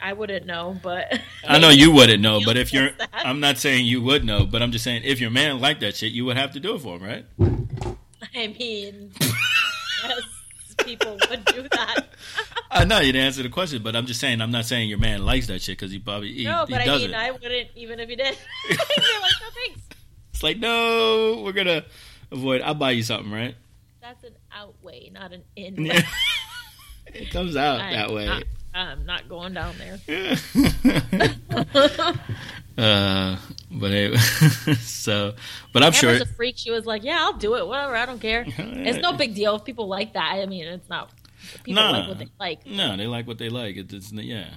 I 0.00 0.12
wouldn't 0.12 0.46
know, 0.46 0.78
but 0.82 1.20
I 1.48 1.58
know 1.58 1.70
you 1.70 1.90
wouldn't 1.90 2.22
know, 2.22 2.40
but 2.44 2.56
if 2.56 2.72
you're. 2.72 2.90
I'm 3.12 3.40
not 3.40 3.58
saying 3.58 3.86
you 3.86 4.00
would 4.02 4.24
know, 4.24 4.46
but 4.46 4.62
I'm 4.62 4.70
just 4.70 4.84
saying 4.84 5.02
if 5.04 5.20
your 5.20 5.30
man 5.30 5.60
liked 5.60 5.80
that 5.80 5.96
shit, 5.96 6.12
you 6.12 6.24
would 6.26 6.36
have 6.36 6.52
to 6.52 6.60
do 6.60 6.74
it 6.74 6.80
for 6.80 6.96
him, 6.96 7.02
right? 7.02 7.26
I 8.36 8.48
mean, 8.48 9.12
yes, 9.20 10.22
people 10.84 11.18
would 11.30 11.44
do 11.46 11.62
that. 11.70 12.06
I 12.70 12.84
know 12.84 12.98
you 12.98 13.12
didn't 13.12 13.26
answer 13.26 13.42
the 13.42 13.48
question, 13.48 13.82
but 13.82 13.94
I'm 13.94 14.06
just 14.06 14.20
saying 14.20 14.40
I'm 14.40 14.50
not 14.50 14.64
saying 14.64 14.88
your 14.88 14.98
man 14.98 15.24
likes 15.24 15.46
that 15.46 15.62
shit 15.62 15.78
because 15.78 15.92
he 15.92 15.98
probably 15.98 16.32
he, 16.32 16.44
No, 16.44 16.64
he 16.66 16.72
but 16.72 16.82
I 16.82 16.84
does 16.86 17.02
mean, 17.02 17.10
it. 17.10 17.16
I 17.16 17.30
wouldn't 17.30 17.68
even 17.76 18.00
if 18.00 18.08
he 18.08 18.16
did. 18.16 18.36
I'd 18.70 18.70
like, 18.70 18.78
no 19.40 19.50
thanks. 19.66 19.80
It's 20.32 20.42
like 20.42 20.58
no, 20.58 21.42
we're 21.44 21.52
gonna 21.52 21.84
avoid. 22.32 22.60
I'll 22.62 22.74
buy 22.74 22.90
you 22.92 23.02
something, 23.02 23.32
right? 23.32 23.54
That's 24.00 24.22
an 24.24 24.34
outway, 24.54 25.10
not 25.12 25.32
an 25.32 25.42
in. 25.56 25.90
it 27.06 27.30
comes 27.30 27.56
out 27.56 27.80
I'm 27.80 27.92
that 27.92 28.12
way. 28.12 28.26
Not, 28.26 28.44
I'm 28.74 29.06
not 29.06 29.28
going 29.28 29.54
down 29.54 29.74
there. 29.78 29.98
uh, 32.78 33.36
but 33.70 33.92
anyway, 33.92 34.16
so, 34.16 35.34
but 35.72 35.82
I'm 35.82 35.92
sure. 35.92 36.10
Amber's 36.10 36.28
a 36.28 36.32
freak. 36.34 36.56
She 36.58 36.70
was 36.70 36.86
like, 36.86 37.04
"Yeah, 37.04 37.18
I'll 37.20 37.34
do 37.34 37.54
it. 37.56 37.66
Whatever. 37.66 37.94
I 37.94 38.06
don't 38.06 38.20
care. 38.20 38.44
It's 38.46 38.98
no 38.98 39.12
big 39.12 39.34
deal 39.34 39.56
if 39.56 39.64
people 39.64 39.86
like 39.86 40.14
that. 40.14 40.32
I 40.32 40.46
mean, 40.46 40.64
it's 40.66 40.88
not. 40.88 41.10
People 41.62 41.82
Nah. 41.82 41.90
like 41.90 42.08
what 42.08 42.18
they 42.18 42.28
like. 42.40 42.66
No, 42.66 42.96
they 42.96 43.06
like 43.06 43.26
what 43.26 43.38
they 43.38 43.48
like. 43.48 43.76
It, 43.76 43.92
it's 43.92 44.10
yeah, 44.12 44.48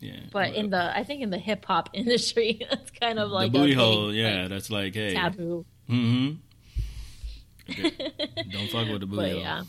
yeah. 0.00 0.20
But 0.30 0.54
in 0.54 0.70
the, 0.70 0.96
I 0.96 1.02
think 1.02 1.22
in 1.22 1.30
the 1.30 1.38
hip 1.38 1.64
hop 1.64 1.88
industry, 1.94 2.58
it's 2.70 2.90
kind 2.92 3.18
of 3.18 3.30
like 3.30 3.52
the 3.52 3.58
booty 3.58 3.74
hole, 3.74 4.08
big, 4.08 4.16
yeah, 4.16 4.40
like, 4.42 4.50
that's 4.50 4.70
like 4.70 4.94
hey, 4.94 5.14
taboo. 5.14 5.64
hmm 5.88 6.32
don't 8.50 8.70
fuck 8.70 8.88
with 8.88 9.00
the 9.00 9.06
booty 9.06 9.34
But 9.34 9.38
yeah, 9.38 9.62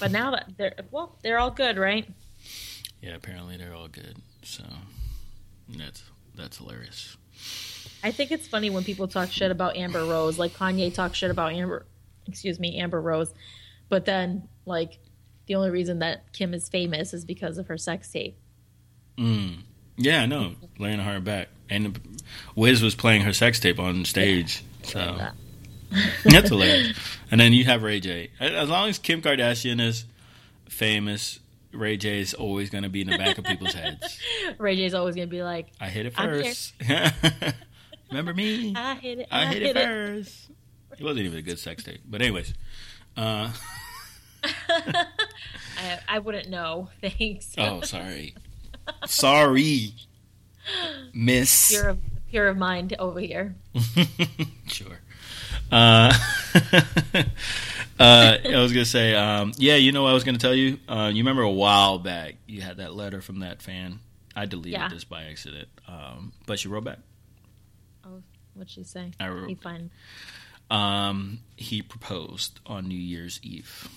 but 0.00 0.10
now 0.10 0.32
that 0.32 0.50
they're 0.56 0.74
well, 0.90 1.16
they're 1.22 1.38
all 1.38 1.50
good, 1.50 1.78
right? 1.78 2.08
Yeah, 3.00 3.14
apparently 3.14 3.56
they're 3.56 3.74
all 3.74 3.88
good. 3.88 4.16
So 4.42 4.64
that's 5.68 6.02
that's 6.34 6.58
hilarious. 6.58 7.16
I 8.02 8.10
think 8.10 8.30
it's 8.30 8.46
funny 8.46 8.70
when 8.70 8.84
people 8.84 9.08
talk 9.08 9.30
shit 9.30 9.50
about 9.50 9.76
Amber 9.76 10.04
Rose, 10.04 10.38
like 10.38 10.52
Kanye 10.52 10.92
talks 10.92 11.18
shit 11.18 11.30
about 11.30 11.52
Amber, 11.52 11.86
excuse 12.26 12.58
me, 12.60 12.78
Amber 12.78 13.00
Rose, 13.00 13.32
but 13.88 14.04
then 14.04 14.48
like 14.64 14.98
the 15.46 15.54
only 15.54 15.70
reason 15.70 16.00
that 16.00 16.32
Kim 16.32 16.54
is 16.54 16.68
famous 16.68 17.14
is 17.14 17.24
because 17.24 17.58
of 17.58 17.68
her 17.68 17.78
sex 17.78 18.10
tape. 18.10 18.36
Mm. 19.16 19.62
Yeah, 19.96 20.22
I 20.22 20.26
know. 20.26 20.52
Laying 20.78 20.98
her 20.98 21.20
back, 21.20 21.48
and 21.70 21.98
Wiz 22.54 22.82
was 22.82 22.94
playing 22.94 23.22
her 23.22 23.32
sex 23.32 23.58
tape 23.58 23.78
on 23.78 24.04
stage. 24.04 24.62
So 24.82 24.98
that. 24.98 25.34
that's 26.24 26.48
hilarious. 26.48 26.98
And 27.30 27.40
then 27.40 27.52
you 27.52 27.64
have 27.64 27.82
Ray 27.82 28.00
J. 28.00 28.30
As 28.40 28.68
long 28.68 28.88
as 28.88 28.98
Kim 28.98 29.22
Kardashian 29.22 29.80
is 29.80 30.04
famous, 30.68 31.40
Ray 31.72 31.96
J 31.96 32.20
is 32.20 32.34
always 32.34 32.70
going 32.70 32.84
to 32.84 32.90
be 32.90 33.02
in 33.02 33.10
the 33.10 33.18
back 33.18 33.38
of 33.38 33.44
people's 33.44 33.74
heads. 33.74 34.18
Ray 34.58 34.76
J 34.76 34.84
is 34.84 34.94
always 34.94 35.14
gonna 35.14 35.26
be 35.26 35.42
like, 35.42 35.68
I 35.80 35.88
hit 35.88 36.06
it 36.06 36.14
first. 36.14 36.74
Remember 38.10 38.34
me? 38.34 38.72
I 38.76 38.94
hit 38.94 39.18
it, 39.20 39.28
I 39.30 39.46
hit 39.46 39.62
it 39.62 39.74
first. 39.74 40.50
It 40.98 41.04
wasn't 41.04 41.26
even 41.26 41.38
a 41.38 41.42
good 41.42 41.58
sex 41.58 41.82
tape, 41.82 42.00
but 42.06 42.22
anyways. 42.22 42.54
Uh, 43.16 43.50
I, 44.68 45.06
I 46.08 46.18
wouldn't 46.18 46.48
know. 46.48 46.90
Thanks. 47.00 47.54
oh, 47.58 47.80
sorry, 47.80 48.34
sorry, 49.06 49.94
Miss. 51.12 51.70
Pure 51.70 51.88
of 51.88 51.98
pure 52.30 52.48
of 52.48 52.56
mind 52.56 52.94
over 52.98 53.20
here. 53.20 53.54
sure. 54.66 55.00
Uh, 55.70 56.12
uh, 57.14 57.22
I 57.98 58.40
was 58.60 58.72
gonna 58.72 58.84
say, 58.84 59.14
um, 59.14 59.52
yeah, 59.56 59.74
you 59.76 59.92
know, 59.92 60.02
what 60.04 60.10
I 60.10 60.14
was 60.14 60.24
gonna 60.24 60.38
tell 60.38 60.54
you. 60.54 60.78
Uh, 60.88 61.10
you 61.12 61.22
remember 61.22 61.42
a 61.42 61.50
while 61.50 61.98
back, 61.98 62.36
you 62.46 62.60
had 62.60 62.76
that 62.78 62.94
letter 62.94 63.20
from 63.20 63.40
that 63.40 63.62
fan. 63.62 63.98
I 64.34 64.46
deleted 64.46 64.72
Yeah. 64.72 64.88
this 64.88 65.04
by 65.04 65.24
accident, 65.24 65.68
um, 65.88 66.32
but 66.46 66.58
she 66.58 66.68
wrote 66.68 66.84
back. 66.84 66.98
Oh, 68.04 68.22
what'd 68.54 68.70
she 68.70 68.84
say? 68.84 69.10
I 69.18 69.28
wrote- 69.28 69.48
He 69.48 69.54
fine. 69.54 69.90
Um, 70.70 71.40
he 71.56 71.80
proposed 71.82 72.60
on 72.66 72.88
New 72.88 72.98
Year's 72.98 73.38
Eve 73.42 73.88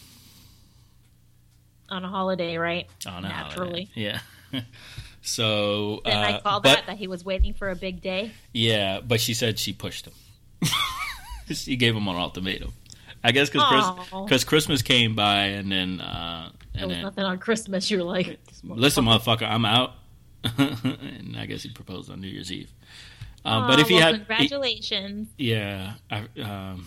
On 1.89 2.05
a 2.05 2.07
holiday, 2.09 2.57
right? 2.57 2.87
on 3.07 3.25
a 3.25 3.29
Naturally. 3.29 3.89
holiday. 3.95 4.21
Yeah. 4.53 4.61
so, 5.21 6.01
I 6.05 6.33
uh, 6.33 6.41
call 6.41 6.61
but 6.61 6.75
that 6.75 6.85
that 6.87 6.97
he 6.97 7.07
was 7.07 7.25
waiting 7.25 7.53
for 7.53 7.69
a 7.69 7.75
big 7.75 8.01
day. 8.01 8.31
yeah, 8.53 8.99
but 9.01 9.19
she 9.19 9.33
said 9.33 9.57
she 9.59 9.73
pushed 9.73 10.05
him. 10.07 10.13
she 11.63 11.75
gave 11.75 11.95
him 11.95 12.07
an 12.07 12.15
ultimatum. 12.15 12.73
I 13.23 13.31
guess 13.33 13.49
because 13.49 13.83
Aw. 14.13 14.27
Christmas 14.45 14.81
came 14.81 15.13
by 15.15 15.43
and 15.45 15.71
then 15.71 15.99
uh, 15.99 16.51
There 16.73 16.83
and 16.83 16.87
was 16.89 16.95
then 16.97 17.03
nothing 17.03 17.23
on 17.25 17.37
Christmas. 17.37 17.91
You're 17.91 18.03
like, 18.03 18.39
listen, 18.63 19.05
motherfucker. 19.05 19.49
I'm 19.49 19.65
out. 19.65 19.95
and 20.57 21.35
I 21.37 21.45
guess 21.45 21.63
he 21.63 21.69
proposed 21.69 22.09
on 22.09 22.21
New 22.21 22.29
Year's 22.29 22.49
Eve. 22.51 22.71
Um, 23.43 23.63
Aw, 23.63 23.67
but 23.67 23.79
if 23.79 23.87
he 23.89 23.95
well, 23.95 24.03
had, 24.03 24.15
congratulations. 24.15 25.27
yeah, 25.37 25.93
I, 26.09 26.25
um, 26.41 26.85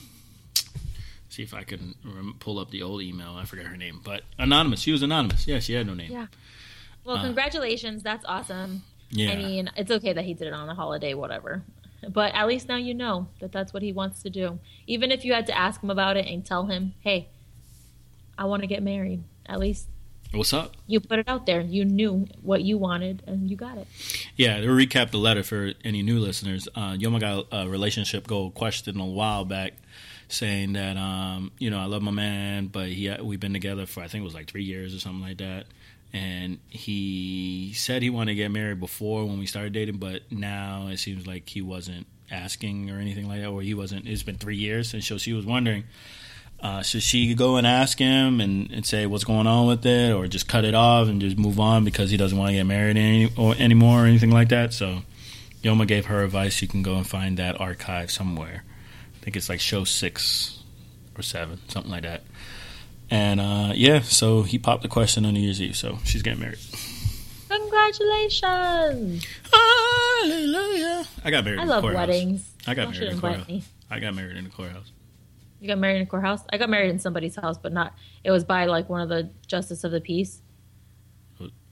see 1.28 1.42
if 1.42 1.52
I 1.54 1.64
can 1.64 1.94
rem- 2.04 2.36
pull 2.40 2.58
up 2.58 2.70
the 2.70 2.82
old 2.82 3.02
email. 3.02 3.34
I 3.36 3.44
forgot 3.44 3.66
her 3.66 3.76
name, 3.76 4.00
but 4.02 4.22
anonymous. 4.38 4.80
She 4.80 4.92
was 4.92 5.02
anonymous. 5.02 5.46
Yeah, 5.46 5.58
she 5.60 5.74
had 5.74 5.86
no 5.86 5.94
name. 5.94 6.12
Yeah. 6.12 6.26
Well, 7.04 7.20
congratulations. 7.20 8.02
That's 8.02 8.24
awesome. 8.26 8.82
Uh, 8.84 9.06
Yeah. 9.10 9.32
I 9.32 9.36
mean, 9.36 9.70
it's 9.76 9.90
okay 9.90 10.12
that 10.14 10.24
he 10.24 10.32
did 10.34 10.46
it 10.46 10.54
on 10.54 10.68
a 10.70 10.74
holiday, 10.74 11.12
whatever. 11.14 11.62
But 12.08 12.34
at 12.34 12.46
least 12.46 12.68
now 12.68 12.76
you 12.76 12.94
know 12.94 13.28
that 13.40 13.52
that's 13.52 13.72
what 13.72 13.82
he 13.82 13.92
wants 13.92 14.22
to 14.22 14.30
do. 14.30 14.58
Even 14.86 15.12
if 15.12 15.24
you 15.24 15.32
had 15.32 15.46
to 15.46 15.56
ask 15.56 15.82
him 15.82 15.90
about 15.90 16.16
it 16.16 16.26
and 16.26 16.44
tell 16.44 16.66
him, 16.66 16.94
hey, 17.00 17.28
I 18.36 18.44
want 18.46 18.62
to 18.62 18.66
get 18.66 18.82
married. 18.82 19.22
At 19.46 19.58
least 19.58 19.88
What's 20.32 20.52
up? 20.54 20.74
you 20.86 20.98
put 20.98 21.18
it 21.18 21.28
out 21.28 21.44
there. 21.44 21.60
You 21.60 21.84
knew 21.84 22.26
what 22.40 22.62
you 22.62 22.78
wanted 22.78 23.22
and 23.26 23.50
you 23.50 23.56
got 23.56 23.76
it. 23.76 23.86
Yeah, 24.34 24.60
to 24.60 24.66
recap 24.66 25.10
the 25.10 25.18
letter 25.18 25.42
for 25.42 25.72
any 25.84 26.02
new 26.02 26.18
listeners, 26.18 26.68
uh, 26.74 26.92
Yoma 26.92 27.20
got 27.20 27.46
a 27.52 27.68
relationship 27.68 28.26
goal 28.26 28.50
question 28.50 28.98
a 28.98 29.04
while 29.04 29.44
back, 29.44 29.74
saying 30.28 30.72
that 30.72 30.96
um, 30.96 31.52
you 31.58 31.68
know 31.68 31.78
I 31.78 31.84
love 31.84 32.00
my 32.00 32.10
man, 32.12 32.68
but 32.68 32.88
he 32.88 33.14
we've 33.20 33.40
been 33.40 33.52
together 33.52 33.84
for 33.84 34.02
I 34.02 34.08
think 34.08 34.22
it 34.22 34.24
was 34.24 34.34
like 34.34 34.48
three 34.48 34.64
years 34.64 34.94
or 34.94 35.00
something 35.00 35.20
like 35.20 35.38
that, 35.38 35.66
and 36.12 36.58
he 36.68 37.72
said 37.74 38.02
he 38.02 38.10
wanted 38.10 38.32
to 38.32 38.36
get 38.36 38.50
married 38.50 38.80
before 38.80 39.24
when 39.24 39.38
we 39.38 39.46
started 39.46 39.72
dating, 39.72 39.96
but 39.96 40.30
now 40.30 40.88
it 40.88 40.98
seems 40.98 41.26
like 41.26 41.48
he 41.48 41.62
wasn't 41.62 42.06
asking 42.30 42.90
or 42.90 42.98
anything 42.98 43.28
like 43.28 43.40
that, 43.40 43.48
or 43.48 43.62
he 43.62 43.74
wasn't. 43.74 44.06
It's 44.06 44.22
been 44.22 44.36
three 44.36 44.56
years, 44.56 44.92
and 44.92 45.02
so 45.02 45.18
she 45.18 45.32
was 45.32 45.46
wondering. 45.46 45.84
Uh, 46.60 46.80
should 46.80 47.02
she 47.02 47.34
go 47.34 47.56
and 47.56 47.66
ask 47.66 47.98
him 47.98 48.40
and, 48.40 48.70
and 48.70 48.86
say 48.86 49.04
what's 49.04 49.24
going 49.24 49.48
on 49.48 49.66
with 49.66 49.84
it, 49.84 50.12
or 50.12 50.28
just 50.28 50.46
cut 50.46 50.64
it 50.64 50.74
off 50.74 51.08
and 51.08 51.20
just 51.20 51.36
move 51.36 51.58
on 51.58 51.84
because 51.84 52.10
he 52.10 52.16
doesn't 52.16 52.38
want 52.38 52.50
to 52.50 52.54
get 52.54 52.64
married 52.64 52.96
any, 52.96 53.32
or 53.36 53.54
anymore 53.58 54.04
or 54.04 54.06
anything 54.06 54.30
like 54.30 54.50
that? 54.50 54.72
So, 54.72 55.02
Yoma 55.62 55.88
gave 55.88 56.06
her 56.06 56.22
advice. 56.22 56.62
You 56.62 56.68
can 56.68 56.82
go 56.82 56.94
and 56.94 57.06
find 57.06 57.38
that 57.38 57.60
archive 57.60 58.12
somewhere. 58.12 58.62
I 59.16 59.24
think 59.24 59.36
it's 59.36 59.48
like 59.48 59.60
show 59.60 59.82
six 59.84 60.62
or 61.16 61.22
seven, 61.22 61.58
something 61.68 61.90
like 61.90 62.02
that. 62.02 62.22
And 63.12 63.42
uh, 63.42 63.72
yeah, 63.74 64.00
so 64.00 64.42
he 64.42 64.58
popped 64.58 64.82
the 64.82 64.88
question 64.88 65.26
on 65.26 65.34
New 65.34 65.40
Year's 65.40 65.60
Eve. 65.60 65.76
So 65.76 65.98
she's 66.02 66.22
getting 66.22 66.40
married. 66.40 66.58
Congratulations. 67.46 69.26
Hallelujah! 69.52 71.04
I 71.22 71.30
got 71.30 71.44
married. 71.44 71.60
I 71.60 71.64
love 71.64 71.84
weddings. 71.84 72.50
I 72.66 72.72
got 72.72 72.90
married 72.90 73.10
in 73.10 73.16
the 73.16 73.20
courthouse. 73.20 73.48
me. 73.48 73.64
I 73.90 74.00
got 74.00 74.14
married 74.14 74.38
in 74.38 74.44
the 74.44 74.50
courthouse. 74.50 74.90
You 75.60 75.68
got 75.68 75.76
married 75.78 75.96
in 75.96 76.02
a 76.04 76.06
courthouse? 76.06 76.40
I 76.50 76.56
got 76.56 76.70
married 76.70 76.88
in 76.88 76.98
somebody's 76.98 77.36
house, 77.36 77.58
but 77.58 77.74
not. 77.74 77.92
It 78.24 78.30
was 78.30 78.44
by 78.44 78.64
like 78.64 78.88
one 78.88 79.02
of 79.02 79.10
the 79.10 79.28
justice 79.46 79.84
of 79.84 79.92
the 79.92 80.00
peace. 80.00 80.40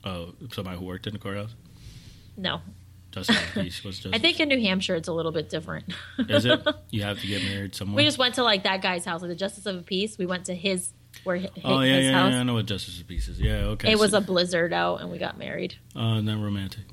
Oh, 0.05 0.35
somebody 0.53 0.77
who 0.79 0.85
worked 0.85 1.07
in 1.07 1.15
the 1.15 1.19
courthouse. 1.19 1.55
No, 2.37 2.61
Justice 3.13 3.37
of 3.37 3.55
the 3.55 3.63
Peace 3.63 3.83
was 3.83 3.99
just. 4.01 4.15
I 4.15 4.19
think 4.19 4.41
in 4.41 4.49
New 4.49 4.61
Hampshire 4.61 4.95
it's 4.95 5.09
a 5.09 5.13
little 5.13 5.33
bit 5.33 5.49
different. 5.49 5.93
Is 6.19 6.45
it? 6.45 6.61
You 6.91 7.03
have 7.03 7.19
to 7.21 7.27
get 7.27 7.43
married 7.45 7.75
somewhere. 7.75 7.97
we 7.97 8.05
just 8.05 8.19
went 8.19 8.35
to 8.35 8.43
like 8.43 8.65
that 8.65 8.83
guy's 8.83 9.07
house, 9.07 9.23
like 9.23 9.31
the 9.31 9.35
justice 9.37 9.65
of 9.65 9.77
the 9.77 9.83
peace. 9.83 10.19
We 10.19 10.27
went 10.27 10.45
to 10.47 10.55
his 10.55 10.93
where 11.25 11.39
hi- 11.39 11.51
his, 11.55 11.65
Oh 11.65 11.81
yeah, 11.81 11.97
his 11.97 12.07
yeah, 12.07 12.13
house. 12.13 12.33
yeah. 12.33 12.41
I 12.41 12.43
know 12.45 12.55
what 12.55 12.67
Justice 12.67 13.01
of 13.01 13.07
Peace 13.07 13.29
is. 13.29 13.41
Yeah, 13.41 13.53
okay. 13.75 13.91
It 13.93 13.99
was 13.99 14.13
so- 14.13 14.19
a 14.19 14.21
blizzard 14.21 14.73
out, 14.73 15.01
and 15.01 15.11
we 15.11 15.19
got 15.19 15.39
married. 15.39 15.75
uh, 15.97 16.21
not 16.21 16.43
romantic. 16.43 16.85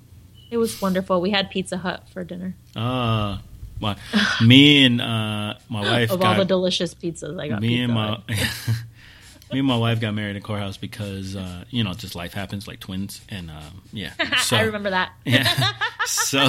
It 0.50 0.58
was 0.58 0.82
wonderful. 0.82 1.20
We 1.22 1.32
had 1.32 1.50
Pizza 1.52 1.78
Hut 1.78 2.04
for 2.14 2.24
dinner. 2.24 2.56
Ah, 2.76 3.42
my, 3.82 3.96
me 4.44 4.86
and 4.86 5.02
uh, 5.02 5.56
my 5.70 5.82
wife 5.92 6.12
Of 6.12 6.20
got 6.22 6.34
all 6.34 6.36
the 6.40 6.46
delicious 6.46 6.94
pizzas, 6.96 7.40
I 7.40 7.48
got 7.50 7.62
me 7.62 7.68
Pizza 7.70 7.84
and 7.84 7.94
my 7.94 8.18
me 9.54 9.60
and 9.60 9.68
my 9.68 9.78
wife 9.78 10.00
got 10.02 10.14
married 10.14 10.36
in 10.36 10.42
courthouse 10.42 10.78
because 10.78 11.36
uh, 11.36 11.64
you 11.70 11.84
know 11.84 11.94
just 11.94 12.16
life 12.16 12.34
happens 12.34 12.68
like 12.68 12.80
twins 12.80 13.22
and 13.30 13.50
um, 13.52 13.82
yeah. 13.94 14.12
So, 14.42 14.56
I 14.58 14.62
remember 14.64 14.90
that. 14.92 15.12
Yeah. 15.26 15.44
So 16.06 16.48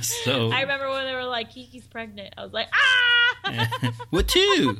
so 0.00 0.50
I 0.50 0.62
remember 0.62 0.88
when 0.90 1.06
they 1.06 1.14
were 1.14 1.24
like, 1.24 1.50
Kiki's 1.52 1.86
pregnant. 1.86 2.34
I 2.36 2.42
was 2.42 2.52
like, 2.52 2.66
ah! 2.72 3.92
what 4.10 4.26
too? 4.26 4.78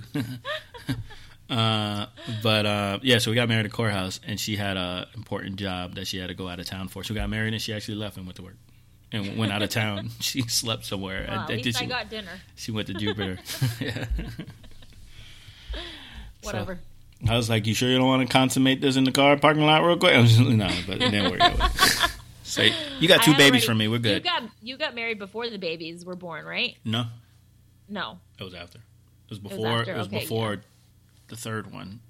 Uh, 1.51 2.07
but 2.43 2.67
uh, 2.67 2.99
yeah, 3.03 3.19
so 3.19 3.31
we 3.31 3.35
got 3.35 3.49
married 3.49 3.65
at 3.67 3.71
the 3.71 3.77
courthouse, 3.77 4.21
and 4.27 4.39
she 4.39 4.57
had 4.57 4.77
a 4.77 5.09
important 5.15 5.57
job 5.57 5.95
that 5.95 6.07
she 6.07 6.19
had 6.19 6.29
to 6.29 6.35
go 6.35 6.49
out 6.49 6.61
of 6.61 6.67
town 6.67 6.89
for. 6.89 7.03
So 7.05 7.15
we 7.15 7.21
got 7.21 7.31
married, 7.31 7.53
and 7.53 7.63
she 7.63 7.73
actually 7.73 7.95
left 7.97 8.17
and 8.17 8.27
went 8.27 8.37
to 8.37 8.43
work. 8.43 8.57
And 9.11 9.39
went 9.39 9.53
out 9.53 9.63
of 9.63 9.71
town. 9.71 10.11
She 10.21 10.43
slept 10.43 10.85
somewhere. 10.85 11.25
Well, 11.27 11.41
at 11.41 11.47
think 11.47 11.65
least 11.65 11.79
she, 11.79 11.87
I 11.87 11.89
got 11.89 12.11
dinner. 12.11 12.29
she 12.57 12.71
went 12.73 12.89
to 12.89 12.95
Jupiter. 12.95 13.39
yeah. 13.81 14.05
Whatever. 16.43 16.79
I 17.29 17.37
was 17.37 17.49
like, 17.51 17.67
"You 17.67 17.75
sure 17.75 17.89
you 17.89 17.97
don't 17.99 18.07
want 18.07 18.29
to 18.29 18.33
consummate 18.33 18.81
this 18.81 18.97
in 18.97 19.05
the 19.05 19.11
car 19.13 19.37
parking 19.39 19.63
lot 19.65 19.83
real 19.83 19.97
quick?" 19.97 20.15
I 20.15 20.21
was 20.21 20.39
like, 20.39 20.49
no, 20.57 20.69
but 20.87 20.97
it 21.03 21.11
didn't 21.11 21.31
work. 21.31 21.71
so 22.45 22.63
you 23.01 23.09
got 23.09 23.23
two 23.23 23.33
babies 23.33 23.41
already- 23.51 23.67
from 23.67 23.79
me. 23.79 23.89
We're 23.89 23.99
good. 23.99 24.25
You 24.25 24.31
got 24.31 24.43
you 24.63 24.77
got 24.77 24.95
married 24.95 25.19
before 25.19 25.49
the 25.49 25.59
babies 25.59 26.05
were 26.05 26.15
born, 26.15 26.45
right? 26.45 26.77
no, 26.85 27.07
No. 27.89 28.19
it 28.39 28.45
was 28.45 28.55
after. 28.55 28.79
It 28.79 29.31
was 29.31 29.41
was 29.41 29.51
before. 29.53 29.67
It 29.67 29.73
was, 29.73 29.89
after, 29.89 30.01
okay, 30.03 30.19
before 30.21 30.61
the 31.29 31.37
third 31.37 31.73
one. 31.73 32.01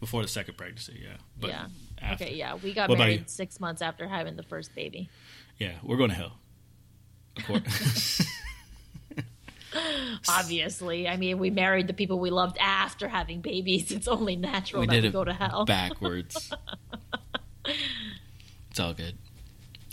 Before 0.00 0.22
the 0.22 0.28
second 0.28 0.56
pregnancy, 0.58 1.00
yeah. 1.02 1.16
But 1.40 1.50
yeah. 1.50 1.66
after. 2.00 2.24
Okay. 2.24 2.34
Yeah, 2.34 2.56
we 2.56 2.74
got 2.74 2.90
What 2.90 2.98
married 2.98 3.30
six 3.30 3.58
months 3.58 3.80
after 3.80 4.06
having 4.06 4.36
the 4.36 4.42
first 4.42 4.74
baby. 4.74 5.08
Yeah, 5.58 5.72
we're 5.82 5.96
going 5.96 6.10
to 6.10 6.16
hell. 6.16 6.38
Of 7.36 7.46
course. 7.46 8.22
Obviously, 10.28 11.08
I 11.08 11.16
mean, 11.16 11.38
we 11.38 11.50
married 11.50 11.86
the 11.86 11.94
people 11.94 12.18
we 12.18 12.30
loved 12.30 12.58
after 12.58 13.08
having 13.08 13.40
babies. 13.40 13.90
It's 13.90 14.08
only 14.08 14.36
natural 14.36 14.82
we 14.82 14.86
that 14.88 15.02
we 15.02 15.10
go 15.10 15.24
to 15.24 15.32
hell. 15.32 15.64
backwards. 15.64 16.52
it's 18.70 18.80
all 18.80 18.94
good. 18.94 19.16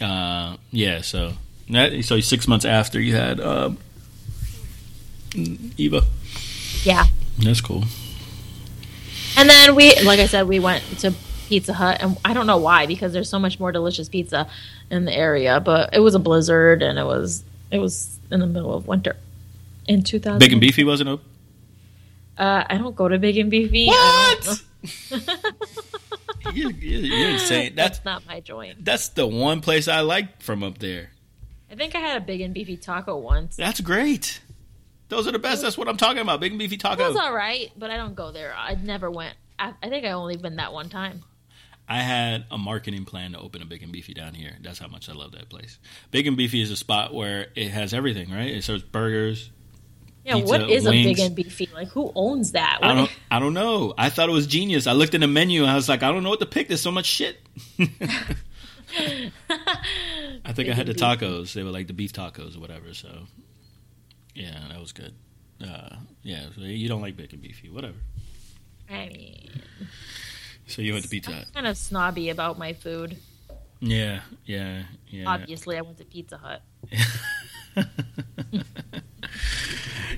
Uh, 0.02 0.58
yeah, 0.72 1.02
so 1.02 1.34
that, 1.70 2.04
so 2.04 2.20
six 2.20 2.48
months 2.48 2.66
after 2.66 3.00
you 3.00 3.16
had 3.16 3.40
um, 3.40 3.78
Eva. 5.78 6.04
Yeah. 6.84 7.06
That's 7.40 7.62
cool. 7.62 7.84
And 9.42 9.50
then 9.50 9.74
we, 9.74 10.00
like 10.02 10.20
I 10.20 10.28
said, 10.28 10.48
we 10.48 10.60
went 10.60 10.84
to 11.00 11.16
Pizza 11.48 11.74
Hut, 11.74 11.98
and 12.00 12.16
I 12.24 12.36
don't 12.36 12.46
know 12.46 12.58
why 12.58 12.86
because 12.86 13.12
there's 13.12 13.28
so 13.28 13.40
much 13.40 13.60
more 13.60 13.72
delicious 13.72 14.08
pizza 14.08 14.48
in 14.92 15.06
the 15.06 15.12
area. 15.12 15.60
But 15.60 15.96
it 15.96 16.00
was 16.00 16.14
a 16.14 16.20
blizzard, 16.20 16.84
and 16.84 17.00
it 17.00 17.06
was 17.06 17.44
it 17.72 17.80
was 17.80 18.20
in 18.30 18.40
the 18.40 18.46
middle 18.46 18.72
of 18.72 18.88
winter 18.88 19.16
in 19.88 20.04
2000. 20.04 20.38
Big 20.38 20.52
and 20.52 20.62
beefy 20.62 20.84
wasn't 20.84 21.10
open. 21.10 21.26
Uh, 22.38 22.66
I 22.70 22.78
don't 22.78 22.96
go 22.96 23.08
to 23.08 23.18
Big 23.18 23.36
and 23.40 23.50
Beefy. 23.50 23.88
What? 23.88 24.62
you, 26.54 26.70
you, 26.70 26.98
you're 27.00 27.30
insane. 27.30 27.74
That's 27.76 27.98
That's 27.98 28.06
not 28.06 28.28
my 28.28 28.42
joint. 28.42 28.86
that's 28.86 29.10
the 29.10 29.26
one 29.26 29.62
place 29.62 29.88
I 29.88 30.02
like 30.02 30.44
from 30.44 30.62
up 30.64 30.78
there. 30.78 31.10
I 31.72 31.74
think 31.74 31.96
I 31.96 32.00
had 32.00 32.18
a 32.18 32.22
Big 32.24 32.42
and 32.42 32.54
Beefy 32.54 32.78
taco 32.78 33.18
once. 33.18 33.56
That's 33.56 33.82
great. 33.82 34.40
Those 35.12 35.28
are 35.28 35.34
the 35.34 35.40
best. 35.40 35.62
That's 35.62 35.78
what 35.78 35.90
I'm 35.90 35.98
talking 35.98 36.22
about. 36.22 36.40
Big 36.40 36.54
and 36.54 36.60
beefy 36.60 36.78
tacos. 36.78 36.98
taco. 36.98 37.08
was 37.10 37.18
all 37.18 37.34
right, 37.34 37.70
but 37.76 37.92
I 37.92 37.98
don't 37.98 38.16
go 38.16 38.32
there. 38.32 38.54
I 38.56 38.76
never 38.76 39.12
went. 39.12 39.36
I, 39.60 39.74
I 39.84 39.90
think 39.90 40.06
I 40.06 40.12
only 40.12 40.38
been 40.38 40.56
that 40.56 40.72
one 40.72 40.88
time. 40.88 41.24
I 41.86 41.98
had 41.98 42.46
a 42.50 42.58
marketing 42.58 43.04
plan 43.04 43.34
to 43.34 43.40
open 43.40 43.62
a 43.62 43.66
Big 43.66 43.84
and 43.84 43.92
Beefy 43.92 44.14
down 44.14 44.34
here. 44.34 44.54
That's 44.62 44.80
how 44.80 44.88
much 44.88 45.10
I 45.10 45.14
love 45.14 45.34
that 45.34 45.50
place. 45.50 45.80
Big 46.12 46.28
and 46.28 46.38
Beefy 46.38 46.62
is 46.62 46.72
a 46.72 46.78
spot 46.78 47.14
where 47.14 47.48
it 47.56 47.72
has 47.72 47.94
everything, 47.94 48.32
right? 48.32 48.52
It 48.52 48.64
serves 48.64 48.84
burgers. 48.84 49.52
Yeah, 50.24 50.36
Pizza, 50.36 50.48
what 50.48 50.70
is 50.70 50.88
a. 50.88 50.92
Big 50.92 51.20
and 51.20 51.36
Beefy? 51.36 51.68
Like, 51.74 51.90
who 51.90 52.14
owns 52.16 52.54
that? 52.54 52.80
I 52.82 52.94
don't 52.94 53.12
I 53.30 53.40
don't 53.40 53.54
know. 53.54 53.94
I 53.98 54.10
thought 54.10 54.30
it 54.30 54.32
was 54.32 54.48
genius. 54.48 54.88
I 54.88 54.94
looked 54.94 55.14
in 55.14 55.20
the 55.20 55.28
menu 55.28 55.64
and 55.64 55.72
I 55.72 55.76
was 55.76 55.90
like, 55.90 56.04
I 56.04 56.12
don't 56.14 56.24
know 56.24 56.30
what 56.30 56.40
to 56.40 56.46
pick. 56.46 56.70
There's 56.70 56.82
so 56.82 56.92
much 56.92 57.06
shit. 57.06 57.38
I 57.78 57.88
think 60.54 60.70
I 60.70 60.74
had 60.74 60.88
the 60.88 60.94
Big 60.94 61.02
tacos. 61.02 61.52
They 61.52 61.64
were 61.64 61.72
like 61.72 61.88
the 61.88 61.94
beef 61.94 62.14
tacos 62.14 62.56
or 62.56 62.62
whatever. 62.62 62.94
So, 62.94 63.10
yeah, 64.36 64.60
that 64.70 64.80
was 64.80 64.92
good. 64.92 65.14
Uh, 65.64 65.96
yeah, 66.24 66.46
so 66.56 66.62
you 66.62 66.88
don't 66.88 67.02
like 67.02 67.16
Big 67.18 67.34
and 67.34 67.42
Beefy, 67.42 67.70
whatever. 67.70 67.98
I 68.90 69.10
mean, 69.10 69.62
So 70.68 70.82
you 70.82 70.94
went 70.94 71.04
to 71.04 71.10
Pizza 71.10 71.32
Hut. 71.32 71.46
kind 71.54 71.68
of 71.68 71.78
snobby 71.78 72.30
about 72.30 72.58
my 72.58 72.74
food. 72.74 73.18
Yeah, 73.80 74.22
yeah, 74.46 74.84
yeah. 75.08 75.26
Obviously, 75.28 75.78
I 75.78 75.82
went 75.82 75.98
to 76.00 76.06
Pizza 76.06 76.38
Hut. 76.38 76.62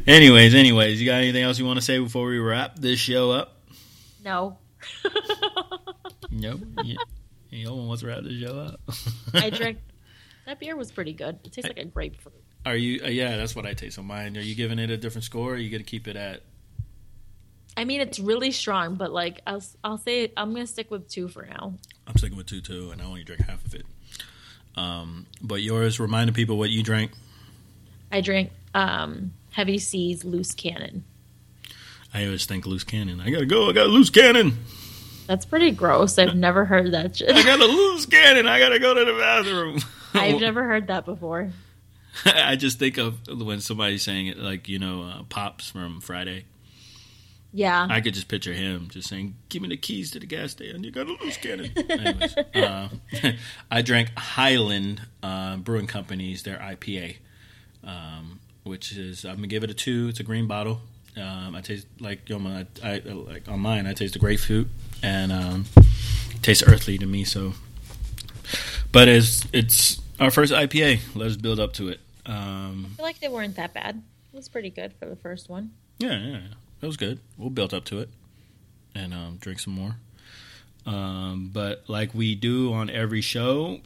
Anyways, 0.05 0.53
anyways, 0.53 0.99
you 1.01 1.05
got 1.07 1.16
anything 1.22 1.43
else 1.43 1.57
you 1.59 1.66
want 1.66 1.78
to 1.78 1.82
say 1.86 1.97
before 1.99 2.28
we 2.28 2.38
wrap 2.39 2.76
this 2.78 2.99
show 2.99 3.32
up? 3.32 3.61
No, 4.24 4.57
Nope. 6.32 6.61
Yeah. 6.84 6.95
No 7.51 7.76
one 7.76 7.88
wants 7.88 8.01
to 8.01 8.07
wrap 8.07 8.24
this 8.24 8.34
show 8.41 8.57
up. 8.59 8.82
I 9.34 9.49
drank. 9.51 9.78
That 10.45 10.59
beer 10.59 10.76
was 10.76 10.91
pretty 10.91 11.14
good. 11.14 11.39
It 11.45 11.53
tastes 11.53 11.70
like 11.70 11.78
a 11.78 11.86
grapefruit. 11.86 12.42
Are 12.66 12.76
you? 12.76 13.01
Uh, 13.03 13.09
yeah, 13.09 13.38
that's 13.38 13.55
what 13.55 13.66
I 13.66 13.74
taste 13.74 13.99
on 13.99 14.05
mine. 14.05 14.38
Are 14.38 14.41
you 14.41 14.55
giving 14.55 14.80
it 14.80 14.89
a 14.89 14.97
different 14.97 15.26
score? 15.26 15.51
Or 15.51 15.53
are 15.55 15.57
you 15.57 15.70
gonna 15.70 15.84
keep 15.84 16.07
it 16.07 16.16
at? 16.16 16.41
I 17.76 17.86
mean, 17.86 18.01
it's 18.01 18.20
really 18.20 18.51
strong, 18.51 18.95
but 18.95 19.11
like 19.11 19.41
I'll 19.45 19.64
I'll 19.84 19.97
say 19.97 20.32
I'm 20.38 20.53
gonna 20.53 20.68
stick 20.68 20.89
with 20.91 21.09
two 21.09 21.28
for 21.28 21.45
now. 21.45 21.74
I'm 22.07 22.16
sticking 22.18 22.38
with 22.38 22.47
two 22.47 22.61
two, 22.61 22.91
and 22.91 23.01
I 23.01 23.05
only 23.05 23.24
drink 23.24 23.41
half 23.41 23.66
of 23.66 23.74
it. 23.76 23.86
Um, 24.76 25.28
but 25.41 25.61
yours, 25.61 25.99
remind 25.99 26.30
the 26.30 26.34
people 26.34 26.57
what 26.57 26.70
you 26.70 26.84
drank. 26.84 27.11
I 28.11 28.22
drank 28.22 28.51
um, 28.74 29.34
Heavy 29.51 29.78
Seas 29.78 30.24
Loose 30.24 30.53
Cannon. 30.53 31.03
I 32.14 32.26
always 32.26 32.45
think 32.45 32.68
loose 32.68 32.84
cannon. 32.84 33.20
I 33.20 33.32
gotta 33.32 33.45
go. 33.47 33.70
I 33.70 33.74
got 33.74 33.88
a 33.88 33.89
loose 33.89 34.11
cannon. 34.11 34.59
That's 35.26 35.45
pretty 35.45 35.72
gross. 35.72 36.20
I've 36.20 36.36
never 36.36 36.64
heard 36.64 36.91
that 36.93 37.16
shit. 37.18 37.32
I 37.32 37.43
got 37.43 37.59
a 37.59 37.66
loose 37.66 38.05
cannon. 38.05 38.45
I 38.45 38.59
gotta 38.59 38.78
go 38.78 38.93
to 38.93 39.03
the 39.03 39.18
bathroom. 39.18 39.80
I've 40.14 40.39
never 40.41 40.64
heard 40.64 40.88
that 40.88 41.05
before. 41.05 41.51
I 42.26 42.55
just 42.55 42.80
think 42.80 42.97
of 42.97 43.28
when 43.28 43.59
somebody's 43.59 44.03
saying 44.03 44.28
it, 44.28 44.38
like 44.38 44.68
you 44.70 44.80
know, 44.80 45.03
uh, 45.03 45.24
pops 45.30 45.70
from 45.70 46.01
Friday. 46.01 46.45
Yeah. 47.55 47.86
I 47.88 48.01
could 48.01 48.16
just 48.16 48.28
picture 48.28 48.53
him 48.53 48.88
just 48.89 49.07
saying, 49.07 49.36
"Give 49.49 49.61
me 49.61 49.70
the 49.70 49.78
keys 49.78 50.11
to 50.11 50.20
the 50.20 50.26
gas 50.26 50.51
station. 50.51 50.84
You 50.84 50.91
got 50.91 51.07
a 51.07 51.11
loose 51.11 51.38
cannon." 51.38 51.72
Anyways, 51.89 52.36
uh, 52.55 52.89
I 53.72 53.82
drank 53.84 54.09
Highland 54.18 55.01
uh, 55.22 55.57
Brewing 55.57 55.86
Company's 55.86 56.43
their 56.43 56.57
IPA, 56.57 57.18
um, 57.84 58.39
which 58.64 58.93
is 58.93 59.24
I'm 59.24 59.36
gonna 59.36 59.47
give 59.47 59.64
it 59.64 59.70
a 59.70 59.76
two. 59.76 60.07
It's 60.09 60.20
a 60.20 60.24
green 60.24 60.47
bottle. 60.47 60.82
Um, 61.16 61.53
I 61.55 61.61
taste 61.61 61.86
like 61.99 62.26
Yoma. 62.26 62.66
I, 62.84 62.93
I 63.07 63.14
like 63.14 63.47
on 63.47 63.59
mine. 63.59 63.86
I 63.86 63.93
taste 63.93 64.14
the 64.14 64.20
grapefruit 64.20 64.68
and 65.03 65.32
um, 65.32 65.66
tastes 66.41 66.64
earthly 66.66 66.97
to 66.97 67.05
me. 67.05 67.24
So, 67.24 67.53
but 68.91 69.07
it's 69.07 69.45
it's 69.53 70.01
our 70.20 70.32
first 70.32 70.53
IPA. 70.53 70.99
Let 71.16 71.28
us 71.32 71.38
build 71.38 71.59
up 71.59 71.74
to 71.74 71.89
it. 71.89 71.99
Um, 72.26 72.88
I 72.91 72.95
feel 72.95 73.05
like 73.05 73.20
they 73.20 73.28
weren't 73.28 73.55
that 73.57 73.74
bad. 73.74 74.01
It 74.34 74.36
was 74.36 74.49
pretty 74.49 74.70
good 74.70 74.93
for 74.93 75.05
the 75.05 75.16
first 75.16 75.49
one. 75.49 75.72
Yeah, 75.99 76.18
yeah, 76.18 76.32
yeah. 76.32 76.47
It 76.82 76.86
was 76.86 76.97
good. 76.97 77.20
We'll 77.38 77.49
build 77.49 77.74
up 77.74 77.86
to 77.86 77.99
it 77.99 78.09
and 78.95 79.14
um, 79.14 79.38
drink 79.39 79.59
some 79.59 79.74
more. 79.74 79.95
Um, 80.86 81.49
but 81.53 81.84
like 81.88 82.14
we 82.14 82.36
do 82.36 82.74
on 82.74 82.89
every 82.89 83.22
show, 83.22 83.80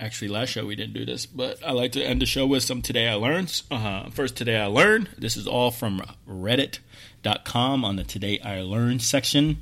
actually, 0.00 0.28
last 0.28 0.50
show 0.50 0.66
we 0.66 0.76
didn't 0.76 0.94
do 0.94 1.04
this, 1.04 1.26
but 1.26 1.64
I 1.64 1.72
like 1.72 1.92
to 1.92 2.02
end 2.02 2.22
the 2.22 2.26
show 2.26 2.46
with 2.46 2.62
some 2.62 2.82
Today 2.82 3.08
I 3.08 3.14
Learned. 3.14 3.62
Uh, 3.70 4.10
first, 4.10 4.36
Today 4.36 4.56
I 4.56 4.66
Learned. 4.66 5.08
This 5.18 5.36
is 5.36 5.46
all 5.46 5.70
from 5.70 6.02
Reddit.com 6.28 7.84
on 7.84 7.96
the 7.96 8.04
Today 8.04 8.40
I 8.40 8.60
Learned 8.60 9.02
section. 9.02 9.58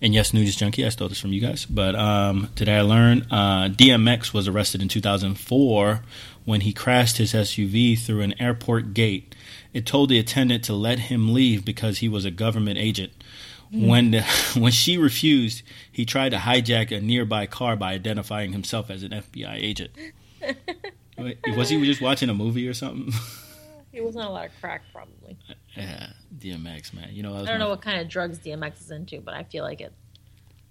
And 0.00 0.12
yes, 0.12 0.34
News 0.34 0.56
Junkie, 0.56 0.84
I 0.84 0.90
stole 0.90 1.08
this 1.08 1.20
from 1.20 1.32
you 1.32 1.40
guys. 1.40 1.64
But 1.64 1.94
um, 1.94 2.50
today 2.54 2.76
I 2.76 2.82
learned 2.82 3.26
uh, 3.30 3.68
DMX 3.68 4.34
was 4.34 4.46
arrested 4.46 4.82
in 4.82 4.88
2004 4.88 6.02
when 6.44 6.60
he 6.60 6.72
crashed 6.72 7.16
his 7.16 7.32
SUV 7.32 7.98
through 7.98 8.20
an 8.20 8.38
airport 8.40 8.92
gate. 8.92 9.34
It 9.72 9.86
told 9.86 10.08
the 10.08 10.18
attendant 10.18 10.62
to 10.64 10.74
let 10.74 10.98
him 10.98 11.32
leave 11.32 11.64
because 11.64 11.98
he 11.98 12.08
was 12.08 12.24
a 12.24 12.30
government 12.30 12.78
agent. 12.78 13.12
Mm. 13.72 13.88
When 13.88 14.10
the, 14.12 14.22
when 14.58 14.72
she 14.72 14.96
refused, 14.98 15.62
he 15.90 16.04
tried 16.04 16.30
to 16.30 16.36
hijack 16.38 16.96
a 16.96 17.00
nearby 17.00 17.46
car 17.46 17.76
by 17.76 17.92
identifying 17.92 18.52
himself 18.52 18.90
as 18.90 19.02
an 19.02 19.10
FBI 19.12 19.54
agent. 19.56 19.90
Was 21.56 21.68
he 21.70 21.82
just 21.84 22.00
watching 22.00 22.28
a 22.28 22.34
movie 22.34 22.68
or 22.68 22.74
something? 22.74 23.12
He 23.92 24.00
was 24.00 24.16
on 24.16 24.26
a 24.26 24.30
lot 24.30 24.46
of 24.46 24.50
crack, 24.60 24.82
probably. 24.92 25.38
yeah, 25.76 26.08
DMX 26.36 26.92
man. 26.94 27.10
You 27.12 27.22
know, 27.22 27.32
I 27.34 27.36
don't 27.36 27.46
my- 27.46 27.56
know 27.58 27.68
what 27.68 27.80
kind 27.80 28.00
of 28.00 28.08
drugs 28.08 28.40
DMX 28.40 28.80
is 28.80 28.90
into, 28.90 29.20
but 29.20 29.34
I 29.34 29.44
feel 29.44 29.62
like 29.62 29.80
it 29.80 29.92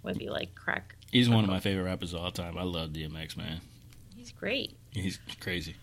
would 0.04 0.18
be 0.18 0.28
like 0.30 0.54
crack. 0.56 0.98
He's 1.10 1.30
one 1.30 1.46
of 1.46 1.50
my 1.50 1.62
favorite 1.62 1.86
rappers 1.86 2.14
of 2.14 2.20
all 2.22 2.32
time. 2.32 2.58
I 2.58 2.64
love 2.64 2.90
DMX 2.90 3.38
man. 3.38 3.62
He's 4.18 4.34
great. 4.34 4.76
He's 4.92 5.20
crazy. 5.40 5.78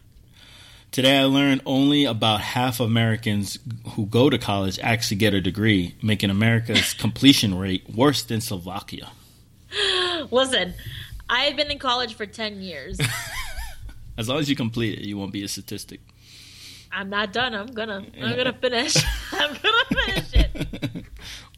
Today 0.93 1.21
I 1.21 1.25
learned 1.25 1.63
only 1.67 2.05
about 2.05 2.41
half 2.41 2.81
of 2.81 2.87
Americans 2.87 3.59
who 3.91 4.07
go 4.07 4.29
to 4.29 4.39
college 4.39 4.81
actually 4.81 5.19
get 5.19 5.35
a 5.35 5.41
degree, 5.41 5.95
making 6.03 6.31
America's 6.31 6.95
completion 6.99 7.57
rate 7.57 7.89
worse 7.89 8.25
than 8.25 8.41
Slovakia. 8.41 9.09
Listen, 10.33 10.75
I've 11.29 11.57
been 11.57 11.71
in 11.71 11.79
college 11.79 12.15
for 12.15 12.27
10 12.27 12.61
years. 12.61 12.99
As 14.19 14.29
long 14.29 14.39
as 14.39 14.51
you 14.51 14.57
complete 14.57 14.99
it, 14.99 15.05
you 15.05 15.17
won't 15.17 15.33
be 15.33 15.45
a 15.45 15.49
statistic. 15.49 16.01
I'm 16.91 17.09
not 17.09 17.33
done. 17.33 17.55
I'm 17.55 17.69
gonna. 17.69 18.05
I'm 18.21 18.37
gonna 18.37 18.53
finish. 18.53 18.97
I'm 19.33 19.57
gonna 19.63 20.05
finish 20.05 20.35
it. 20.35 21.05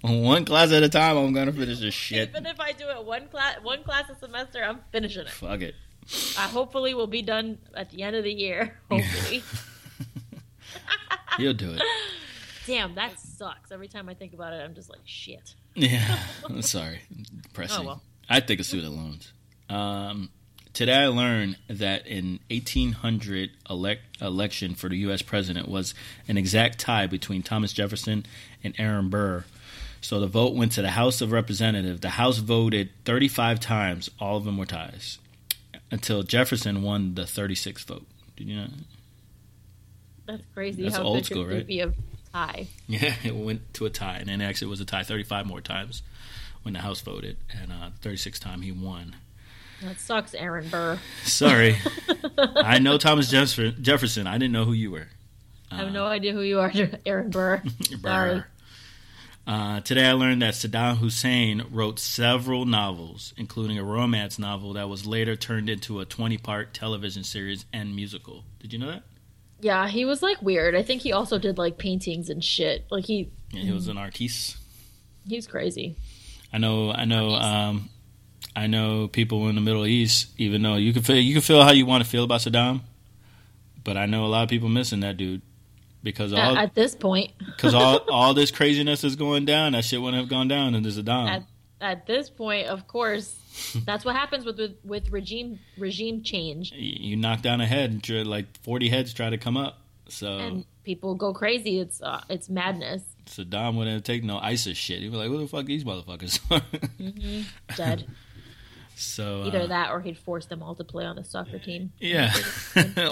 One 0.03 0.45
class 0.45 0.73
at 0.73 0.83
a 0.83 0.91
time, 0.91 1.17
I'm 1.17 1.33
gonna 1.33 1.53
finish 1.53 1.81
this 1.81 1.95
shit. 1.95 2.29
Even 2.29 2.45
if 2.45 2.61
I 2.61 2.73
do 2.73 2.87
it 2.91 3.03
one 3.03 3.29
class, 3.29 3.57
one 3.63 3.83
class 3.83 4.11
a 4.11 4.15
semester, 4.17 4.63
I'm 4.63 4.81
finishing 4.93 5.23
it. 5.23 5.31
Fuck 5.31 5.63
it. 5.63 5.75
I 6.37 6.49
hopefully 6.49 6.95
will 6.95 7.07
be 7.07 7.23
done 7.23 7.59
at 7.75 7.91
the 7.91 8.03
end 8.03 8.17
of 8.17 8.25
the 8.25 8.33
year. 8.33 8.79
Hopefully. 8.91 9.43
You'll 11.39 11.55
do 11.55 11.73
it. 11.73 11.83
Damn, 12.67 12.95
that 12.95 13.19
sucks. 13.19 13.73
Every 13.73 13.89
time 13.89 14.09
I 14.09 14.15
think 14.15 14.35
about 14.35 14.53
it, 14.53 14.63
I'm 14.63 14.75
just 14.75 14.91
like, 14.91 15.01
shit. 15.05 15.55
Yeah. 15.75 16.19
I'm 16.45 16.63
sorry. 16.63 17.01
Depressing. 17.43 17.85
Oh, 17.85 17.87
well. 17.87 18.03
I 18.29 18.41
think 18.41 18.61
of 18.61 18.67
student 18.67 18.95
loans. 18.95 19.33
Um, 19.69 20.31
today 20.73 20.95
I 20.95 21.07
learned 21.09 21.57
that 21.69 22.07
in 22.07 22.41
1800 22.51 23.51
elect, 23.69 24.03
election 24.21 24.75
for 24.75 24.89
the 24.89 24.97
U.S. 24.99 25.23
president 25.23 25.69
was 25.69 25.95
an 26.29 26.37
exact 26.37 26.79
tie 26.79 27.07
between 27.07 27.43
Thomas 27.43 27.73
Jefferson 27.73 28.27
and 28.63 28.75
Aaron 28.79 29.09
Burr. 29.09 29.45
So 30.01 30.21
the 30.21 30.27
vote 30.27 30.55
went 30.55 30.73
to 30.73 30.83
the 30.83 30.91
House 30.91 31.21
of 31.21 31.33
Representatives. 31.33 32.01
The 32.01 32.11
House 32.11 32.39
voted 32.39 32.91
35 33.05 33.61
times. 33.61 34.11
All 34.21 34.37
of 34.37 34.45
them 34.45 34.57
were 34.57 34.67
ties 34.67 35.19
until 35.93 36.23
Jefferson 36.23 36.83
won 36.83 37.15
the 37.15 37.23
36th 37.23 37.85
vote. 37.85 38.07
Did 38.37 38.49
you 38.49 38.57
know? 38.57 38.69
That's 40.27 40.43
crazy. 40.55 40.83
That's 40.83 40.97
how 40.97 41.03
old 41.03 41.25
school, 41.27 41.45
could 41.45 41.53
right? 41.53 41.67
be 41.67 41.81
a 41.81 41.93
tie. 42.33 42.67
Yeah, 42.89 43.15
it 43.25 43.37
went 43.37 43.75
to 43.75 43.87
a 43.87 43.91
tie, 43.91 44.17
and 44.17 44.29
then 44.29 44.41
actually 44.41 44.69
it 44.69 44.71
was 44.71 44.81
a 44.81 44.87
tie 44.87 45.05
35 45.05 45.47
more 45.47 45.61
times 45.61 46.03
when 46.63 46.75
the 46.75 46.81
House 46.81 47.01
voted, 47.01 47.37
and 47.51 47.71
uh, 47.71 47.91
36th 48.03 48.41
time 48.41 48.63
he 48.63 48.73
won. 48.73 49.17
That 49.83 50.01
sucks, 50.01 50.33
Aaron 50.35 50.69
Burr. 50.69 50.99
Sorry, 51.25 51.77
I 52.39 52.79
know 52.79 52.99
Thomas 52.99 53.29
Jefferson. 53.29 53.77
Jefferson. 53.83 54.27
I 54.27 54.39
didn't 54.39 54.53
know 54.53 54.65
who 54.65 54.73
you 54.73 54.93
were. 54.93 55.09
I 55.71 55.77
have 55.77 55.93
no 55.93 56.07
idea 56.07 56.33
who 56.33 56.43
you 56.43 56.61
are, 56.61 56.71
Aaron 57.07 57.31
Burr. 57.31 57.63
Sorry. 58.03 58.43
Uh, 59.47 59.81
today 59.81 60.07
I 60.07 60.13
learned 60.13 60.41
that 60.43 60.55
Saddam 60.55 60.99
Hussein 60.99 61.65
wrote 61.71 61.99
several 61.99 62.65
novels, 62.65 63.35
including 63.37 63.77
a 63.79 63.83
romance 63.85 64.39
novel 64.39 64.75
that 64.75 64.89
was 64.89 65.05
later 65.05 65.35
turned 65.35 65.69
into 65.69 66.01
a 66.01 66.07
20-part 66.07 66.73
television 66.73 67.25
series 67.25 67.65
and 67.73 67.97
musical. 67.97 68.45
Did 68.61 68.73
you 68.73 68.79
know 68.79 68.87
that? 68.93 69.03
Yeah, 69.61 69.89
he 69.89 70.05
was 70.05 70.23
like 70.23 70.41
weird. 70.43 70.75
I 70.77 70.83
think 70.83 71.03
he 71.03 71.13
also 71.13 71.39
did 71.39 71.59
like 71.59 71.77
paintings 71.79 72.31
and 72.31 72.43
shit. 72.43 72.85
Like 72.91 73.05
he 73.05 73.31
Yeah, 73.51 73.63
he 73.63 73.73
was 73.73 73.89
an 73.89 73.99
artiste. 73.99 74.57
he's 75.27 75.47
crazy. 75.47 75.97
I 76.53 76.59
know. 76.59 76.93
I 76.93 77.05
know. 77.05 77.31
Um, 77.35 77.89
I 78.55 78.67
know 78.67 79.09
people 79.09 79.49
in 79.49 79.55
the 79.55 79.61
Middle 79.61 79.87
East. 79.87 80.29
Even 80.37 80.63
though 80.63 80.75
you 80.77 80.93
can 80.93 81.03
feel, 81.03 81.17
you 81.17 81.33
can 81.33 81.43
feel 81.43 81.63
how 81.63 81.71
you 81.73 81.87
want 81.87 82.03
to 82.05 82.11
feel 82.11 82.25
about 82.25 82.41
Saddam, 82.41 82.81
but 83.85 83.97
I 83.97 84.07
know 84.07 84.25
a 84.25 84.27
lot 84.27 84.43
of 84.43 84.49
people 84.51 84.69
missing 84.69 85.01
that 85.01 85.17
dude 85.17 85.43
because 86.03 86.33
At, 86.33 86.39
all 86.39 86.57
at 86.57 86.75
this 86.75 86.95
point, 86.95 87.33
because 87.47 87.75
all 87.75 87.99
all 88.11 88.35
this 88.35 88.51
craziness 88.51 89.05
is 89.05 89.17
going 89.17 89.45
down. 89.45 89.73
That 89.73 89.85
shit 89.85 90.01
wouldn't 90.01 90.21
have 90.21 90.31
gone 90.31 90.49
down 90.49 90.75
under 90.75 90.91
Saddam. 90.91 91.29
at 91.29 91.43
at 91.81 92.07
this 92.07 92.31
point, 92.31 92.69
of 92.69 92.87
course, 92.87 93.37
that's 93.85 94.05
what 94.05 94.15
happens 94.15 94.45
with 94.45 94.59
with, 94.59 94.77
with 94.85 95.11
regime 95.11 95.59
regime 95.77 96.23
change, 96.23 96.73
you 96.73 97.17
knock 97.17 97.43
down 97.43 97.61
a 97.61 97.67
head, 97.67 98.09
like 98.09 98.47
forty 98.63 98.89
heads 98.89 99.13
try 99.13 99.29
to 99.31 99.39
come 99.39 99.57
up. 99.57 99.79
So 100.09 100.39
and 100.39 100.65
people 100.85 101.15
go 101.15 101.33
crazy. 101.33 101.81
It's 101.81 102.01
uh, 102.01 102.23
it's 102.29 102.49
madness. 102.49 103.03
Saddam 103.27 103.77
wouldn't 103.77 103.95
have 103.95 104.05
taken 104.05 104.27
no 104.27 104.39
ISIS 104.39 104.77
shit. 104.77 105.01
He'd 105.01 105.11
be 105.11 105.17
like, 105.17 105.29
"Who 105.29 105.39
the 105.39 105.49
fuck 105.49 105.67
these 105.67 105.85
motherfuckers?" 105.85 106.41
Are?" 106.51 106.63
Dead. 107.77 108.07
so 108.95 109.43
uh, 109.43 109.47
Either 109.47 109.67
that, 109.69 109.91
or 109.91 110.01
he'd 110.01 110.19
force 110.19 110.47
them 110.47 110.63
all 110.63 110.75
to 110.75 110.85
play 110.85 111.05
on 111.05 111.17
the 111.17 111.25
soccer 111.25 111.59
team. 111.59 111.93
yeah, 111.99 112.33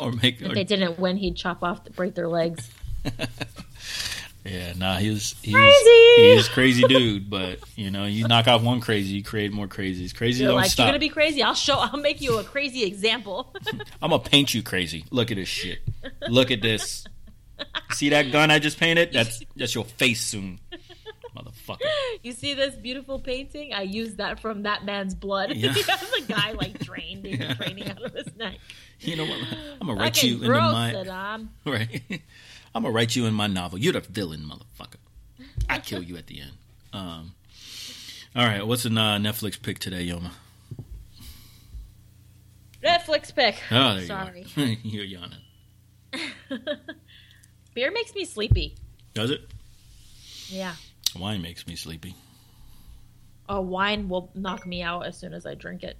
or 0.00 0.12
make 0.12 0.40
If 0.40 0.50
or, 0.50 0.54
they 0.54 0.64
didn't 0.64 0.98
win, 0.98 1.16
he'd 1.16 1.36
chop 1.36 1.62
off, 1.62 1.84
break 1.96 2.14
their 2.14 2.28
legs. 2.28 2.70
yeah. 4.44 4.72
Nah, 4.76 4.96
he 4.98 5.10
was 5.10 5.34
he 5.42 5.52
Crazy! 5.52 5.68
Was, 5.68 6.16
he 6.16 6.32
is 6.32 6.48
crazy 6.48 6.82
dude, 6.84 7.28
but 7.30 7.58
you 7.76 7.90
know, 7.90 8.04
you 8.06 8.26
knock 8.28 8.48
off 8.48 8.62
one 8.62 8.80
crazy, 8.80 9.14
you 9.14 9.22
create 9.24 9.52
more 9.52 9.66
crazies. 9.66 10.14
Crazy 10.14 10.42
You're 10.42 10.52
don't 10.52 10.60
like, 10.60 10.70
stop. 10.70 10.84
you're 10.84 10.88
gonna 10.92 10.98
be 10.98 11.08
crazy. 11.08 11.42
I'll 11.42 11.54
show. 11.54 11.78
I'll 11.78 12.00
make 12.00 12.20
you 12.20 12.38
a 12.38 12.44
crazy 12.44 12.84
example. 12.84 13.54
I'm 14.02 14.10
gonna 14.10 14.18
paint 14.18 14.54
you 14.54 14.62
crazy. 14.62 15.04
Look 15.10 15.30
at 15.30 15.36
this 15.36 15.48
shit. 15.48 15.80
Look 16.28 16.50
at 16.50 16.62
this. 16.62 17.04
See 17.92 18.08
that 18.10 18.32
gun 18.32 18.50
I 18.50 18.58
just 18.58 18.78
painted? 18.78 19.12
That's 19.12 19.42
that's 19.54 19.74
your 19.74 19.84
face 19.84 20.22
soon, 20.22 20.60
motherfucker. 21.36 21.78
you 22.22 22.32
see 22.32 22.54
this 22.54 22.74
beautiful 22.74 23.18
painting? 23.18 23.74
I 23.74 23.82
used 23.82 24.16
that 24.16 24.40
from 24.40 24.62
that 24.62 24.84
man's 24.86 25.14
blood. 25.14 25.52
Yeah. 25.56 25.72
has 25.72 26.12
a 26.14 26.22
guy 26.22 26.52
like 26.52 26.78
drained, 26.78 27.26
yeah. 27.26 27.52
training 27.54 27.90
out 27.90 28.02
of 28.02 28.14
his 28.14 28.34
neck. 28.36 28.56
You 29.00 29.16
know 29.16 29.26
what? 29.26 29.38
I'm 29.80 29.86
gonna 29.88 30.00
write 30.00 30.22
you 30.22 30.36
into 30.36 30.46
gross, 30.46 30.72
my 30.72 30.92
Saddam. 30.94 31.48
right. 31.66 32.22
I'm 32.74 32.82
gonna 32.82 32.94
write 32.94 33.16
you 33.16 33.26
in 33.26 33.34
my 33.34 33.46
novel. 33.46 33.78
You're 33.78 33.92
the 33.92 34.00
villain, 34.00 34.40
motherfucker. 34.40 34.96
I 35.68 35.78
kill 35.78 36.02
you 36.02 36.16
at 36.16 36.26
the 36.26 36.40
end. 36.40 36.52
Um. 36.92 37.34
All 38.34 38.46
right, 38.46 38.64
what's 38.64 38.84
a 38.84 38.88
uh, 38.88 39.18
Netflix 39.18 39.60
pick 39.60 39.80
today, 39.80 40.06
Yoma? 40.06 40.30
Netflix 42.82 43.34
pick. 43.34 43.56
Oh, 43.70 43.96
there 43.96 44.06
Sorry. 44.06 44.46
you 44.54 44.62
are. 44.62 44.66
You're 44.82 45.04
yawning. 45.04 45.38
Beer 47.74 47.90
makes 47.90 48.14
me 48.14 48.24
sleepy. 48.24 48.76
Does 49.14 49.30
it? 49.30 49.42
Yeah. 50.48 50.74
Wine 51.18 51.42
makes 51.42 51.66
me 51.66 51.76
sleepy. 51.76 52.14
A 53.48 53.60
wine 53.60 54.08
will 54.08 54.30
knock 54.34 54.66
me 54.66 54.82
out 54.82 55.06
as 55.06 55.18
soon 55.18 55.34
as 55.34 55.44
I 55.44 55.54
drink 55.54 55.82
it. 55.82 55.98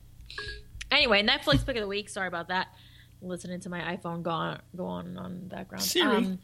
Anyway, 0.91 1.23
Netflix 1.23 1.67
pick 1.67 1.77
of 1.77 1.83
the 1.83 1.89
week. 1.89 2.09
Sorry 2.09 2.29
about 2.29 2.49
that. 2.49 2.69
Listening 3.23 3.61
to 3.61 3.69
my 3.69 3.97
iPhone 3.97 4.23
go 4.23 4.31
on, 4.31 4.61
go 4.77 4.87
on 4.87 5.19
on 5.19 5.49
background. 5.49 5.83
Um, 5.83 5.87
Siri. 5.87 6.39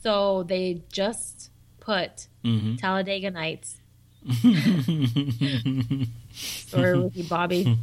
So 0.00 0.42
they 0.42 0.82
just 0.92 1.50
put 1.80 2.28
Mm-hmm. 2.44 2.76
Talladega 2.76 3.30
Nights 3.30 3.76
Or 6.74 7.02
Ricky 7.02 7.22
Bobby. 7.28 7.78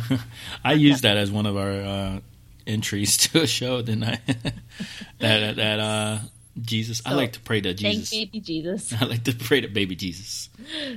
I 0.64 0.72
used 0.72 1.02
that 1.02 1.16
as 1.16 1.30
one 1.30 1.46
of 1.46 1.56
our 1.56 1.70
uh, 1.72 2.20
entries 2.66 3.16
to 3.18 3.42
a 3.42 3.46
show, 3.46 3.82
didn't 3.82 4.04
I? 4.04 4.20
that 5.18 5.56
that 5.56 5.80
uh, 5.80 6.18
Jesus. 6.60 7.02
I 7.04 7.14
like 7.14 7.32
to 7.32 7.40
pray 7.40 7.60
to 7.60 7.74
Jesus. 7.74 8.10
Thank 8.10 8.30
baby 8.30 8.40
Jesus. 8.40 8.92
I 8.98 9.04
like 9.06 9.24
to 9.24 9.34
pray 9.34 9.60
to 9.60 9.68
baby 9.68 9.96
Jesus. 9.96 10.48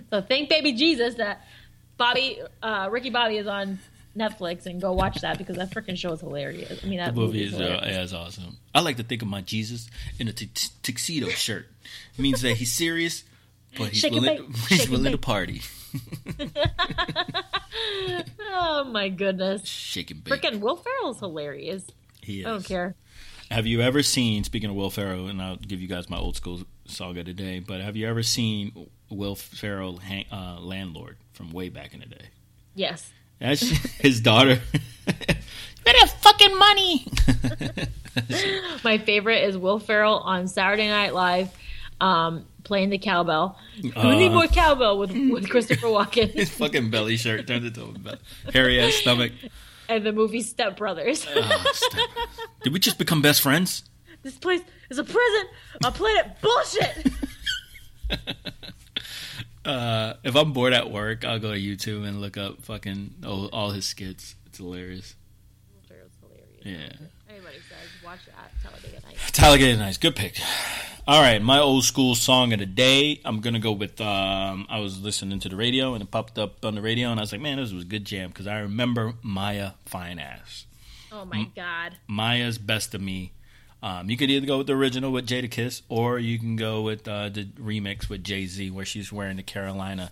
So 0.09 0.21
thank 0.21 0.49
baby 0.49 0.73
Jesus 0.73 1.15
that 1.15 1.45
Bobby, 1.97 2.39
uh, 2.61 2.87
Ricky 2.91 3.09
Bobby 3.09 3.37
is 3.37 3.47
on 3.47 3.79
Netflix 4.17 4.65
and 4.65 4.79
go 4.81 4.93
watch 4.93 5.21
that 5.21 5.37
because 5.37 5.57
that 5.57 5.71
freaking 5.71 5.97
show 5.97 6.11
is 6.13 6.21
hilarious. 6.21 6.81
I 6.83 6.87
mean, 6.87 6.99
The 6.99 7.05
that 7.05 7.15
movie 7.15 7.43
is, 7.43 7.53
uh, 7.53 7.81
yeah, 7.85 8.01
it's 8.01 8.13
awesome. 8.13 8.57
I 8.73 8.79
like 8.81 8.97
to 8.97 9.03
think 9.03 9.21
of 9.21 9.27
my 9.27 9.41
Jesus 9.41 9.89
in 10.19 10.27
a 10.27 10.33
t- 10.33 10.47
t- 10.47 10.69
tuxedo 10.83 11.27
shirt. 11.29 11.67
It 12.17 12.21
means 12.21 12.41
that 12.41 12.53
he's 12.55 12.71
serious, 12.71 13.23
but 13.77 13.89
he's 13.89 13.99
Shake 13.99 14.13
willing, 14.13 14.53
he's 14.69 14.81
shake 14.81 14.89
willing 14.89 15.11
to 15.11 15.17
party. 15.17 15.61
Oh 18.57 18.83
my 18.85 19.09
goodness. 19.09 19.65
Shake 19.65 20.11
and 20.11 20.23
bake. 20.23 20.41
Freaking 20.41 20.59
Will 20.59 20.75
Ferrell's 20.77 21.19
hilarious. 21.19 21.85
he 22.21 22.39
is. 22.41 22.45
I 22.45 22.49
don't 22.49 22.65
care. 22.65 22.95
Have 23.51 23.67
you 23.67 23.81
ever 23.81 24.01
seen? 24.01 24.43
Speaking 24.43 24.69
of 24.69 24.75
Will 24.75 24.89
Ferrell, 24.89 25.27
and 25.27 25.41
I'll 25.41 25.57
give 25.57 25.81
you 25.81 25.87
guys 25.87 26.09
my 26.09 26.17
old 26.17 26.35
school 26.35 26.61
saga 26.87 27.23
today. 27.23 27.59
But 27.59 27.81
have 27.81 27.95
you 27.95 28.07
ever 28.07 28.23
seen 28.23 28.89
Will 29.09 29.35
Ferrell, 29.35 29.97
hang, 29.97 30.25
uh, 30.31 30.57
landlord 30.59 31.17
from 31.33 31.51
way 31.51 31.69
back 31.69 31.93
in 31.93 31.99
the 31.99 32.07
day? 32.07 32.25
Yes. 32.73 33.11
That's 33.39 33.61
his 33.61 34.21
daughter. 34.21 34.59
you 35.07 35.13
better 35.83 35.99
have 35.99 36.11
fucking 36.11 36.57
money. 36.57 37.07
My 38.83 38.97
favorite 38.97 39.43
is 39.43 39.57
Will 39.57 39.79
Ferrell 39.79 40.17
on 40.19 40.47
Saturday 40.47 40.87
Night 40.87 41.13
Live 41.13 41.49
um, 42.01 42.45
playing 42.63 42.89
the 42.89 42.97
cowbell. 42.97 43.57
we 43.81 44.15
need 44.17 44.29
more 44.29 44.47
cowbell 44.47 44.97
with, 44.99 45.11
with 45.11 45.49
Christopher 45.49 45.87
Walken 45.87 46.31
his 46.31 46.49
fucking 46.49 46.89
belly 46.89 47.17
shirt 47.17 47.47
turned 47.47 47.65
into 47.65 47.83
a 47.83 47.91
belly. 47.91 48.17
hairy 48.53 48.79
ass 48.81 48.93
stomach. 48.95 49.31
and 49.89 50.05
the 50.05 50.11
movie 50.11 50.41
Step 50.41 50.77
Brothers. 50.77 51.25
Oh, 51.29 51.71
stop. 51.73 52.09
Did 52.63 52.73
we 52.73 52.79
just 52.79 52.97
become 52.97 53.21
best 53.21 53.41
friends? 53.41 53.83
this 54.23 54.37
place 54.37 54.61
is 54.89 54.97
a 54.97 55.03
prison. 55.03 55.45
I 55.83 55.87
A 55.89 55.91
planet 55.91 56.25
bullshit. 56.41 57.13
Uh, 59.65 60.13
if 60.23 60.35
I'm 60.35 60.53
bored 60.53 60.73
at 60.73 60.91
work, 60.91 61.25
I'll 61.25 61.39
go 61.39 61.51
to 61.53 61.59
YouTube 61.59 62.07
and 62.07 62.21
look 62.21 62.37
up 62.37 62.61
fucking 62.61 63.15
all, 63.25 63.47
all 63.47 63.71
his 63.71 63.85
skits. 63.85 64.35
It's 64.45 64.59
hilarious. 64.59 65.15
Ferrell's 65.87 66.11
hilarious. 66.21 66.91
Yeah. 66.99 67.07
Everybody 67.29 67.57
says 67.57 68.03
watch 68.03 68.19
that 68.27 68.51
Talladega 68.63 69.05
Nights. 69.05 69.31
Talladega 69.31 69.77
Nights, 69.77 69.97
good 69.97 70.15
pick. 70.15 70.39
All 71.07 71.21
right, 71.21 71.41
my 71.41 71.59
old 71.59 71.83
school 71.83 72.15
song 72.15 72.53
of 72.53 72.59
the 72.59 72.65
day. 72.65 73.21
I'm 73.25 73.39
gonna 73.39 73.59
go 73.59 73.71
with. 73.71 73.99
Um, 74.01 74.65
I 74.69 74.79
was 74.79 75.01
listening 75.01 75.39
to 75.41 75.49
the 75.49 75.55
radio 75.55 75.93
and 75.93 76.01
it 76.03 76.09
popped 76.09 76.39
up 76.39 76.65
on 76.65 76.75
the 76.75 76.81
radio, 76.81 77.09
and 77.09 77.19
I 77.19 77.23
was 77.23 77.31
like, 77.31 77.41
"Man, 77.41 77.57
this 77.57 77.71
was 77.71 77.83
a 77.83 77.87
good 77.87 78.05
jam." 78.05 78.29
Because 78.29 78.47
I 78.47 78.59
remember 78.59 79.13
Mya 79.23 79.75
Fine 79.85 80.19
Ass. 80.19 80.65
Oh 81.11 81.25
my 81.25 81.47
god. 81.55 81.97
Mya's 82.07 82.57
Best 82.57 82.95
of 82.95 83.01
Me. 83.01 83.31
Um, 83.83 84.09
you 84.09 84.17
could 84.17 84.29
either 84.31 84.47
go 84.47 84.57
with 84.57 84.67
the 84.67 84.73
original 84.73 85.11
with 85.11 85.27
Jadakiss, 85.27 85.83
or 85.89 86.17
you 86.17 86.39
can 86.39 86.55
go 86.55 86.81
with 86.81 87.07
uh, 87.07 87.29
the 87.29 87.45
remix 87.45 88.09
with 88.09 88.23
Jay 88.23 88.45
Z, 88.47 88.71
where 88.71 88.85
she's 88.85 89.11
wearing 89.11 89.37
the 89.37 89.43
Carolina 89.43 90.11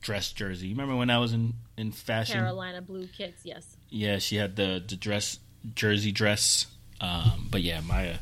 dress 0.00 0.32
jersey. 0.32 0.68
You 0.68 0.74
remember 0.74 0.96
when 0.96 1.10
I 1.10 1.18
was 1.18 1.32
in 1.32 1.54
in 1.76 1.92
fashion? 1.92 2.36
Carolina 2.36 2.80
Blue 2.82 3.06
Kicks, 3.06 3.44
yes. 3.44 3.76
Yeah, 3.88 4.18
she 4.18 4.36
had 4.36 4.56
the 4.56 4.82
the 4.86 4.96
dress 4.96 5.38
jersey 5.74 6.12
dress. 6.12 6.66
Um, 7.00 7.48
but 7.50 7.62
yeah, 7.62 7.80
Mya, 7.80 8.18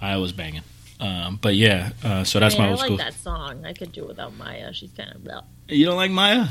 Mya 0.00 0.20
was 0.20 0.32
banging. 0.32 0.62
Um, 1.00 1.38
but 1.42 1.54
yeah, 1.56 1.90
uh, 2.02 2.24
so 2.24 2.38
that's 2.40 2.54
I, 2.54 2.58
mean, 2.58 2.66
my 2.68 2.72
I 2.72 2.76
like 2.76 2.84
school. 2.86 2.96
that 2.98 3.14
song. 3.14 3.64
I 3.66 3.72
could 3.72 3.92
do 3.92 4.06
without 4.06 4.32
Mya. 4.38 4.72
She's 4.72 4.92
kind 4.92 5.12
of 5.14 5.24
well, 5.24 5.44
You 5.68 5.84
don't 5.84 5.96
like 5.96 6.12
Mya? 6.12 6.48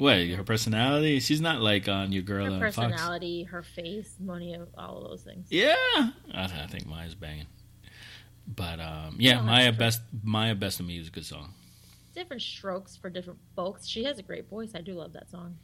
What? 0.00 0.16
Her 0.28 0.44
personality? 0.44 1.20
She's 1.20 1.42
not 1.42 1.60
like 1.60 1.86
on 1.86 2.10
your 2.10 2.22
girl 2.22 2.46
her 2.46 2.52
on 2.52 2.60
Fox. 2.72 2.76
personality, 2.76 3.42
her 3.44 3.62
face, 3.62 4.16
money, 4.18 4.56
all 4.78 4.96
of 5.02 5.10
those 5.10 5.20
things. 5.22 5.46
Yeah, 5.50 5.74
I, 6.34 6.44
I 6.44 6.66
think 6.68 6.86
Mya's 6.86 7.14
banging. 7.14 7.46
But 8.46 8.80
um, 8.80 9.16
yeah, 9.18 9.42
Mya 9.42 9.72
best 9.72 10.00
Mya 10.24 10.54
best 10.54 10.80
of 10.80 10.86
me 10.86 10.98
is 10.98 11.08
a 11.08 11.10
good 11.10 11.26
song. 11.26 11.52
Different 12.14 12.40
strokes 12.40 12.96
for 12.96 13.10
different 13.10 13.38
folks. 13.54 13.86
She 13.86 14.04
has 14.04 14.18
a 14.18 14.22
great 14.22 14.48
voice. 14.48 14.70
I 14.74 14.80
do 14.80 14.94
love 14.94 15.12
that 15.12 15.30
song. 15.30 15.56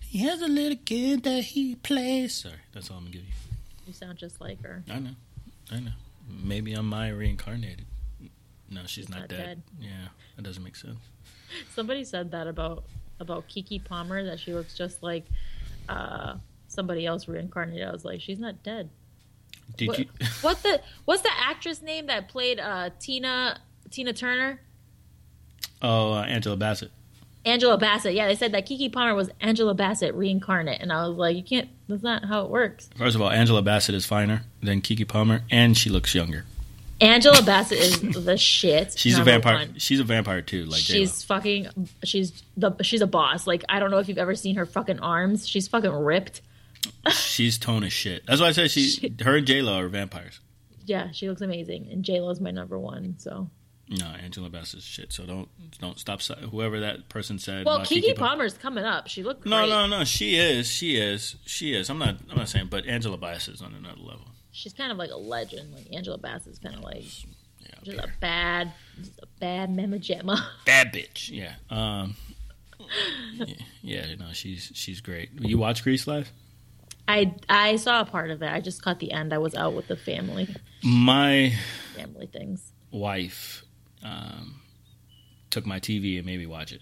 He 0.00 0.18
has 0.24 0.42
a 0.42 0.48
little 0.48 0.78
kid 0.84 1.22
that 1.22 1.44
he 1.44 1.76
plays. 1.76 2.34
Sorry, 2.34 2.54
that's 2.72 2.90
all 2.90 2.96
I'm 2.96 3.04
gonna 3.04 3.12
give 3.12 3.22
you. 3.22 3.34
You 3.86 3.92
sound 3.92 4.18
just 4.18 4.40
like 4.40 4.60
her. 4.64 4.82
I 4.90 4.98
know, 4.98 5.10
I 5.70 5.78
know. 5.78 5.92
Maybe 6.28 6.72
I'm 6.72 6.88
Mya 6.90 7.14
reincarnated. 7.14 7.86
No, 8.68 8.80
she's, 8.82 8.90
She's 8.90 9.08
not, 9.08 9.20
not 9.20 9.28
dead. 9.28 9.38
dead. 9.38 9.62
Yeah, 9.80 10.08
that 10.34 10.42
doesn't 10.42 10.64
make 10.64 10.74
sense. 10.74 10.98
Somebody 11.74 12.04
said 12.04 12.30
that 12.32 12.46
about 12.46 12.84
about 13.20 13.48
Keke 13.48 13.84
Palmer 13.84 14.24
that 14.24 14.38
she 14.38 14.52
looks 14.52 14.74
just 14.74 15.02
like 15.02 15.24
uh, 15.88 16.34
somebody 16.68 17.06
else 17.06 17.28
reincarnated. 17.28 17.86
I 17.86 17.92
was 17.92 18.04
like, 18.04 18.20
she's 18.20 18.38
not 18.38 18.62
dead. 18.62 18.90
Did 19.76 19.88
What, 19.88 19.98
you? 19.98 20.06
what's 20.42 20.62
the 20.62 20.80
what's 21.04 21.22
the 21.22 21.30
actress 21.36 21.82
name 21.82 22.06
that 22.06 22.28
played 22.28 22.60
uh, 22.60 22.90
Tina 22.98 23.58
Tina 23.90 24.12
Turner? 24.12 24.60
Oh, 25.82 26.12
uh, 26.12 26.22
Angela 26.22 26.56
Bassett. 26.56 26.90
Angela 27.44 27.78
Bassett. 27.78 28.14
Yeah, 28.14 28.26
they 28.26 28.34
said 28.34 28.52
that 28.52 28.66
Keke 28.66 28.92
Palmer 28.92 29.14
was 29.14 29.30
Angela 29.40 29.72
Bassett 29.74 30.14
reincarnate, 30.14 30.80
and 30.80 30.92
I 30.92 31.06
was 31.06 31.16
like, 31.16 31.36
you 31.36 31.44
can't. 31.44 31.68
That's 31.88 32.02
not 32.02 32.24
how 32.24 32.44
it 32.44 32.50
works. 32.50 32.90
First 32.96 33.14
of 33.14 33.22
all, 33.22 33.30
Angela 33.30 33.62
Bassett 33.62 33.94
is 33.94 34.04
finer 34.04 34.42
than 34.62 34.80
Keke 34.82 35.06
Palmer, 35.06 35.42
and 35.50 35.76
she 35.76 35.88
looks 35.88 36.14
younger. 36.14 36.44
Angela 37.00 37.42
Bassett 37.42 37.78
is 37.78 38.00
the 38.24 38.36
shit. 38.38 38.98
She's 38.98 39.18
a 39.18 39.24
vampire. 39.24 39.56
one. 39.56 39.78
She's 39.78 40.00
a 40.00 40.04
vampire 40.04 40.40
too, 40.42 40.64
like 40.64 40.80
J-Lo. 40.80 41.00
She's 41.00 41.22
fucking. 41.24 41.68
She's 42.04 42.42
the. 42.56 42.72
She's 42.82 43.02
a 43.02 43.06
boss. 43.06 43.46
Like 43.46 43.64
I 43.68 43.78
don't 43.80 43.90
know 43.90 43.98
if 43.98 44.08
you've 44.08 44.16
ever 44.18 44.34
seen 44.34 44.56
her 44.56 44.64
fucking 44.66 45.00
arms. 45.00 45.46
She's 45.46 45.68
fucking 45.68 45.92
ripped. 45.92 46.40
She's 47.10 47.58
tone 47.58 47.82
as 47.84 47.92
shit. 47.92 48.24
That's 48.26 48.40
why 48.40 48.48
I 48.48 48.52
said 48.52 48.70
she. 48.70 48.88
Shit. 48.88 49.20
Her 49.20 49.36
and 49.36 49.46
J 49.46 49.60
Lo 49.60 49.78
are 49.78 49.88
vampires. 49.88 50.40
Yeah, 50.84 51.10
she 51.10 51.28
looks 51.28 51.40
amazing, 51.42 51.88
and 51.90 52.04
J 52.04 52.20
Lo's 52.20 52.40
my 52.40 52.50
number 52.52 52.78
one. 52.78 53.16
So 53.18 53.50
No, 53.90 54.06
Angela 54.06 54.48
Bassett's 54.48 54.84
shit. 54.84 55.12
So 55.12 55.26
don't 55.26 55.48
don't 55.80 55.98
stop. 55.98 56.22
Whoever 56.22 56.80
that 56.80 57.08
person 57.08 57.38
said. 57.38 57.66
well, 57.66 57.80
Keke 57.80 58.14
Palmer. 58.16 58.30
Palmer's 58.30 58.54
coming 58.56 58.84
up. 58.84 59.08
She 59.08 59.22
looked 59.22 59.44
No, 59.44 59.58
great. 59.62 59.68
no, 59.68 59.86
no. 59.88 60.04
She 60.04 60.36
is. 60.36 60.70
She 60.70 60.96
is. 60.96 61.36
She 61.44 61.74
is. 61.74 61.90
I'm 61.90 61.98
not. 61.98 62.16
I'm 62.30 62.36
not 62.38 62.48
saying. 62.48 62.68
But 62.70 62.86
Angela 62.86 63.18
Bassett's 63.18 63.60
on 63.60 63.74
another 63.74 64.00
level. 64.00 64.28
She's 64.56 64.72
kind 64.72 64.90
of 64.90 64.96
like 64.98 65.10
a 65.10 65.16
legend. 65.16 65.74
Like 65.74 65.92
Angela 65.92 66.16
Bassett's 66.18 66.58
kind 66.58 66.74
of 66.76 66.82
like 66.82 67.04
Yeah. 67.60 67.68
just 67.84 67.98
a 67.98 68.08
bad, 68.20 68.72
just 68.98 69.18
a 69.22 69.26
bad 69.38 69.68
mama 69.76 69.98
jamma. 69.98 70.38
Bad 70.64 70.92
bitch. 70.94 71.30
Yeah. 71.30 71.54
Um. 71.70 72.16
Yeah, 73.34 73.54
yeah. 73.82 74.14
No, 74.16 74.32
she's 74.32 74.70
she's 74.74 75.00
great. 75.00 75.30
You 75.40 75.58
watch 75.58 75.82
Grease 75.82 76.06
Live? 76.06 76.30
I 77.08 77.34
I 77.48 77.76
saw 77.76 78.00
a 78.00 78.04
part 78.04 78.30
of 78.30 78.42
it. 78.42 78.50
I 78.50 78.60
just 78.60 78.82
caught 78.82 78.98
the 78.98 79.12
end. 79.12 79.32
I 79.34 79.38
was 79.38 79.54
out 79.54 79.74
with 79.74 79.88
the 79.88 79.96
family, 79.96 80.48
My 80.82 81.52
family 81.94 82.26
things. 82.26 82.72
wife 82.90 83.62
um, 84.02 84.60
took 85.50 85.66
my 85.66 85.80
TV 85.80 86.16
and 86.16 86.26
made 86.26 86.38
me 86.38 86.46
watch 86.46 86.72
it. 86.72 86.80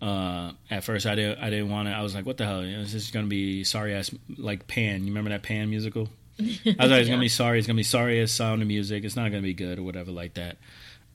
Uh, 0.00 0.52
at 0.70 0.82
first, 0.84 1.06
I 1.06 1.14
didn't. 1.14 1.38
I 1.38 1.48
didn't 1.50 1.70
want 1.70 1.88
to. 1.88 1.92
I 1.94 2.02
was 2.02 2.14
like, 2.14 2.26
"What 2.26 2.36
the 2.36 2.44
hell? 2.44 2.64
You 2.64 2.76
know, 2.76 2.82
this 2.82 2.94
is 2.94 3.10
gonna 3.10 3.26
be 3.28 3.62
sorry 3.64 3.94
ass 3.94 4.10
like 4.36 4.66
Pan. 4.66 5.00
You 5.02 5.06
remember 5.08 5.30
that 5.30 5.42
Pan 5.42 5.70
musical? 5.70 6.08
I 6.66 6.82
was 6.84 6.90
like, 6.90 7.00
"It's 7.00 7.08
Yeah. 7.08 7.14
gonna 7.14 7.20
be 7.20 7.28
sorry. 7.28 7.58
It's 7.58 7.66
gonna 7.66 7.76
be 7.76 7.82
sorry 7.82 8.20
as 8.20 8.32
sound 8.32 8.62
of 8.62 8.68
music. 8.68 9.04
It's 9.04 9.16
not 9.16 9.30
gonna 9.30 9.42
be 9.42 9.54
good 9.54 9.78
or 9.78 9.82
whatever 9.82 10.10
like 10.10 10.34
that." 10.34 10.58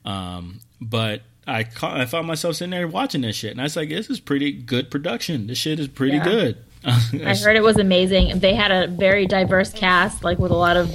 Um, 0.04 0.60
but 0.80 1.22
I 1.46 1.64
ca- 1.64 1.94
I 2.00 2.06
found 2.06 2.26
myself 2.26 2.56
sitting 2.56 2.70
there 2.70 2.86
watching 2.88 3.20
this 3.22 3.36
shit, 3.36 3.50
and 3.52 3.60
I 3.60 3.64
was 3.64 3.76
like, 3.76 3.88
"This 3.88 4.08
is 4.10 4.20
pretty 4.20 4.52
good 4.52 4.90
production. 4.90 5.46
This 5.46 5.58
shit 5.58 5.78
is 5.80 5.88
pretty 5.88 6.16
Yeah. 6.18 6.24
good." 6.24 6.56
I 6.84 7.34
heard 7.36 7.56
it 7.56 7.62
was 7.62 7.76
amazing. 7.76 8.38
They 8.38 8.54
had 8.54 8.70
a 8.70 8.86
very 8.86 9.26
diverse 9.26 9.72
cast, 9.72 10.22
like 10.24 10.38
with 10.38 10.52
a 10.52 10.56
lot 10.56 10.76
of 10.76 10.88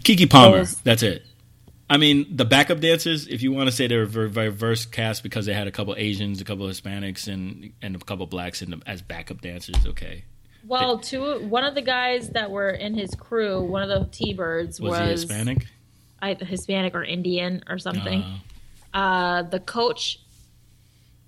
Keke 0.00 0.28
Palmer. 0.30 0.58
Those- 0.58 0.76
That's 0.76 1.02
it. 1.02 1.24
I 1.90 1.98
mean, 1.98 2.26
the 2.34 2.46
backup 2.46 2.80
dancers, 2.80 3.26
if 3.26 3.42
you 3.42 3.52
want 3.52 3.68
to 3.68 3.72
say 3.72 3.86
they're 3.86 4.02
a 4.02 4.06
ver- 4.06 4.28
diverse 4.28 4.86
cast 4.86 5.22
because 5.22 5.44
they 5.44 5.52
had 5.52 5.66
a 5.66 5.70
couple 5.70 5.94
Asians, 5.98 6.40
a 6.40 6.44
couple 6.44 6.66
Hispanics, 6.66 7.28
and 7.28 7.72
and 7.82 7.94
a 7.94 7.98
couple 7.98 8.26
blacks 8.26 8.62
in 8.62 8.70
them 8.70 8.82
as 8.86 9.02
backup 9.02 9.42
dancers, 9.42 9.76
okay. 9.86 10.24
Well, 10.66 10.98
two. 10.98 11.40
One 11.46 11.64
of 11.64 11.74
the 11.74 11.82
guys 11.82 12.30
that 12.30 12.50
were 12.50 12.70
in 12.70 12.94
his 12.94 13.14
crew, 13.14 13.62
one 13.62 13.82
of 13.82 13.88
the 13.88 14.08
T-birds 14.10 14.80
Was, 14.80 14.90
was, 14.90 15.00
he 15.00 15.10
Hispanic? 15.10 15.66
I, 16.20 16.34
Hispanic 16.34 16.94
or 16.94 17.04
Indian 17.04 17.62
or 17.68 17.78
something. 17.78 18.22
Uh, 18.22 18.38
Uh, 18.94 19.42
the 19.42 19.58
coach 19.58 20.20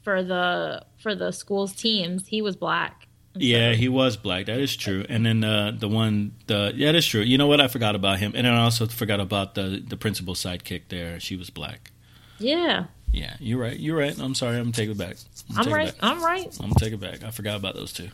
for 0.02 0.22
the 0.22 0.84
for 0.98 1.16
the 1.16 1.32
school's 1.32 1.74
teams, 1.74 2.28
he 2.28 2.40
was 2.40 2.54
black. 2.54 3.08
yeah, 3.34 3.72
he 3.72 3.88
was 3.88 4.16
black. 4.16 4.46
That 4.46 4.60
is 4.60 4.76
true. 4.76 5.04
And 5.08 5.26
then 5.26 5.42
uh, 5.42 5.72
the 5.76 5.88
one, 5.88 6.32
the 6.46 6.72
yeah, 6.76 6.92
that's 6.92 7.06
true. 7.06 7.22
You 7.22 7.36
know 7.38 7.48
what? 7.48 7.60
I 7.60 7.66
forgot 7.66 7.96
about 7.96 8.20
him, 8.20 8.32
and 8.36 8.46
then 8.46 8.54
I 8.54 8.62
also 8.62 8.86
forgot 8.86 9.18
about 9.18 9.56
the 9.56 9.82
the 9.86 9.96
principal 9.96 10.34
sidekick 10.34 10.82
there. 10.90 11.18
She 11.18 11.34
was 11.36 11.50
black. 11.50 11.90
Yeah, 12.38 12.84
Yeah, 13.12 13.34
you're 13.40 13.58
right. 13.58 13.78
You're 13.78 13.96
right. 13.96 14.16
I'm 14.18 14.34
sorry. 14.34 14.56
I'm 14.56 14.64
gonna 14.64 14.72
take 14.72 14.90
it 14.90 14.98
back. 14.98 15.16
I'm, 15.56 15.66
I'm 15.66 15.72
right. 15.72 15.86
Back. 15.86 15.96
I'm 16.02 16.22
right. 16.22 16.56
I'm 16.60 16.68
gonna 16.68 16.74
take 16.78 16.92
it 16.92 17.00
back. 17.00 17.24
I 17.24 17.30
forgot 17.30 17.56
about 17.56 17.74
those 17.74 17.92
two. 17.92 18.08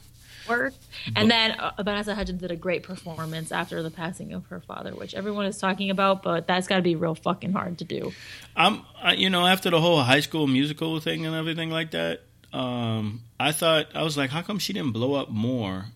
Work. 0.48 0.74
And 1.16 1.30
then 1.30 1.52
uh, 1.52 1.72
Vanessa 1.82 2.14
Hudgens 2.14 2.40
did 2.40 2.50
a 2.50 2.56
great 2.56 2.82
performance 2.82 3.52
after 3.52 3.82
the 3.82 3.90
passing 3.90 4.32
of 4.32 4.46
her 4.46 4.60
father, 4.60 4.90
which 4.92 5.14
everyone 5.14 5.46
is 5.46 5.58
talking 5.58 5.90
about, 5.90 6.22
but 6.22 6.46
that's 6.46 6.66
got 6.66 6.76
to 6.76 6.82
be 6.82 6.96
real 6.96 7.14
fucking 7.14 7.52
hard 7.52 7.78
to 7.78 7.84
do. 7.84 8.12
I'm, 8.56 8.82
I, 9.00 9.14
you 9.14 9.30
know, 9.30 9.46
after 9.46 9.70
the 9.70 9.80
whole 9.80 10.02
high 10.02 10.20
school 10.20 10.46
musical 10.46 10.98
thing 11.00 11.26
and 11.26 11.34
everything 11.34 11.70
like 11.70 11.92
that, 11.92 12.22
um, 12.52 13.22
I 13.40 13.52
thought 13.52 13.86
I 13.94 14.02
was 14.02 14.16
like, 14.16 14.30
how 14.30 14.42
come 14.42 14.58
she 14.58 14.72
didn't 14.72 14.92
blow 14.92 15.14
up 15.14 15.30
more? 15.30 15.86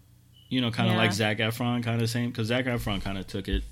You 0.49 0.61
know, 0.61 0.71
kind 0.71 0.89
of 0.89 0.95
Yeah. 0.95 1.01
like 1.03 1.13
Zac 1.13 1.39
Efron, 1.39 1.83
kind 1.83 2.01
of 2.01 2.09
same 2.09 2.31
because 2.31 2.47
Zac 2.49 2.65
Efron 2.67 3.03
kind 3.03 3.19
of 3.19 3.27
took 3.27 3.49
it. 3.49 3.63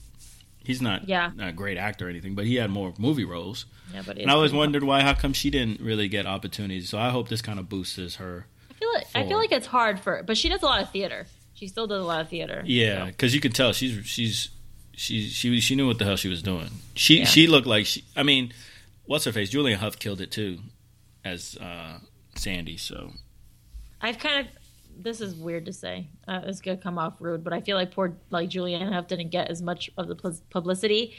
He's 0.65 0.81
not, 0.83 1.09
Yeah. 1.09 1.31
not 1.37 1.49
a 1.51 1.53
great 1.53 1.77
actor 1.79 2.07
or 2.07 2.11
anything, 2.11 2.35
but 2.35 2.47
he 2.47 2.57
had 2.57 2.71
more 2.71 2.93
movie 2.99 3.25
roles. 3.25 3.67
Yeah, 3.93 4.03
but 4.05 4.19
And 4.19 4.31
I 4.31 4.35
always 4.35 4.53
wondered 4.53 4.83
why, 4.83 5.03
how 5.03 5.13
come 5.15 5.33
she 5.35 5.51
didn't 5.51 5.81
really 5.81 6.09
get 6.09 6.27
opportunities. 6.27 6.89
So 6.89 6.99
I 6.99 7.11
hope 7.11 7.29
this 7.29 7.43
kind 7.43 7.59
of 7.59 7.69
boosts 7.69 8.17
her. 8.17 8.47
I 8.95 9.01
feel 9.01 9.07
like, 9.13 9.25
I 9.27 9.29
feel 9.29 9.39
like 9.39 9.53
it's 9.53 9.67
hard 9.67 10.01
for, 10.01 10.23
but 10.23 10.37
she 10.37 10.49
does 10.49 10.63
a 10.63 10.67
lot 10.67 10.83
of 10.83 10.91
theater. 10.91 11.27
She 11.55 11.69
still 11.69 11.87
does 11.87 12.03
a 12.03 12.05
lot 12.05 12.21
of 12.21 12.29
theater. 12.29 12.63
Yeah, 12.67 13.07
because 13.07 13.35
you 13.35 13.41
could 13.41 13.55
tell 13.55 13.73
she's 13.73 14.05
she's 14.07 14.49
she 14.93 15.29
she 15.29 15.61
she 15.61 15.75
knew 15.77 15.87
what 15.87 15.99
the 15.99 16.05
hell 16.05 16.17
she 16.17 16.29
was 16.29 16.43
doing. 16.43 16.69
She 16.95 17.21
Yeah. 17.21 17.25
she 17.27 17.47
looked 17.47 17.67
like 17.67 17.87
she. 17.87 18.05
I 18.17 18.23
mean, 18.23 18.53
what's 19.07 19.25
her 19.25 19.33
face? 19.33 19.51
Julianne 19.53 19.77
Hough 19.77 19.99
killed 19.99 20.21
it 20.21 20.31
too, 20.31 20.59
as 21.25 21.57
uh, 21.59 21.99
Sandy. 22.35 22.77
So 22.77 23.13
I've 24.01 24.19
kind 24.19 24.47
of. 24.47 24.53
This 24.97 25.21
is 25.21 25.35
weird 25.35 25.67
to 25.67 25.73
say. 25.73 26.07
Uh, 26.29 26.43
it's 26.45 26.61
gonna 26.61 26.77
come 26.77 26.99
off 26.99 27.15
rude, 27.19 27.43
but 27.43 27.53
I 27.53 27.61
feel 27.61 27.77
like 27.77 27.91
poor 27.93 28.17
like 28.31 28.49
Julianne 28.49 28.93
Hough 28.93 29.09
didn't 29.09 29.31
get 29.31 29.49
as 29.51 29.61
much 29.61 29.91
of 29.97 30.07
the 30.09 30.15
publicity 30.51 31.15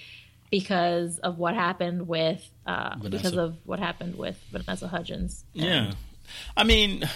because 0.51 1.19
of 1.19 1.37
what 1.37 1.55
happened 1.55 2.07
with 2.07 2.47
uh, 2.65 2.95
because 2.97 3.35
of 3.35 3.57
what 3.65 3.79
happened 3.79 4.15
with 4.17 4.37
Vanessa 4.51 4.87
Hudgens. 4.87 5.43
And 5.55 5.63
yeah, 5.63 5.91
I 6.57 6.63
mean, 6.63 7.07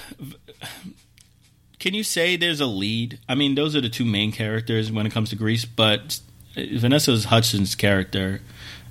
can 1.80 1.94
you 1.94 2.04
say 2.04 2.36
there's 2.36 2.60
a 2.60 2.66
lead? 2.66 3.20
I 3.30 3.36
mean, 3.36 3.56
those 3.56 3.76
are 3.76 3.82
the 3.82 3.90
two 3.90 4.06
main 4.06 4.32
characters 4.32 4.92
when 4.92 5.06
it 5.06 5.12
comes 5.12 5.30
to 5.30 5.36
Grease, 5.36 5.66
but 5.66 6.20
Vanessa 6.56 7.18
Hudgens' 7.18 7.76
character 7.76 8.42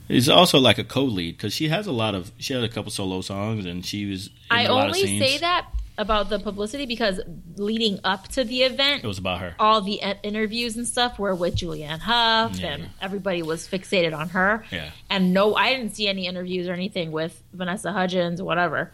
is 0.09 0.29
also 0.29 0.59
like 0.59 0.79
a 0.79 0.85
co-lead 0.85 1.37
because 1.37 1.53
she 1.53 1.69
has 1.69 1.87
a 1.87 1.93
lot 1.93 2.15
of 2.15 2.33
she 2.39 2.55
had 2.55 2.65
a 2.65 2.69
couple 2.69 2.91
solo 2.91 3.21
songs 3.21 3.67
and 3.67 3.85
she 3.85 4.07
was. 4.07 4.29
In 4.29 4.33
I 4.51 4.63
a 4.63 4.73
lot 4.73 4.89
of 4.89 4.97
only 4.97 5.19
say 5.19 5.39
that 5.39 5.67
about 5.99 6.31
the 6.31 6.39
publicity 6.39 6.87
because 6.87 7.21
leading 7.57 7.99
up 8.05 8.29
to 8.29 8.45
the 8.45 8.63
event, 8.63 9.03
It 9.05 9.07
was 9.07 9.19
about 9.19 9.41
her. 9.41 9.55
all 9.59 9.81
the 9.83 9.95
in- 10.01 10.17
interviews 10.23 10.77
and 10.77 10.87
stuff 10.87 11.19
were 11.19 11.35
with 11.35 11.57
Julianne 11.57 11.99
Hough, 11.99 12.57
Yeah. 12.59 12.69
and 12.69 12.89
everybody 13.03 13.43
was 13.43 13.67
fixated 13.67 14.17
on 14.17 14.29
her. 14.31 14.65
Yeah. 14.71 14.91
And 15.11 15.35
no, 15.35 15.57
I 15.57 15.75
didn't 15.75 15.97
see 15.97 16.07
any 16.09 16.27
interviews 16.27 16.69
or 16.69 16.73
anything 16.73 17.11
with 17.11 17.43
Vanessa 17.53 17.91
Hudgens 17.93 18.41
or 18.41 18.45
whatever. 18.45 18.93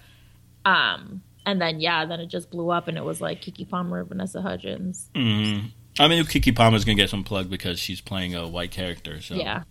Um, 0.65 1.23
and 1.47 1.61
then 1.61 1.81
yeah, 1.81 2.05
then 2.07 2.21
it 2.21 2.27
just 2.27 2.51
blew 2.51 2.71
up, 2.71 2.89
and 2.89 2.97
it 2.97 3.05
was 3.05 3.21
like 3.21 3.43
Keke 3.43 3.69
Palmer, 3.69 4.03
Vanessa 4.05 4.41
Hudgens. 4.43 5.09
hmm 5.15 5.67
I 5.99 6.09
mean, 6.09 6.25
Keke 6.25 6.57
Palmer's 6.57 6.85
gonna 6.85 6.97
get 6.97 7.11
some 7.11 7.23
plug 7.23 7.49
because 7.49 7.79
she's 7.79 8.01
playing 8.01 8.35
a 8.35 8.49
white 8.49 8.71
character. 8.73 9.21
So 9.21 9.35
Yeah, 9.37 9.63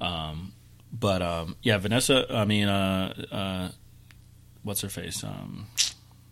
Um, 0.00 0.52
But 0.92 1.22
um, 1.22 1.56
yeah, 1.62 1.78
Vanessa. 1.78 2.26
I 2.30 2.44
mean, 2.44 2.68
uh, 2.68 3.14
uh, 3.32 3.68
what's 4.62 4.82
her 4.82 4.88
face? 4.90 5.22
Um, 5.24 5.66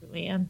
Julianne. 0.04 0.48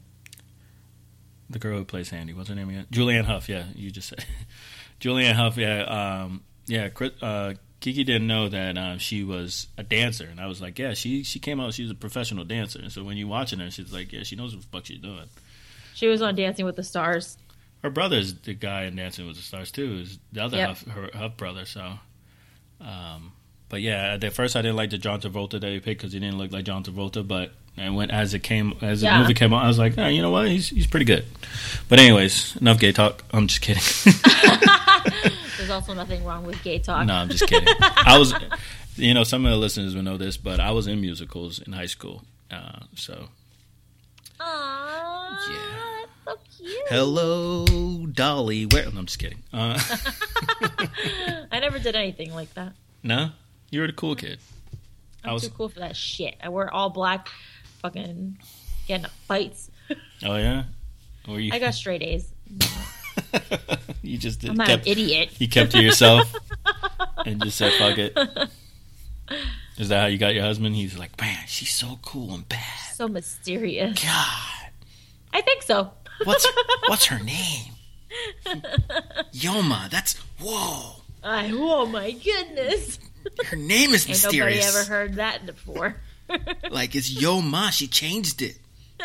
the 1.51 1.59
girl 1.59 1.79
who 1.79 1.85
plays 1.85 2.09
Sandy. 2.09 2.33
What's 2.33 2.49
her 2.49 2.55
name 2.55 2.69
again? 2.71 2.87
Julianne 2.91 3.25
Hough. 3.27 3.49
Yeah, 3.49 3.65
you 3.75 3.91
just 3.91 4.09
said 4.09 4.25
Julianne 5.01 5.35
Hough. 5.35 5.57
Yeah, 5.57 5.83
um, 6.25 6.43
yeah. 6.67 6.89
Chris, 6.89 7.13
uh, 7.23 7.55
Kiki 7.85 8.03
didn't 8.03 8.27
know 8.27 8.49
that 8.49 8.79
um, 8.79 8.99
she 8.99 9.25
was 9.25 9.67
a 9.77 9.83
dancer, 9.83 10.25
and 10.25 10.41
I 10.41 10.47
was 10.47 10.63
like, 10.63 10.79
yeah, 10.79 10.95
she 10.95 11.23
she 11.23 11.39
came 11.39 11.61
out. 11.61 11.75
She's 11.75 11.91
a 11.91 11.95
professional 11.95 12.43
dancer. 12.47 12.79
And 12.79 12.91
so 12.91 13.05
when 13.05 13.19
you're 13.19 13.29
watching 13.29 13.59
her, 13.59 13.71
she's 13.71 13.93
like, 13.93 14.11
yeah, 14.11 14.23
she 14.23 14.37
knows 14.37 14.55
what 14.55 14.63
the 14.63 14.69
fuck 14.69 14.87
she's 14.87 15.01
doing. 15.01 15.29
She 15.93 16.07
was 16.09 16.23
on 16.23 16.35
Dancing 16.35 16.65
with 16.65 16.77
the 16.77 16.83
Stars. 16.83 17.37
Her 17.83 17.91
brother's 17.91 18.33
the 18.37 18.55
guy 18.55 18.85
in 18.85 18.97
Dancing 18.97 19.27
with 19.27 19.37
the 19.37 19.43
Stars 19.43 19.71
too. 19.71 19.99
Is 20.01 20.19
the 20.33 20.43
other 20.43 20.57
Yep. 20.57 20.69
Hough, 20.69 20.83
her 20.95 21.11
Hough 21.13 21.37
brother. 21.37 21.67
So, 21.67 21.99
um, 22.81 23.33
but 23.69 23.83
yeah, 23.83 24.17
at 24.19 24.33
first 24.33 24.57
I 24.57 24.63
didn't 24.63 24.77
like 24.77 24.89
the 24.89 24.97
John 24.97 25.21
Travolta 25.21 25.61
that 25.61 25.69
he 25.71 25.79
picked 25.79 26.01
because 26.01 26.15
he 26.15 26.21
didn't 26.21 26.39
look 26.39 26.53
like 26.53 26.65
John 26.65 26.85
Travolta. 26.85 27.29
But 27.29 27.53
and 27.77 27.95
when 27.97 28.11
as 28.11 28.33
it 28.33 28.39
came 28.43 28.73
as 28.81 29.03
the 29.03 29.09
Yeah. 29.09 29.21
movie 29.21 29.35
came 29.35 29.53
out, 29.53 29.63
I 29.63 29.69
was 29.69 29.79
like, 29.79 29.99
oh, 29.99 30.07
you 30.09 30.23
know 30.23 30.31
what, 30.31 30.49
he's 30.49 30.71
he's 30.71 30.87
pretty 30.87 31.05
good. 31.05 31.27
But 31.91 31.99
anyways, 31.99 32.57
enough 32.57 32.79
gay 32.81 32.93
talk. 32.93 33.23
I'm 33.31 33.47
just 33.47 33.61
kidding. 33.61 33.83
There's 35.67 35.71
also 35.75 35.95
nothing 35.95 36.23
wrong 36.27 36.45
with 36.45 36.63
gay 36.63 36.79
talk. 36.79 37.07
no, 37.07 37.15
I'm 37.15 37.31
just 37.31 37.47
kidding. 37.49 37.67
I 37.81 38.19
was, 38.19 38.35
you 38.97 39.15
know, 39.15 39.25
some 39.25 39.47
of 39.47 39.51
the 39.51 39.57
listeners 39.57 39.95
will 39.95 40.03
know 40.03 40.19
this, 40.19 40.37
but 40.37 40.61
I 40.61 40.73
was 40.73 40.87
in 40.87 41.01
musicals 41.01 41.59
in 41.59 41.73
high 41.73 41.87
school. 41.87 42.23
Uh, 42.51 42.81
so 42.95 43.29
Aww, 44.39 45.39
Yeah. 45.51 46.05
so 46.27 46.37
cute. 46.59 46.77
hello, 46.91 48.05
Dolly. 48.07 48.67
Where? 48.67 48.85
I'm 48.87 49.07
just 49.07 49.19
kidding. 49.19 49.43
Uh, 49.55 49.79
I 51.51 51.61
never 51.61 51.79
did 51.79 51.97
anything 51.97 52.35
like 52.35 52.53
that. 52.55 52.75
no, 53.03 53.31
you 53.71 53.81
were 53.81 53.87
the 53.87 53.93
cool 53.95 54.17
kid. 54.17 54.39
I'm 55.25 55.31
I 55.31 55.33
was- 55.33 55.45
too 55.45 55.49
cool 55.57 55.71
for 55.71 55.81
that 55.81 55.97
shit. 55.97 56.37
I 56.43 56.51
wear 56.51 56.71
all 56.73 56.91
black, 56.91 57.29
fucking 57.81 58.37
getting 58.87 59.07
fights. 59.27 59.71
Oh 60.23 60.37
yeah. 60.37 60.65
Were 61.27 61.41
you? 61.41 61.53
I 61.55 61.59
got 61.59 61.73
straight 61.73 62.03
A's. 62.03 62.29
you 64.03 64.19
just 64.19 64.41
did, 64.41 64.51
I'm 64.51 64.57
not 64.57 64.67
kept 64.69 64.87
an 64.87 64.93
idiot. 64.93 65.31
you 65.39 65.49
kept 65.49 65.73
to 65.73 65.83
yourself 65.83 66.35
and 67.27 67.43
just 67.43 67.59
said 67.59 67.73
fuck 67.79 67.99
it. 67.99 68.17
Is 69.79 69.89
that 69.89 70.01
how 70.03 70.07
you 70.07 70.19
got 70.19 70.35
your 70.35 70.45
husband? 70.45 70.77
He's 70.77 70.97
like, 70.99 71.21
man, 71.21 71.39
she's 71.47 71.75
so 71.75 71.99
cool 72.03 72.33
and 72.35 72.49
bad. 72.49 72.61
So 72.95 73.09
mysterious. 73.09 74.03
God, 74.03 74.71
I 75.33 75.41
think 75.41 75.63
so. 75.63 75.91
what's 76.25 76.47
what's 76.87 77.07
her 77.07 77.23
name? 77.23 77.73
Yoma. 79.33 79.91
That's 79.91 80.15
whoa. 80.41 81.03
I, 81.23 81.51
oh 81.53 81.87
my 81.87 82.13
goodness. 82.13 82.99
Her 83.47 83.57
name 83.57 83.91
is 83.91 84.09
Ain't 84.09 84.23
nobody 84.23 84.39
mysterious. 84.57 84.77
ever 84.77 84.89
heard 84.89 85.15
that 85.15 85.47
before. 85.47 85.97
Like 86.71 86.95
it's 86.95 87.13
Yoma. 87.13 87.71
She 87.73 87.87
changed 87.89 88.43
it. 88.43 88.59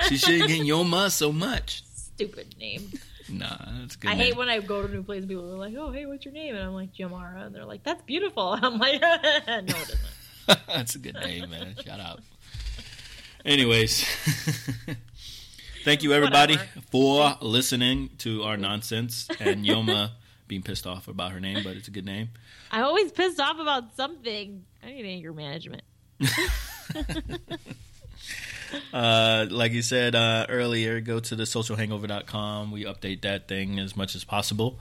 She 0.07 0.17
shouldn't 0.17 0.47
get 0.49 0.61
Yoma 0.61 1.09
so 1.09 1.31
much. 1.31 1.83
Stupid 1.95 2.55
name. 2.59 2.91
Nah, 3.31 3.57
that's 3.79 3.95
good. 3.95 4.09
I 4.09 4.15
name. 4.15 4.25
hate 4.25 4.35
when 4.37 4.49
I 4.49 4.59
go 4.59 4.85
to 4.85 4.91
new 4.91 5.03
places. 5.03 5.27
People 5.27 5.51
are 5.53 5.57
like, 5.57 5.75
"Oh, 5.77 5.91
hey, 5.91 6.05
what's 6.05 6.25
your 6.25 6.33
name?" 6.33 6.55
And 6.55 6.63
I'm 6.63 6.73
like, 6.73 6.93
"Jamara." 6.93 7.45
And 7.45 7.55
they're 7.55 7.65
like, 7.65 7.83
"That's 7.83 8.01
beautiful." 8.03 8.53
I'm 8.61 8.77
like, 8.77 9.01
"No, 9.01 9.07
it 9.07 9.69
isn't." 9.69 9.99
That's 10.67 10.95
a 10.95 10.99
good 10.99 11.15
name, 11.15 11.49
man. 11.49 11.75
Shout 11.85 11.99
out. 11.99 12.21
Anyways, 13.45 14.03
thank 15.85 16.03
you 16.03 16.11
everybody 16.13 16.55
Whatever. 16.55 16.81
for 16.91 17.37
listening 17.41 18.09
to 18.19 18.43
our 18.43 18.57
nonsense 18.57 19.27
and 19.39 19.63
Yoma 19.63 20.11
being 20.47 20.61
pissed 20.63 20.85
off 20.87 21.07
about 21.07 21.31
her 21.31 21.39
name, 21.39 21.63
but 21.63 21.77
it's 21.77 21.87
a 21.87 21.91
good 21.91 22.05
name. 22.05 22.29
I'm 22.71 22.83
always 22.83 23.11
pissed 23.11 23.39
off 23.39 23.59
about 23.59 23.95
something. 23.95 24.65
I 24.83 24.87
need 24.87 25.05
anger 25.05 25.31
management. 25.33 25.83
Uh, 28.93 29.45
like 29.49 29.71
you 29.71 29.81
said 29.81 30.15
uh, 30.15 30.45
earlier, 30.49 30.99
go 31.01 31.19
to 31.19 31.35
the 31.35 31.43
socialhangover.com. 31.43 32.71
We 32.71 32.85
update 32.85 33.21
that 33.21 33.47
thing 33.47 33.79
as 33.79 33.95
much 33.95 34.15
as 34.15 34.23
possible. 34.23 34.77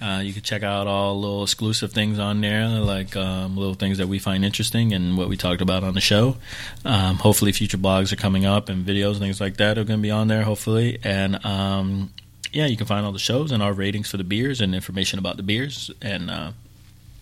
Uh, 0.00 0.20
you 0.22 0.32
can 0.34 0.42
check 0.42 0.62
out 0.62 0.86
all 0.86 1.18
little 1.18 1.42
exclusive 1.42 1.90
things 1.92 2.18
on 2.18 2.42
there, 2.42 2.68
like 2.68 3.16
um, 3.16 3.56
little 3.56 3.74
things 3.74 3.96
that 3.98 4.08
we 4.08 4.18
find 4.18 4.44
interesting 4.44 4.92
and 4.92 5.16
what 5.16 5.28
we 5.28 5.36
talked 5.38 5.62
about 5.62 5.82
on 5.84 5.94
the 5.94 6.00
show. 6.02 6.36
Um, 6.84 7.16
hopefully, 7.16 7.50
future 7.52 7.78
blogs 7.78 8.12
are 8.12 8.16
coming 8.16 8.44
up 8.44 8.68
and 8.68 8.84
videos 8.84 9.12
and 9.12 9.20
things 9.20 9.40
like 9.40 9.56
that 9.56 9.78
are 9.78 9.84
going 9.84 9.98
to 9.98 10.02
be 10.02 10.10
on 10.10 10.28
there, 10.28 10.42
hopefully. 10.42 10.98
And 11.02 11.42
um, 11.46 12.12
yeah, 12.52 12.66
you 12.66 12.76
can 12.76 12.86
find 12.86 13.06
all 13.06 13.12
the 13.12 13.18
shows 13.18 13.52
and 13.52 13.62
our 13.62 13.72
ratings 13.72 14.10
for 14.10 14.18
the 14.18 14.24
beers 14.24 14.60
and 14.60 14.74
information 14.74 15.18
about 15.18 15.38
the 15.38 15.42
beers 15.42 15.90
and 16.02 16.30
uh, 16.30 16.50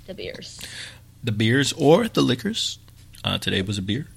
The 0.06 0.14
beers. 0.14 0.60
the 1.22 1.32
beers 1.32 1.72
or 1.74 2.08
the 2.08 2.22
liquors. 2.22 2.78
Uh, 3.22 3.38
today 3.38 3.62
was 3.62 3.78
a 3.78 3.82
beer. 3.82 4.08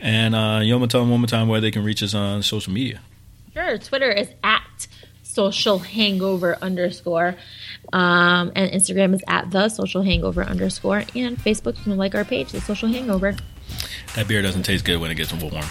And 0.00 0.34
uh, 0.34 0.60
Yoma, 0.60 0.88
tell 0.88 1.00
them 1.00 1.10
one 1.10 1.20
more 1.20 1.26
time 1.26 1.48
where 1.48 1.60
they 1.60 1.70
can 1.70 1.82
reach 1.84 2.02
us 2.02 2.14
on 2.14 2.42
social 2.42 2.72
media. 2.72 3.00
Sure. 3.52 3.78
Twitter 3.78 4.10
is 4.10 4.28
at 4.44 4.86
social 5.22 5.78
hangover 5.78 6.56
underscore. 6.62 7.34
Um, 7.92 8.52
and 8.54 8.70
Instagram 8.70 9.14
is 9.14 9.22
at 9.26 9.50
the 9.50 9.68
social 9.68 10.02
hangover 10.02 10.42
underscore. 10.42 10.98
And 11.14 11.36
Facebook, 11.38 11.76
you 11.78 11.84
can 11.84 11.96
like 11.96 12.14
our 12.14 12.24
page, 12.24 12.52
the 12.52 12.60
social 12.60 12.88
hangover. 12.88 13.34
That 14.14 14.28
beer 14.28 14.42
doesn't 14.42 14.62
taste 14.62 14.84
good 14.84 15.00
when 15.00 15.10
it 15.10 15.14
gets 15.16 15.32
warm. 15.32 15.64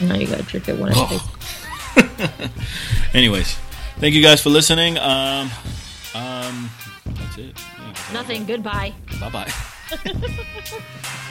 Now 0.00 0.14
you 0.14 0.26
gotta 0.26 0.42
drink 0.44 0.68
it 0.68 0.78
when 0.78 0.90
it's 0.92 0.98
Oh. 1.00 1.34
Anyways, 3.14 3.54
thank 3.98 4.14
you 4.14 4.22
guys 4.22 4.40
for 4.40 4.50
listening. 4.50 4.96
Um, 4.98 5.50
um, 6.14 6.70
that's 7.06 7.38
it. 7.38 7.54
Yeah, 7.56 7.94
Nothing. 8.12 8.44
Goodbye. 8.44 8.92
Bye 9.20 9.30
bye. 9.30 9.52